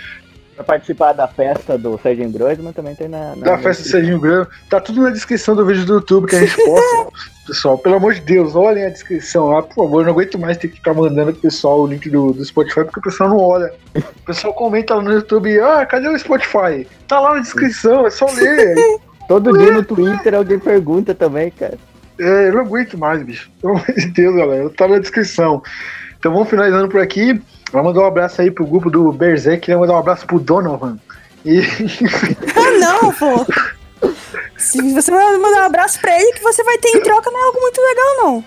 Pra 0.60 0.64
participar 0.64 1.14
da 1.14 1.26
festa 1.26 1.78
do 1.78 1.98
Serginho 2.02 2.28
Grossman 2.28 2.72
também 2.74 2.94
tem 2.94 3.08
na. 3.08 3.34
na 3.34 3.46
da 3.46 3.58
festa 3.58 3.82
do 3.82 3.88
Serginho 3.88 4.20
Grão, 4.20 4.46
tá 4.68 4.78
tudo 4.78 5.00
na 5.00 5.08
descrição 5.08 5.56
do 5.56 5.64
vídeo 5.64 5.86
do 5.86 5.94
YouTube 5.94 6.26
que 6.26 6.36
a 6.36 6.40
gente 6.40 6.54
posta. 6.54 7.08
pessoal, 7.46 7.78
pelo 7.78 7.94
amor 7.94 8.12
de 8.12 8.20
Deus, 8.20 8.54
olhem 8.54 8.84
a 8.84 8.90
descrição 8.90 9.48
lá, 9.48 9.62
por 9.62 9.76
favor. 9.76 10.02
Eu 10.02 10.04
não 10.04 10.12
aguento 10.12 10.38
mais 10.38 10.58
ter 10.58 10.68
que 10.68 10.76
ficar 10.76 10.92
mandando 10.92 11.32
pro 11.32 11.40
pessoal 11.40 11.80
o 11.80 11.86
link 11.86 12.10
do, 12.10 12.34
do 12.34 12.44
Spotify 12.44 12.84
porque 12.84 13.00
o 13.00 13.02
pessoal 13.02 13.30
não 13.30 13.38
olha. 13.38 13.72
O 13.96 14.26
pessoal 14.26 14.52
comenta 14.52 14.96
lá 14.96 15.02
no 15.02 15.12
YouTube: 15.12 15.58
ah, 15.60 15.86
cadê 15.86 16.08
o 16.08 16.18
Spotify? 16.18 16.86
Tá 17.08 17.18
lá 17.20 17.36
na 17.36 17.40
descrição, 17.40 18.06
é 18.06 18.10
só 18.10 18.26
ler. 18.26 18.74
Todo 19.26 19.56
dia 19.56 19.72
no 19.72 19.82
Twitter 19.82 20.34
alguém 20.34 20.58
pergunta 20.58 21.14
também, 21.14 21.50
cara. 21.50 21.78
É, 22.20 22.48
eu 22.48 22.52
não 22.54 22.60
aguento 22.60 22.98
mais, 22.98 23.22
bicho. 23.22 23.50
Pelo 23.60 23.74
amor 23.74 23.86
de 23.94 24.06
Deus, 24.08 24.36
galera. 24.36 24.70
Tá 24.70 24.86
na 24.88 24.98
descrição. 24.98 25.62
Então 26.18 26.32
vamos 26.32 26.48
finalizando 26.50 26.88
por 26.88 27.00
aqui. 27.00 27.40
Vamos 27.72 27.88
mandar 27.88 28.00
um 28.04 28.08
abraço 28.08 28.40
aí 28.42 28.50
pro 28.50 28.66
grupo 28.66 28.90
do 28.90 29.10
Berserk. 29.12 29.60
Queria 29.62 29.78
mandar 29.78 29.94
um 29.94 29.98
abraço 29.98 30.26
pro 30.26 30.38
Donovan. 30.38 30.98
E 31.44 31.60
Ah, 31.60 32.78
não, 32.78 33.12
pô! 33.14 33.46
Se 34.58 34.92
você 34.92 35.10
vai 35.10 35.36
mandar 35.38 35.62
um 35.62 35.66
abraço 35.66 36.00
pra 36.00 36.20
ele, 36.20 36.32
que 36.32 36.42
você 36.42 36.62
vai 36.62 36.76
ter 36.78 36.88
em 36.90 37.00
troca, 37.02 37.30
não 37.30 37.40
é 37.40 37.46
algo 37.46 37.60
muito 37.60 37.80
legal, 37.80 38.16
não. 38.18 38.44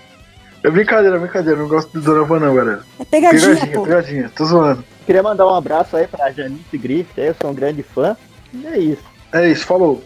é 0.64 0.70
brincadeira, 0.70 1.16
é 1.16 1.20
brincadeira. 1.20 1.60
Não 1.60 1.68
gosto 1.68 1.92
do 1.92 2.02
Donovan, 2.02 2.40
não, 2.40 2.54
galera. 2.56 2.84
É 3.00 3.06
pegadinha, 3.06 3.42
Pegadinha, 3.56 3.74
pô. 3.76 3.84
pegadinha. 3.84 4.32
Tô 4.36 4.46
zoando. 4.46 4.84
Queria 5.06 5.24
mandar 5.24 5.48
um 5.48 5.56
abraço 5.56 5.98
aí 5.98 6.08
pra 6.08 6.32
Janice 6.32 6.78
Griffith, 6.78 7.20
aí 7.20 7.28
eu 7.28 7.36
sou 7.42 7.50
um 7.52 7.54
grande 7.56 7.82
fã. 7.84 8.16
E 8.54 8.66
é 8.68 8.78
isso. 8.78 9.04
É 9.34 9.50
isso, 9.50 9.66
falou. 9.66 10.04